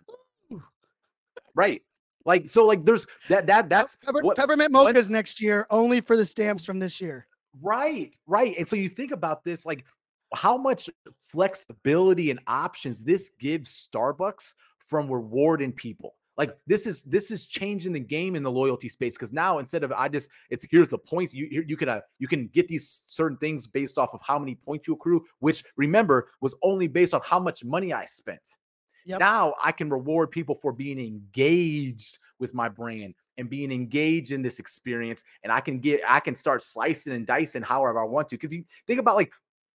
[1.56, 1.82] Right.
[2.26, 6.16] Like so like there's that that that's pepper- what peppermint mochas next year only for
[6.18, 7.26] the stamps from this year.
[7.62, 8.56] Right, right.
[8.58, 9.86] And so you think about this, like
[10.34, 10.90] how much
[11.20, 16.16] flexibility and options this gives Starbucks from rewarding people.
[16.40, 19.84] Like this is this is changing the game in the loyalty space because now instead
[19.84, 23.04] of I just it's here's the points you you, can uh, you can get these
[23.08, 27.14] certain things based off of how many points you accrue, which remember was only based
[27.14, 28.58] off how much money I spent.
[29.06, 29.20] Yep.
[29.20, 34.42] Now I can reward people for being engaged with my brand and being engaged in
[34.42, 35.24] this experience.
[35.44, 38.36] And I can get, I can start slicing and dicing however I want to.
[38.36, 39.32] Because you think about like,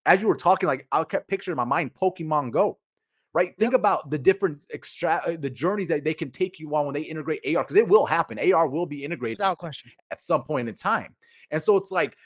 [0.07, 2.79] as you were talking, like I kept picturing in my mind Pokemon Go,
[3.35, 3.53] right?
[3.59, 6.95] Think about the different extra, uh, the journeys that they can take you on when
[6.95, 8.39] they integrate AR, because it will happen.
[8.53, 9.91] AR will be integrated Without question.
[10.11, 11.14] at some point in time.
[11.51, 12.16] And so it's like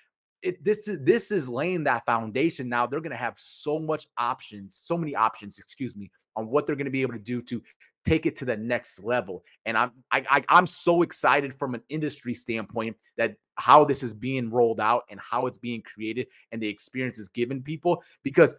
[0.42, 2.68] it this is this is laying that foundation.
[2.68, 6.66] Now they're going to have so much options, so many options, excuse me, on what
[6.66, 7.60] they're going to be able to do to
[8.04, 9.42] take it to the next level.
[9.66, 14.14] And I'm I, I I'm so excited from an industry standpoint that how this is
[14.14, 18.54] being rolled out and how it's being created and the experience is given people because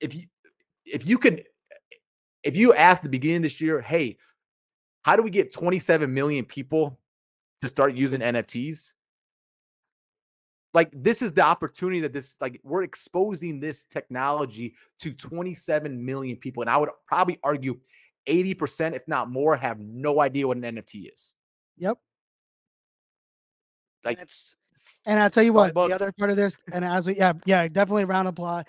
[0.00, 0.26] if you
[0.84, 1.44] if you could
[2.42, 4.16] if you asked the beginning of this year, hey,
[5.02, 6.98] how do we get 27 million people
[7.60, 8.92] to start using NFTs?
[10.74, 16.36] Like this is the opportunity that this like we're exposing this technology to 27 million
[16.36, 17.78] people, and I would probably argue
[18.26, 21.34] 80%, if not more, have no idea what an NFT is.
[21.76, 21.98] Yep.
[24.04, 24.54] Like That's
[25.04, 27.68] and I'll tell you what, the other part of this, and as we yeah, yeah,
[27.68, 28.64] definitely round of applause.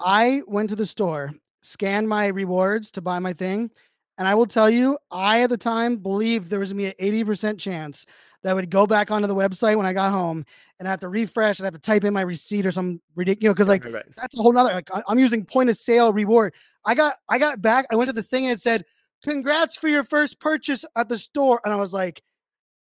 [0.00, 1.32] I went to the store,
[1.68, 3.70] scanned my rewards to buy my thing,
[4.18, 7.24] and I will tell you, I at the time believed there was gonna be an
[7.24, 8.06] 80% chance
[8.42, 10.44] that I would go back onto the website when I got home
[10.78, 13.00] and I have to refresh and I have to type in my receipt or some
[13.16, 14.04] ridiculous because like Right, right.
[14.16, 16.54] that's a whole nother like I'm using point of sale reward.
[16.84, 18.84] I got I got back, I went to the thing and it said,
[19.24, 21.60] Congrats for your first purchase at the store.
[21.64, 22.22] And I was like,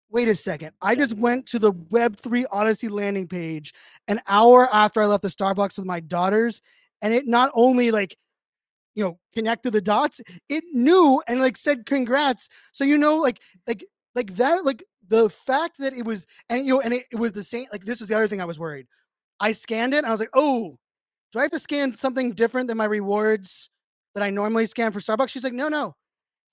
[0.10, 0.72] wait a second.
[0.82, 3.74] I just went to the Web3 Odyssey landing page
[4.08, 6.62] an hour after I left the Starbucks with my daughters,
[7.02, 8.16] and it not only like
[8.96, 12.50] you know connected the dots, it knew and like said congrats.
[12.72, 13.86] So you know, like like
[14.16, 17.32] like that, like the fact that it was and you know, and it, it was
[17.32, 17.68] the same.
[17.72, 18.88] Like this is the other thing I was worried.
[19.40, 20.78] I scanned it I was like, oh,
[21.32, 23.70] do I have to scan something different than my rewards
[24.14, 25.30] that I normally scan for Starbucks?
[25.30, 25.96] She's like, no, no.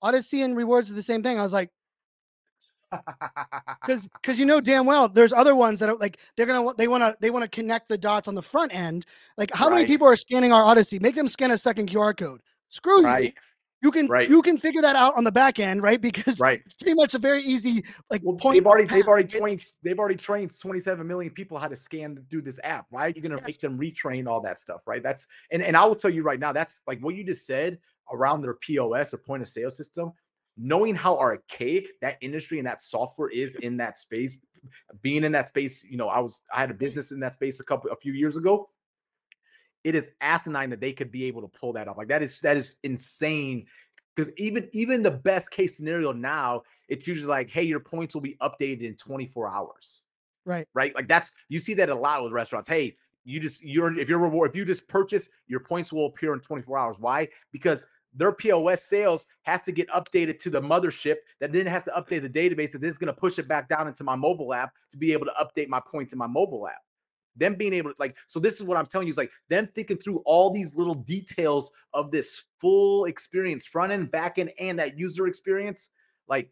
[0.01, 1.39] Odyssey and rewards are the same thing.
[1.39, 1.69] I was like,
[3.81, 6.87] because because you know damn well there's other ones that are like they're gonna they
[6.87, 9.05] want to they want to connect the dots on the front end.
[9.37, 10.99] Like how many people are scanning our Odyssey?
[10.99, 12.41] Make them scan a second QR code.
[12.69, 13.05] Screw you.
[13.05, 13.33] right,
[13.81, 14.29] You can right.
[14.29, 15.99] you can figure that out on the back end, right?
[16.01, 16.61] Because right.
[16.65, 18.55] it's pretty much a very easy like Well, point.
[18.55, 22.43] they've already they've already trained they've already trained 27 million people how to scan through
[22.43, 22.85] this app.
[22.89, 23.47] Why are you going to Yes.
[23.47, 24.87] make them retrain all that stuff?
[24.87, 25.03] Right.
[25.03, 26.53] That's and and I will tell you right now.
[26.53, 27.79] That's like what you just said
[28.13, 30.11] around their POS or point of sale system.
[30.57, 34.37] Knowing how archaic that industry and that software is in that space,
[35.01, 37.59] being in that space, you know, I was I had a business in that space
[37.59, 38.69] a couple a few years ago.
[39.83, 41.97] It is asinine that they could be able to pull that off.
[41.97, 43.65] Like that is that is insane
[44.15, 48.21] because even even the best case scenario now it's usually like hey your points will
[48.21, 50.03] be updated in 24 hours
[50.45, 50.67] Right.
[50.73, 54.09] right like that's you see that a lot with restaurants hey you just you're if
[54.09, 57.85] you're reward if you just purchase your points will appear in 24 hours why because
[58.13, 62.21] their pos sales has to get updated to the mothership that then has to update
[62.21, 64.73] the database that then is going to push it back down into my mobile app
[64.89, 66.81] to be able to update my points in my mobile app.
[67.37, 69.69] Them being able to like so this is what i'm telling you is like them
[69.73, 74.77] thinking through all these little details of this full experience front end back end and
[74.79, 75.91] that user experience
[76.27, 76.51] like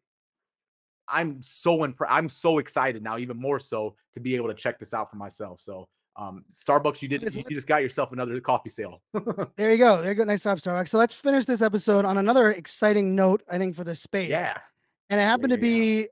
[1.10, 4.80] i'm so impressed i'm so excited now even more so to be able to check
[4.80, 5.86] this out for myself so
[6.20, 9.02] um starbucks you did you, just got yourself another coffee sale
[9.56, 10.02] There you go.
[10.02, 10.24] There you go.
[10.26, 10.90] Nice job, Starbucks.
[10.90, 14.30] So let's finish this episode on another exciting note, I think, for the space.
[14.30, 14.58] yeah
[15.10, 15.62] And it happened to yeah.
[15.62, 16.08] be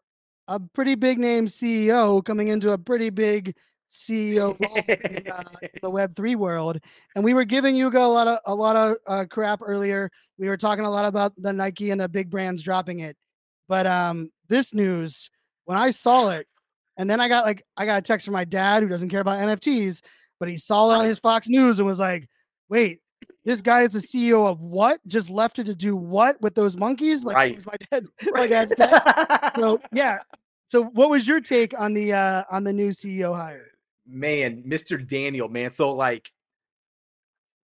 [0.48, 3.56] a pretty big name CEO coming into a pretty big
[3.92, 5.44] CEO role in, uh,
[5.82, 6.80] the Web three world.
[7.16, 10.10] And we were giving Yuga a lot of a lot of uh, crap earlier.
[10.38, 13.18] We were talking a lot about the Nike and the big brands dropping it.
[13.68, 15.30] But um, this news,
[15.66, 16.48] when I saw it,
[16.98, 19.22] and then I got like I got a text from my dad who doesn't care
[19.22, 20.02] about NFTs,
[20.40, 22.28] but he saw it on his Fox News and was like,
[22.70, 23.00] "Wait,
[23.46, 25.00] this guy is the CEO of what?
[25.08, 27.56] Just left it to do what with those monkeys?" Like, Right.
[27.56, 29.08] was my dad, my dad's text.
[29.58, 30.20] So yeah.
[30.70, 33.68] So what was your take on the uh on the new CEO hire?
[34.10, 35.06] man, Mr.
[35.06, 35.70] Daniel, man.
[35.70, 36.32] So like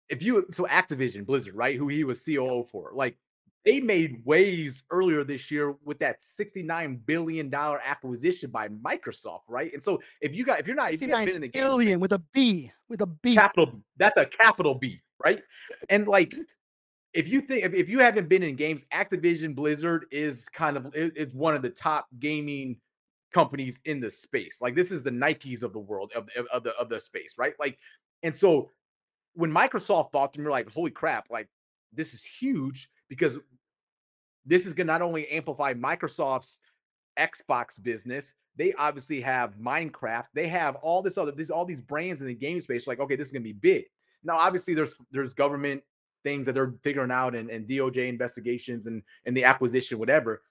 [0.09, 1.75] if you so Activision, Blizzard, right?
[1.75, 3.17] Who he was COO for, like
[3.65, 9.71] they made waves earlier this year with that $69 billion acquisition by Microsoft, right?
[9.73, 11.63] And so if you got if you're not if you haven't been in the game
[11.63, 13.35] billion with a B with a B.
[13.35, 13.79] capital B.
[13.97, 15.41] that's a capital B, right?
[15.89, 16.33] And like
[17.13, 20.93] if you think if, if you haven't been in games, Activision Blizzard is kind of
[20.95, 22.77] is, one of the top gaming
[23.31, 24.59] companies in the space.
[24.61, 27.35] Like this is the Nikes of the world of, of, of the of the space,
[27.37, 27.53] right?
[27.59, 27.77] Like,
[28.23, 28.71] and so
[29.35, 31.47] when Microsoft bought them, you're like, holy crap, like
[31.93, 33.37] this is huge because
[34.43, 36.59] this is gonna not only amplify Microsoft's
[37.19, 42.21] Xbox business, they obviously have Minecraft, they have all this other these all these brands
[42.21, 42.87] in the game space.
[42.87, 43.83] Like, okay, this is gonna be big.
[44.23, 45.83] Now, obviously, there's there's government
[46.23, 50.41] things that they're figuring out and, and DOJ investigations and and the acquisition, whatever.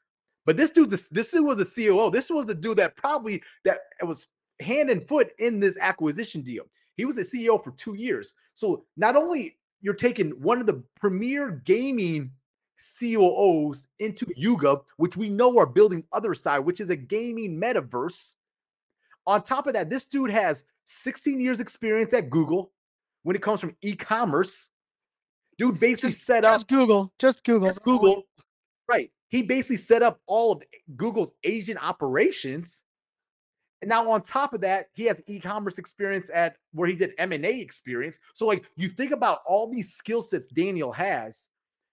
[0.46, 2.10] But this dude, this this was the COO.
[2.10, 4.28] This was the dude that probably that was
[4.60, 6.64] hand and foot in this acquisition deal.
[6.96, 8.34] He was a CEO for two years.
[8.54, 12.30] So not only you're taking one of the premier gaming
[12.98, 18.34] COOs into Yuga, which we know are building Otherside, which is a gaming metaverse.
[19.26, 22.72] On top of that, this dude has 16 years experience at Google
[23.22, 24.70] when it comes from e-commerce.
[25.58, 27.12] Dude basically set up Just Google.
[27.18, 27.68] Just Google.
[27.68, 28.24] just Google.
[28.88, 29.10] Right.
[29.28, 30.62] He basically set up all of
[30.96, 32.84] Google's Asian operations.
[33.80, 37.60] And now on top of that, he has e-commerce experience at where he did M&A
[37.60, 38.18] experience.
[38.32, 41.50] So like you think about all these skill sets Daniel has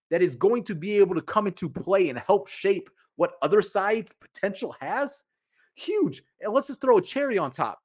[0.09, 4.13] that is going to be able to come into play and help shape what Othersides
[4.19, 5.23] potential has.
[5.75, 6.23] Huge.
[6.41, 7.79] And let's just throw a cherry on top.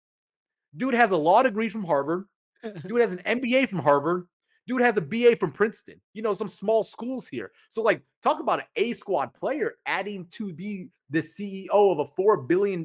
[0.76, 2.24] Dude has a law degree from Harvard.
[2.86, 4.26] Dude has an MBA from Harvard.
[4.66, 6.00] Dude has a BA from Princeton.
[6.14, 7.52] You know, some small schools here.
[7.68, 12.20] So, like, talk about an A squad player adding to be the CEO of a
[12.20, 12.84] $4 billion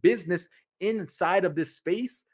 [0.00, 0.48] business
[0.80, 2.24] inside of this space.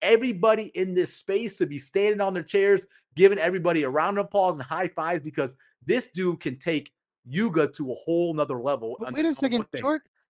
[0.00, 4.26] Everybody in this space should be standing on their chairs, giving everybody a round of
[4.26, 5.54] applause and high fives because
[5.86, 6.90] this dude can take
[7.24, 8.96] Yuga to a whole nother level.
[8.98, 9.66] But wait a second,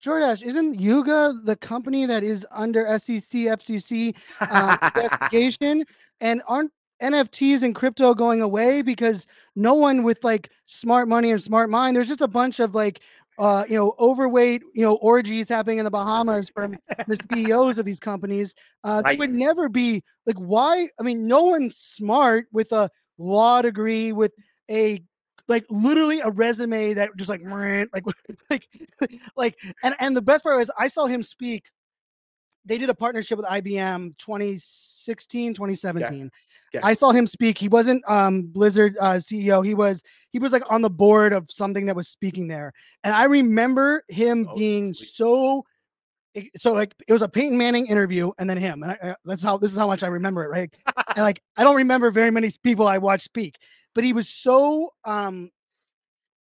[0.05, 4.15] Jordache, isn't Yuga the company that is under SEC, FCC
[4.51, 5.85] um, investigation?
[6.21, 6.73] And aren't
[7.03, 9.27] NFTs and crypto going away because
[9.57, 11.97] no one with like smart money and smart mind?
[11.97, 13.01] There's just a bunch of like,
[13.39, 16.77] uh, you know, overweight, you know, orgies happening in the Bahamas from
[17.09, 18.55] the CEOs of these companies.
[18.85, 20.89] Uh, They would never be like, why?
[21.01, 24.35] I mean, no one smart with a law degree with
[24.71, 25.03] a
[25.49, 28.05] like literally a resume that just like like
[28.51, 28.69] like
[29.37, 31.65] like and and the best part was I saw him speak.
[32.67, 36.31] They did a partnership with IBM 2016, 2017.
[36.75, 36.83] Okay.
[36.83, 37.59] I saw him speak.
[37.59, 39.65] He wasn't um Blizzard uh CEO.
[39.65, 42.73] He was he was like on the board of something that was speaking there.
[43.03, 45.11] And I remember him Oh, being sweet.
[45.11, 45.65] so
[46.57, 48.83] so like it was a Peyton Manning interview and then him.
[48.83, 50.75] And I, I- that's how this is how much I remember it, right?
[51.15, 53.57] and like I don't remember very many people I watched speak,
[53.95, 55.51] but he was so um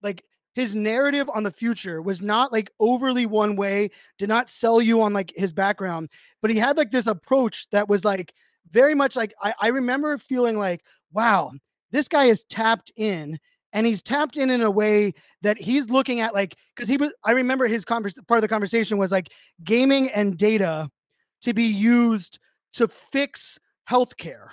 [0.03, 0.25] like
[0.55, 5.01] his narrative on the future was not like overly one way, did not sell you
[5.01, 6.11] on like his background,
[6.43, 8.35] but he had like this approach that was like
[8.71, 11.53] very much like I, I remember feeling like, wow,
[11.91, 13.39] this guy is tapped in
[13.73, 15.13] and he's tapped in in a way
[15.43, 18.49] that he's looking at like because he was i remember his convers part of the
[18.49, 19.33] conversation was like
[19.65, 20.89] gaming and data
[21.41, 22.39] to be used
[22.75, 23.59] to fix
[23.91, 24.49] healthcare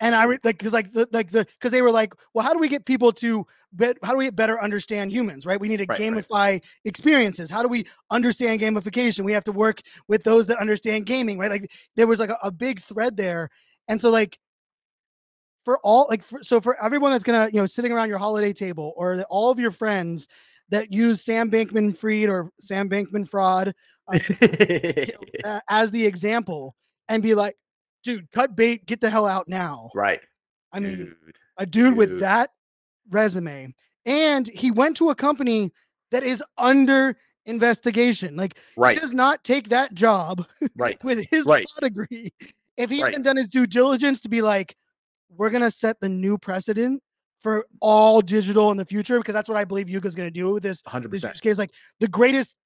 [0.00, 2.52] and i re- like because like the like the because they were like well how
[2.52, 5.60] do we get people to bet how do we better understand humans right?
[5.60, 6.26] We need to Right, right.
[6.28, 7.50] gamify experiences.
[7.50, 9.24] How do we understand gamification?
[9.24, 11.50] We have to work with those that understand gaming right?
[11.50, 13.50] Like there was like a, a big thread there.
[13.88, 14.38] And so like
[15.64, 18.52] for all like for, so for everyone that's gonna you know sitting around your holiday
[18.52, 20.26] table or the, all of your friends
[20.70, 23.74] that use Sam Bankman Fried or Sam Bankman fraud
[24.08, 24.18] uh,
[25.68, 26.74] as the example
[27.08, 27.56] and be like
[28.04, 29.90] dude, cut bait, get the hell out now.
[29.94, 30.20] Right.
[30.72, 31.14] I mean,
[31.56, 32.50] a dude with that
[33.10, 33.74] resume,
[34.06, 35.72] and he went to a company
[36.10, 37.16] that is under
[37.46, 38.36] investigation.
[38.36, 38.94] Like Right.
[38.94, 40.98] he does not take that job Right.
[41.04, 41.66] with his Right.
[41.76, 42.32] law degree
[42.76, 43.08] if he Right.
[43.08, 44.76] hasn't done his due diligence to be like,
[45.30, 47.02] we're gonna set the new precedent
[47.38, 50.62] for all digital in the future because that's what I believe Yuga's gonna do with
[50.62, 51.58] this Hundred percent.
[51.58, 52.56] Like the greatest,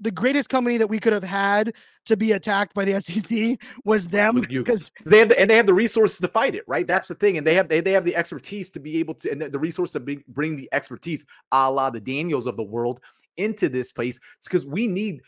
[0.00, 1.74] the greatest company that we could have had
[2.06, 5.56] to be attacked by the SEC was them because 'Cause They have the, and they
[5.56, 6.86] have the resources to fight it, right?
[6.86, 9.30] That's the thing, and they have they, they have the expertise to be able to
[9.30, 12.62] and the, the resource to bring, bring the expertise, a la the Daniels of the
[12.62, 13.00] world,
[13.36, 14.18] into this place.
[14.38, 15.20] It's because we need.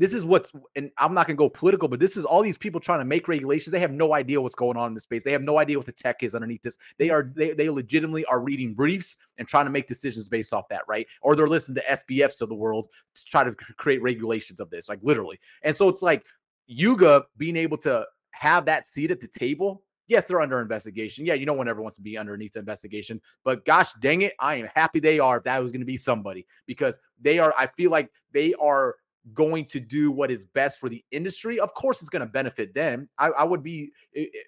[0.00, 2.80] This is what's, and I'm not gonna go political, but this is all these people
[2.80, 3.70] trying to make regulations.
[3.70, 5.24] They have no idea what's going on in this space.
[5.24, 6.78] They have no idea what the tech is underneath this.
[6.96, 10.68] They are they they legitimately are reading briefs and trying to make decisions based off
[10.70, 11.06] that, right?
[11.20, 14.88] Or they're listening to SBFs of the world to try to create regulations of this,
[14.88, 15.38] like literally.
[15.64, 16.24] And so it's like
[16.66, 19.82] Yuga being able to have that seat at the table.
[20.06, 21.26] Yes, they're under investigation.
[21.26, 23.20] Yeah, you know one ever wants to be underneath the investigation.
[23.44, 25.98] But gosh dang it, I am happy they are if that was going to be
[25.98, 28.96] somebody because they are, I feel like they are
[29.34, 31.60] going to do what is best for the industry.
[31.60, 33.08] Of course, it's going to benefit them.
[33.18, 33.92] I, I would be,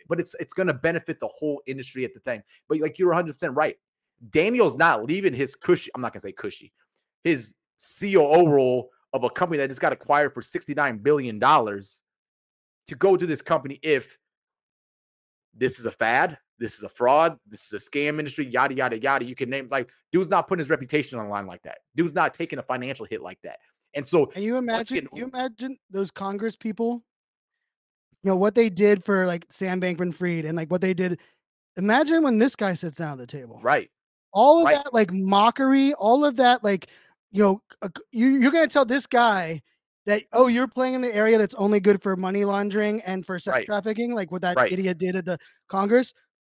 [0.08, 2.42] but it's it's going to benefit the whole industry at the time.
[2.68, 3.76] But like you're 100 percent right.
[4.30, 5.90] Daniel's not leaving his cushy.
[5.94, 6.72] I'm not gonna say cushy.
[7.24, 7.54] His
[8.00, 12.02] COO role of a company that just got acquired for 69 billion dollars
[12.86, 14.18] to go to this company if
[15.54, 18.98] this is a fad, this is a fraud, this is a scam industry, yada yada
[18.98, 19.24] yada.
[19.24, 21.78] You can name like dude's not putting his reputation on the line like that.
[21.96, 23.58] Dude's not taking a financial hit like that.
[23.94, 24.98] And so Can you imagine?
[24.98, 27.02] again, you imagine those Congress people?
[28.22, 31.20] You know what they did for like Sam Bankman-Fried and like what they did.
[31.76, 33.58] Imagine when this guy sits down at the table.
[33.62, 33.90] right,
[34.32, 34.76] All of right.
[34.76, 36.88] that like mockery, all of that like,
[37.32, 39.60] you know, uh, you you're gonna tell this guy
[40.06, 43.38] that oh you're playing in the area that's only good for money laundering and for
[43.38, 43.66] sex Right.
[43.66, 44.72] trafficking, like what that Right.
[44.72, 45.38] idiot did at the
[45.68, 46.12] Congress.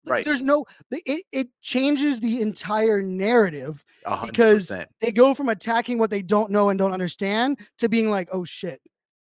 [0.05, 0.23] Right.
[0.25, 0.65] There's no.
[0.91, 3.83] It it changes the entire narrative.
[4.05, 4.71] a hundred Because.
[5.01, 8.43] They go from attacking what they don't know and don't understand to being like, oh
[8.43, 8.81] shit.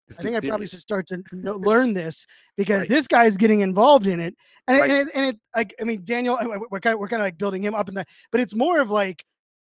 [0.08, 2.26] This I think I probably should start to learn this
[2.56, 2.88] because Right.
[2.88, 4.36] this guy's getting involved in it,
[4.68, 4.90] and Right.
[4.90, 6.38] it, and it, and it like I mean Daniel,
[6.70, 8.80] we're kind of we're kind of like building him up in that, but it's more
[8.80, 9.24] of like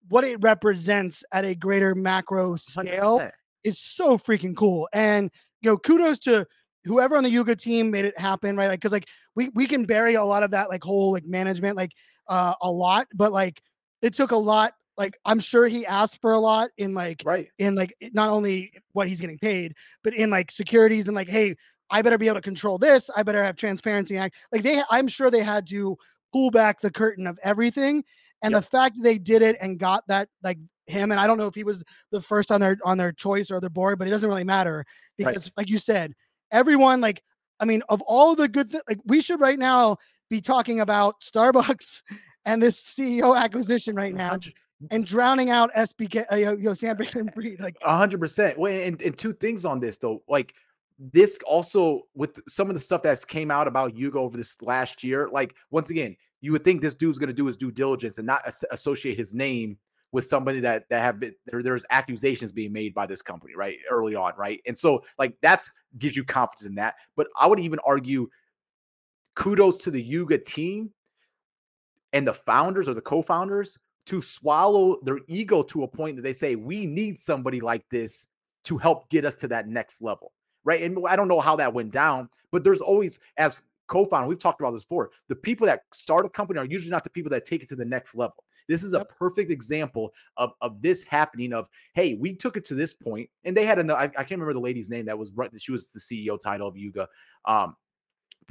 [0.09, 3.31] what it represents at a greater macro scale 100%.
[3.63, 5.29] is so freaking cool, and
[5.61, 6.47] you know kudos to
[6.85, 8.67] whoever on the Yuga team made it happen, right?
[8.67, 11.77] Like because like we we can bury a lot of that like whole like management
[11.77, 11.91] like
[12.27, 13.61] uh a lot, but like
[14.01, 14.73] it took a lot.
[14.97, 17.49] Like I'm sure he asked for a lot in like Right.
[17.59, 21.55] in like not only what he's getting paid, but in like securities and like, hey,
[21.89, 23.09] I better be able to control this.
[23.15, 24.17] I better have transparency.
[24.17, 25.97] act like they, I'm sure they had to
[26.33, 28.03] pull back the curtain of everything.
[28.43, 28.63] And Yep.
[28.63, 31.55] the fact they did it and got that like him, and I don't know if
[31.55, 34.27] he was the first on their on their choice or their board, but it doesn't
[34.27, 34.85] really matter
[35.17, 36.13] because, like you said,
[36.51, 37.23] everyone like,
[37.59, 39.97] I mean, of all the good things, like we should right now
[40.29, 42.01] be talking about Starbucks
[42.45, 44.53] and this CEO acquisition right now Hundred-
[44.89, 47.59] and drowning out SBK, uh, you know, Sam Bankman-Fried.
[47.59, 48.57] Like, A hundred percent.
[48.57, 50.53] Well, and, and two things on this though, like
[50.99, 55.03] this also with some of the stuff that's came out about Yuga over this last
[55.03, 55.29] year.
[55.31, 58.25] Like once again, you would think this dude's going to do his due diligence and
[58.25, 59.77] not as- associate his name
[60.11, 63.77] with somebody that that have been there, there's accusations being made by this company right
[63.89, 64.61] early on, right?
[64.65, 66.95] And so like that's gives you confidence in that.
[67.15, 68.27] But I would even argue
[69.35, 70.91] kudos to the Yuga team
[72.13, 73.77] and the founders or the co-founders
[74.07, 78.27] to swallow their ego to a point that they say we need somebody like this
[78.63, 80.33] to help get us to that next level
[80.63, 84.39] right and i don't know how that went down but there's always as co-founder we've
[84.39, 87.29] talked about this before the people that start a company are usually not the people
[87.29, 91.03] that take it to the next level this is a perfect example of, of this
[91.03, 94.23] happening of hey we took it to this point and they had another I, I
[94.23, 97.07] can't remember the lady's name that was right she was the ceo title of yuga
[97.45, 97.75] um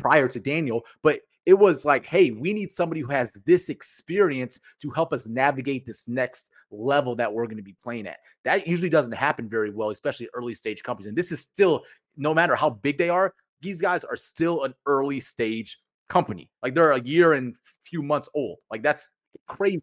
[0.01, 4.61] prior to Daniel, but it was like, hey, we need somebody who has this experience
[4.81, 8.19] to help us navigate this next level that we're going to be playing at.
[8.45, 11.09] That usually doesn't happen very well, especially early stage companies.
[11.09, 11.83] And this is still,
[12.17, 15.79] no matter how big they are, these guys are still an early stage
[16.09, 16.51] company.
[16.63, 18.59] Like they're a year and few months old.
[18.71, 19.09] Like that's
[19.47, 19.83] crazy.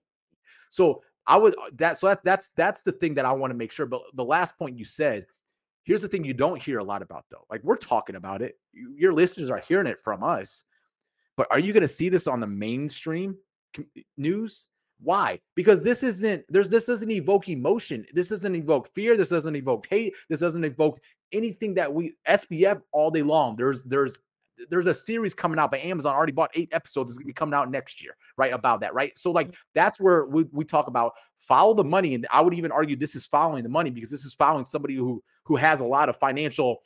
[0.69, 3.57] So I would uh, that so that that's that's the thing that I want to
[3.57, 3.85] make sure.
[3.85, 5.25] But the last point you said,
[5.83, 7.45] here's the thing you don't hear a lot about though.
[7.49, 8.57] Like we're talking about it.
[8.73, 10.63] Your listeners are hearing it from us.
[11.35, 13.37] But are you going to see this on the mainstream
[14.17, 14.67] news?
[14.99, 15.39] Why?
[15.55, 18.05] Because this isn't there's this doesn't evoke emotion.
[18.13, 19.15] This doesn't evoke fear.
[19.15, 20.15] This doesn't evoke hate.
[20.29, 20.99] This doesn't evoke
[21.31, 23.55] anything that we SBF all day long.
[23.55, 24.19] There's there's
[24.69, 26.15] there's a series coming out by Amazon.
[26.15, 27.11] Already bought eight episodes.
[27.11, 28.53] It's gonna be coming out next year, right?
[28.53, 29.17] About that, right?
[29.17, 29.55] So like mm-hmm.
[29.73, 33.15] that's where we, we talk about follow the money, and I would even argue this
[33.15, 36.17] is following the money because this is following somebody who who has a lot of
[36.17, 36.77] financial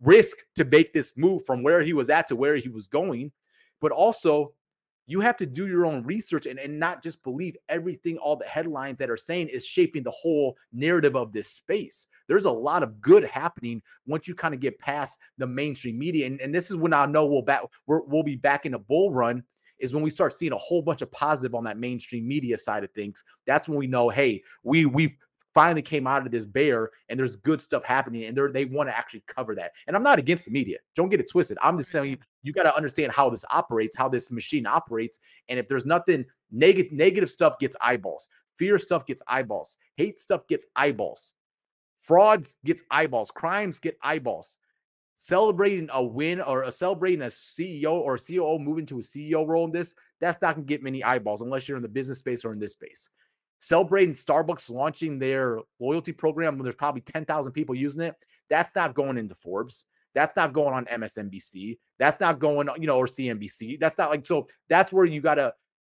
[0.00, 3.32] risk to make this move from where he was at to where he was going.
[3.80, 4.52] But also,
[5.06, 8.44] you have to do your own research and, and not just believe everything all the
[8.44, 12.06] headlines that are saying is shaping the whole narrative of this space.
[12.28, 16.26] There's a lot of good happening once you kind of get past the mainstream media
[16.26, 18.78] and, and this is when i know we'll back we will be back in a
[18.78, 19.42] bull run
[19.78, 22.84] is when we start seeing a whole bunch of positive on that mainstream media side
[22.84, 23.24] of things.
[23.46, 25.16] That's when we know hey we we've
[25.54, 28.96] finally came out of this bear and there's good stuff happening and they want to
[28.96, 29.72] actually cover that.
[29.86, 30.78] And I'm not against the media.
[30.94, 31.58] Don't get it twisted.
[31.62, 35.20] I'm just telling you, you got to understand how this operates, how this machine operates.
[35.48, 38.28] And if there's nothing negative, negative stuff gets eyeballs.
[38.56, 39.78] Fear stuff gets eyeballs.
[39.96, 41.34] Hate stuff gets eyeballs.
[41.98, 43.30] Frauds gets eyeballs.
[43.30, 44.58] Crimes get eyeballs.
[45.14, 49.46] Celebrating a win or a celebrating a CEO or a COO moving to a CEO
[49.46, 52.18] role in this, that's not going to get many eyeballs unless you're in the business
[52.18, 53.10] space or in this space
[53.62, 58.16] celebrating Starbucks launching their loyalty program when there's probably 10,000 people using it.
[58.50, 59.86] That's not going into Forbes.
[60.16, 61.78] That's not going on MSNBC.
[62.00, 63.78] That's not going, you know, or CNBC.
[63.78, 64.48] That's not like so.
[64.68, 65.54] That's where you gotta,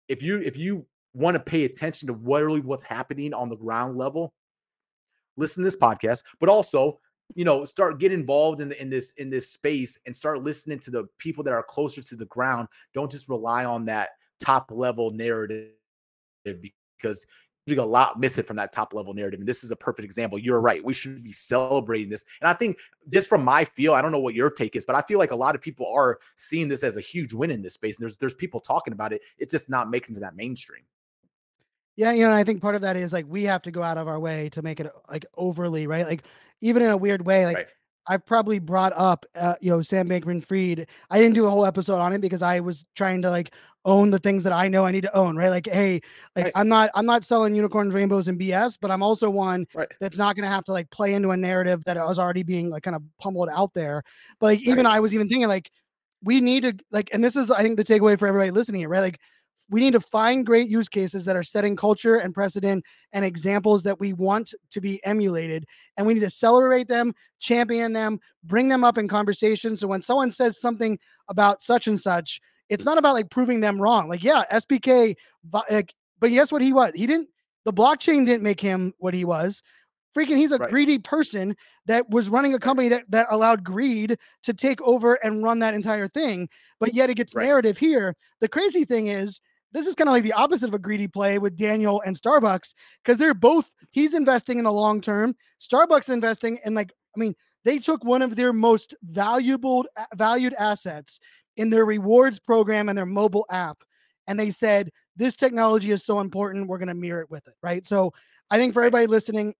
[0.07, 0.85] if you if you
[1.15, 4.33] want to pay attention to what really what's happening on the ground level,
[5.35, 6.23] listen to this podcast.
[6.39, 6.99] But also,
[7.33, 10.79] you know, start get involved in the, in this in this space and start listening
[10.79, 12.67] to the people that are closer to the ground.
[12.93, 15.71] Don't just rely on that top level narrative
[17.05, 17.25] because
[17.67, 19.39] a lot missing from that top level narrative.
[19.39, 20.37] And this is a perfect example.
[20.37, 20.83] You're right.
[20.83, 22.23] We should be celebrating this.
[22.39, 22.79] And I think
[23.09, 25.31] just from my feel, I don't know what your take is, but I feel like
[25.31, 27.97] a lot of people are seeing this as a huge win in this space.
[27.97, 29.21] And there's there's people talking about it.
[29.39, 30.83] It's just not making to that mainstream.
[31.95, 33.97] Yeah, you know, I think part of that is like we have to go out
[33.97, 36.05] of our way to make it like overly, right?
[36.05, 36.23] Like
[36.61, 37.67] even in a weird way, like right.
[38.07, 40.87] I've probably brought up, uh, you know, Sam Bankman-Fried.
[41.09, 43.53] I didn't do a whole episode on it because I was trying to like
[43.83, 45.49] own the things that I know I need to own, right?
[45.49, 46.01] Like, hey,
[46.35, 46.53] like right.
[46.55, 49.91] I'm not, I'm not selling unicorns, rainbows, and BS, but I'm also one right.
[49.99, 52.69] that's not going to have to like play into a narrative that was already being
[52.69, 54.03] like kind of pummeled out there.
[54.39, 55.71] But like, even I was even thinking like,
[56.23, 59.01] we need to like, and this is I think the takeaway for everybody listening right?
[59.01, 59.19] Like,
[59.69, 63.83] we need to find great use cases that are setting culture and precedent and examples
[63.83, 65.65] that we want to be emulated.
[65.97, 69.75] And we need to celebrate them, champion them, bring them up in conversation.
[69.75, 72.39] So when someone says something about such and such,
[72.69, 74.07] it's not about like proving them wrong.
[74.07, 75.15] Like, yeah, SBK,
[75.69, 76.91] like, but guess what he was?
[76.95, 77.29] He didn't,
[77.63, 79.63] the blockchain didn't make him what he was.
[80.15, 80.69] Freaking, he's a right.
[80.69, 81.55] greedy person
[81.87, 85.73] that was running a company that, that allowed greed to take over and run that
[85.73, 86.47] entire thing.
[86.79, 87.45] But yet it gets right.
[87.45, 88.15] narrative here.
[88.39, 89.41] The crazy thing is,
[89.75, 92.73] this is kind of like the opposite of a greedy play with Daniel and Starbucks
[93.03, 95.35] because they're both he's investing in the long term.
[95.61, 97.35] Starbucks investing in like I mean
[97.65, 99.85] they took one of their most valuable
[100.15, 101.19] valued assets
[101.57, 103.83] in their rewards program and their mobile app
[104.27, 107.53] and they said this technology is so important we're going to mirror it with it
[107.63, 108.13] right so
[108.49, 109.53] i think for everybody listening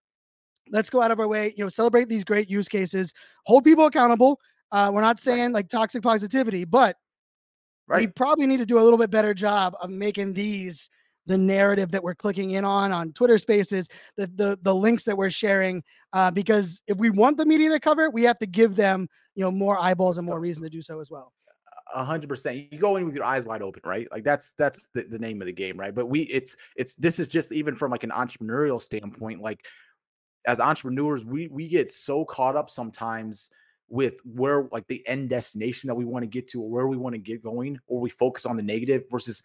[0.71, 3.13] let's go out of our way you know celebrate these great use cases
[3.45, 4.39] hold people accountable
[4.71, 6.97] uh, we're not saying like toxic positivity but
[7.87, 8.01] Right.
[8.01, 10.89] We probably need to do a little bit better job of making these
[11.27, 13.87] the narrative that we're clicking in on on Twitter Spaces,
[14.17, 15.83] the the the links that we're sharing,
[16.13, 19.07] uh, because if we want the media to cover it, we have to give them
[19.35, 21.31] you know more eyeballs and more reason to do so as well.
[21.93, 22.71] A hundred percent.
[22.71, 24.07] You go in with your eyes wide open, right?
[24.11, 25.93] Like that's that's the, the name of the game, right?
[25.93, 29.65] But we it's it's this is just even from like an entrepreneurial standpoint, like
[30.47, 33.49] as entrepreneurs, we we get so caught up sometimes
[33.89, 36.97] with where like the end destination that we want to get to or where we
[36.97, 39.43] want to get going or we focus on the negative versus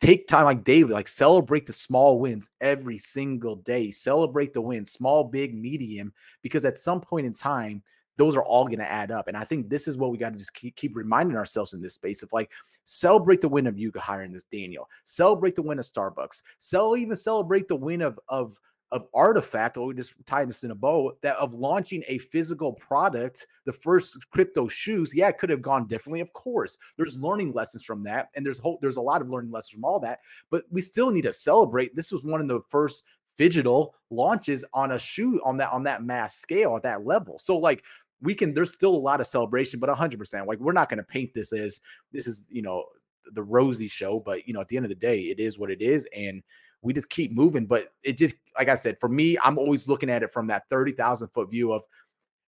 [0.00, 3.90] take time like daily like celebrate the small wins every single day.
[3.90, 6.12] Celebrate the wins small big medium
[6.42, 7.82] because at some point in time
[8.18, 10.32] those are all going to add up and i think this is what we got
[10.32, 12.50] to just keep, keep reminding ourselves in this space of like
[12.84, 14.88] celebrate the win of Yuga hiring this daniel.
[15.04, 16.42] Celebrate the win of starbucks.
[16.58, 18.58] Sell even celebrate the win of of
[18.92, 22.72] of RTFKT, or we just tied this in a bow, that of launching a physical
[22.74, 26.20] product, the first crypto shoes, yeah, it could have gone differently.
[26.20, 29.50] Of course, there's learning lessons from that, and there's whole, there's a lot of learning
[29.50, 30.20] lessons from all that.
[30.50, 31.96] But we still need to celebrate.
[31.96, 33.04] This was one of the first
[33.36, 37.38] digital launches on a shoe on that on that mass scale at that level.
[37.38, 37.84] So like
[38.22, 41.04] we can there's still a lot of celebration, but 100% like we're not going to
[41.04, 41.80] paint this as
[42.12, 42.84] this is you know
[43.32, 45.70] the rosy show, but you know at the end of the day, it is what
[45.70, 46.42] it is, and
[46.82, 47.66] we just keep moving.
[47.66, 50.68] But it just, like I said, for me, I'm always looking at it from that
[50.70, 51.84] 30,000 foot view of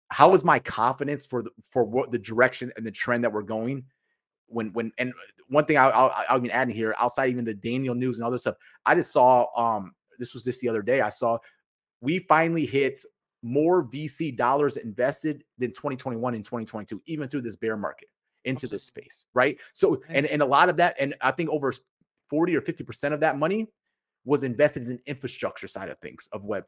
[0.10, 3.42] how is my confidence for the, for what the direction and the trend that we're
[3.42, 3.84] going.
[4.48, 5.14] When, when, and
[5.48, 8.26] one thing I'll, I'll, I'll even add in here, outside even the Daniel news and
[8.26, 8.56] other stuff,
[8.86, 11.02] I just saw, um, this was just the other day.
[11.02, 11.38] I saw
[12.02, 13.00] we finally hit
[13.42, 18.10] more VC dollars invested than 2021 and 2022, even through this bear market
[18.46, 19.58] into this space, right?
[19.74, 21.74] So, and and a lot of that, and I think over
[22.30, 23.68] 40 or 50 percent of that money
[24.26, 26.64] was invested in infrastructure side of things of Web3,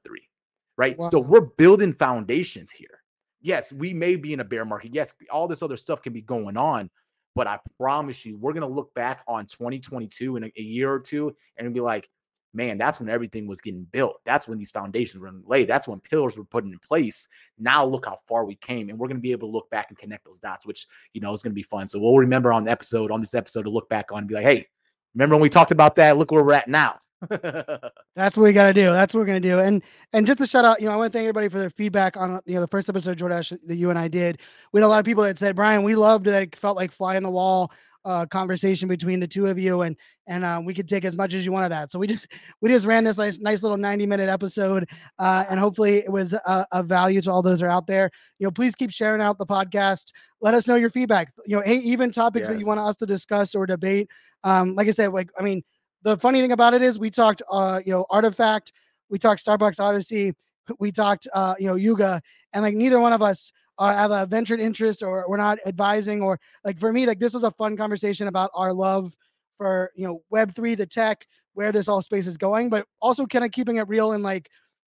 [0.78, 0.98] right?
[0.98, 1.10] Wow.
[1.10, 3.02] So we're building foundations here.
[3.42, 4.94] yes, we may be in a bear market.
[4.94, 6.90] Yes, all this other stuff can be going on,
[7.36, 11.00] but I promise you, we're gonna look back on 2022 in a, a year or
[11.00, 12.10] two and be like,
[12.56, 14.16] man, that's when everything was getting built.
[14.26, 15.68] That's when these foundations were laid.
[15.68, 17.28] That's when pillars were put in place.
[17.60, 19.88] Now look how far we came, and we're going to be able to look back
[19.90, 21.86] and connect those dots, which you know is going to be fun.
[21.88, 24.36] So we'll remember on the episode, on this episode, to look back on and be
[24.36, 24.66] like, hey,
[25.14, 26.18] remember when we talked about that?
[26.18, 27.00] Look where we're at now.
[28.16, 28.92] That's what we got to do.
[28.92, 29.60] That's what we're gonna do.
[29.60, 29.84] And
[30.14, 32.18] and just to shout out, you know, I want to thank everybody for their feedback
[32.18, 34.42] on you know the first episode Jordache that you and I did.
[34.72, 36.42] We had a lot of people that said, Brian, we loved that.
[36.42, 37.72] It felt like fly in the wall
[38.06, 39.98] uh, conversation between the two of you, and
[40.28, 41.92] and uh, we could take as much as you want of that.
[41.92, 42.28] So we just
[42.62, 44.88] we just ran this nice nice little ninety minute episode,
[45.20, 48.12] uh, and hopefully it was a, a value to all those are out there.
[48.40, 50.12] You know, please keep sharing out the podcast.
[50.40, 51.34] Let us know your feedback.
[51.46, 54.10] You know, hey, even topics that you want us to discuss or debate.
[54.44, 55.64] Um, like I said, like I mean,
[56.06, 58.72] the funny thing about it is we talked, uh, you know, RTFKT,
[59.10, 60.34] we talked Starbucks Odyssey,
[60.80, 62.22] we talked, uh, you know, Yuga,
[62.54, 66.22] and like neither one of us uh, have a ventured interest or we're not advising
[66.22, 69.18] or like for me, like this was a fun conversation about our love
[69.58, 71.26] for you know Web three, the tech,
[71.56, 74.48] where this all space is going, but also kind of keeping it real and like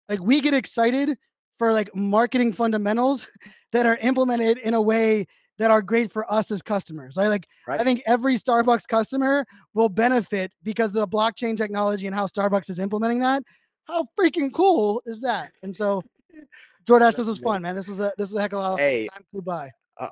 [0.10, 1.18] like we get excited
[1.58, 3.30] for like marketing fundamentals
[3.72, 5.26] that are implemented in a way
[5.58, 7.18] that are great for us as customers.
[7.18, 7.28] Right?
[7.28, 7.80] Like right?
[7.80, 12.70] I think every Starbucks customer will benefit because of the blockchain technology and how Starbucks
[12.70, 13.44] is implementing that.
[13.86, 15.52] How freaking cool is that?
[15.64, 16.02] And so,
[16.86, 17.76] Jordache, this was fun, man.
[17.76, 19.72] This was a this was a heck of a lot of Hey, time flew by.
[19.98, 20.10] Uh,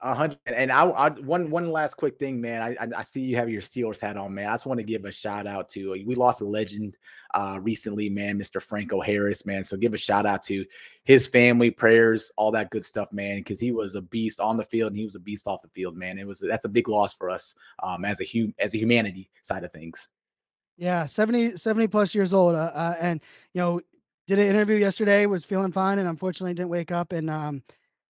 [0.00, 2.62] A hundred and I, I one one last quick thing, man.
[2.62, 4.48] I, I I see you have your Steelers hat on, man.
[4.48, 6.96] I just want to give a shout out to we lost a legend
[7.34, 8.62] uh recently, man, Mr.
[8.62, 9.64] Franco Harris, man.
[9.64, 10.64] So give a shout out to
[11.04, 13.38] his family, prayers, all that good stuff, man.
[13.38, 15.68] Because he was a beast on the field and he was a beast off the
[15.68, 16.18] field, man.
[16.18, 19.30] It was that's a big loss for us um as a hum as a humanity
[19.42, 20.08] side of things.
[20.78, 22.54] Yeah, 70, 70 plus years old.
[22.54, 23.20] Uh, uh, and,
[23.52, 23.80] you know,
[24.28, 27.12] did an interview yesterday, was feeling fine, and unfortunately didn't wake up.
[27.12, 27.62] And, um,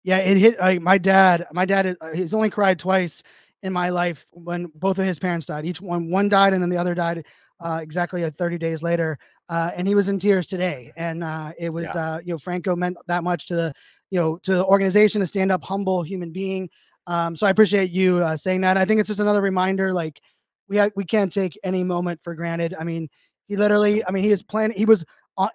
[0.03, 1.45] yeah, it hit like my dad.
[1.51, 3.23] My dad, uh, he's only cried twice
[3.63, 5.65] in my life when both of his parents died.
[5.65, 7.25] Each one, one died, and then the other died
[7.59, 9.19] uh, exactly uh, 30 days later.
[9.49, 10.91] Uh, and he was in tears today.
[10.95, 11.91] And uh, it was, Yeah.
[11.93, 13.73] uh, you know, Franco meant that much to the,
[14.09, 16.69] you know, to the organization, a stand up, humble human being.
[17.05, 18.77] Um, so I appreciate you uh, saying that.
[18.77, 20.21] I think it's just another reminder, like,
[20.67, 22.73] we ha- we can't take any moment for granted.
[22.79, 23.09] I mean,
[23.47, 24.77] he literally, I mean, he is planning.
[24.77, 25.03] He was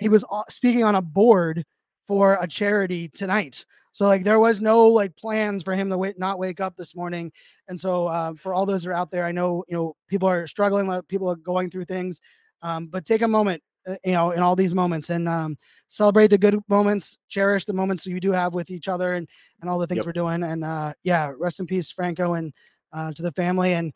[0.01, 1.65] he was speaking on a board
[2.07, 3.65] for a charity tonight.
[3.97, 6.95] So like there was no like plans for him to wait, not wake up this
[6.95, 7.33] morning.
[7.67, 10.29] And so uh, for all those who are out there, I know you know people
[10.29, 12.21] are struggling, people are going through things,
[12.61, 15.57] um, but take a moment, uh, you know, in all these moments and um,
[15.89, 19.27] celebrate the good moments, cherish the moments you do have with each other and
[19.63, 20.07] and all the things Yep.
[20.07, 20.43] we're doing.
[20.43, 22.53] And uh, yeah, rest in peace, Franco, and
[22.93, 23.73] uh, to the family.
[23.73, 23.95] And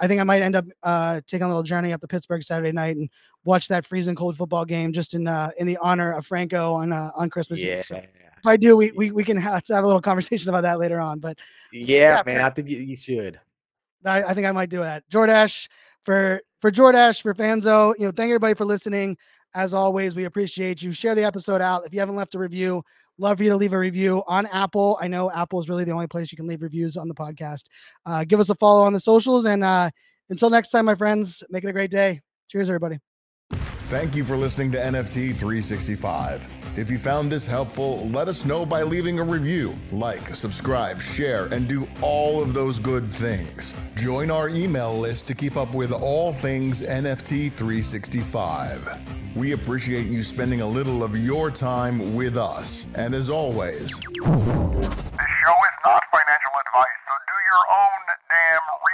[0.00, 2.72] I- think I might end up uh, taking a little journey up to Pittsburgh Saturday
[2.72, 3.10] night and
[3.44, 6.90] watch that freezing cold football game just in uh, in the honor of Franco on
[6.90, 7.80] uh, on Christmas Yeah.
[7.80, 7.84] Eve.
[7.84, 8.02] So
[8.42, 10.78] if I do, we, we we can have to have a little conversation about that
[10.80, 11.20] later on.
[11.20, 11.38] But
[11.72, 12.44] Yeah, Yeah, man.
[12.44, 13.40] I think you, you should.
[14.04, 15.04] I, I think I might do that.
[15.10, 15.68] Jordache
[16.04, 17.94] for for Jordache for Fanzo.
[17.98, 19.16] You know, thank everybody for listening.
[19.54, 20.92] As always, we appreciate you.
[20.92, 21.86] Share the episode out.
[21.86, 22.82] If you haven't left a review,
[23.18, 24.98] love for you to leave a review on Apple.
[25.00, 27.64] I know Apple is really the only place you can leave reviews on the podcast.
[28.06, 29.90] Uh, give us a follow on the socials, and uh,
[30.30, 32.22] until next time, my friends, make it a great day.
[32.48, 32.98] Cheers, everybody.
[33.52, 36.61] Thank you for listening to NFT 365.
[36.74, 41.44] If you found this helpful, let us know by leaving a review, like, subscribe, share,
[41.52, 43.74] and do all of those good things.
[43.94, 49.36] Join our email list to keep up with all things NFT 365.
[49.36, 52.86] We appreciate you spending a little of your time with us.
[52.94, 58.00] And as always, this show is not financial advice, so do your own
[58.30, 58.91] damn research.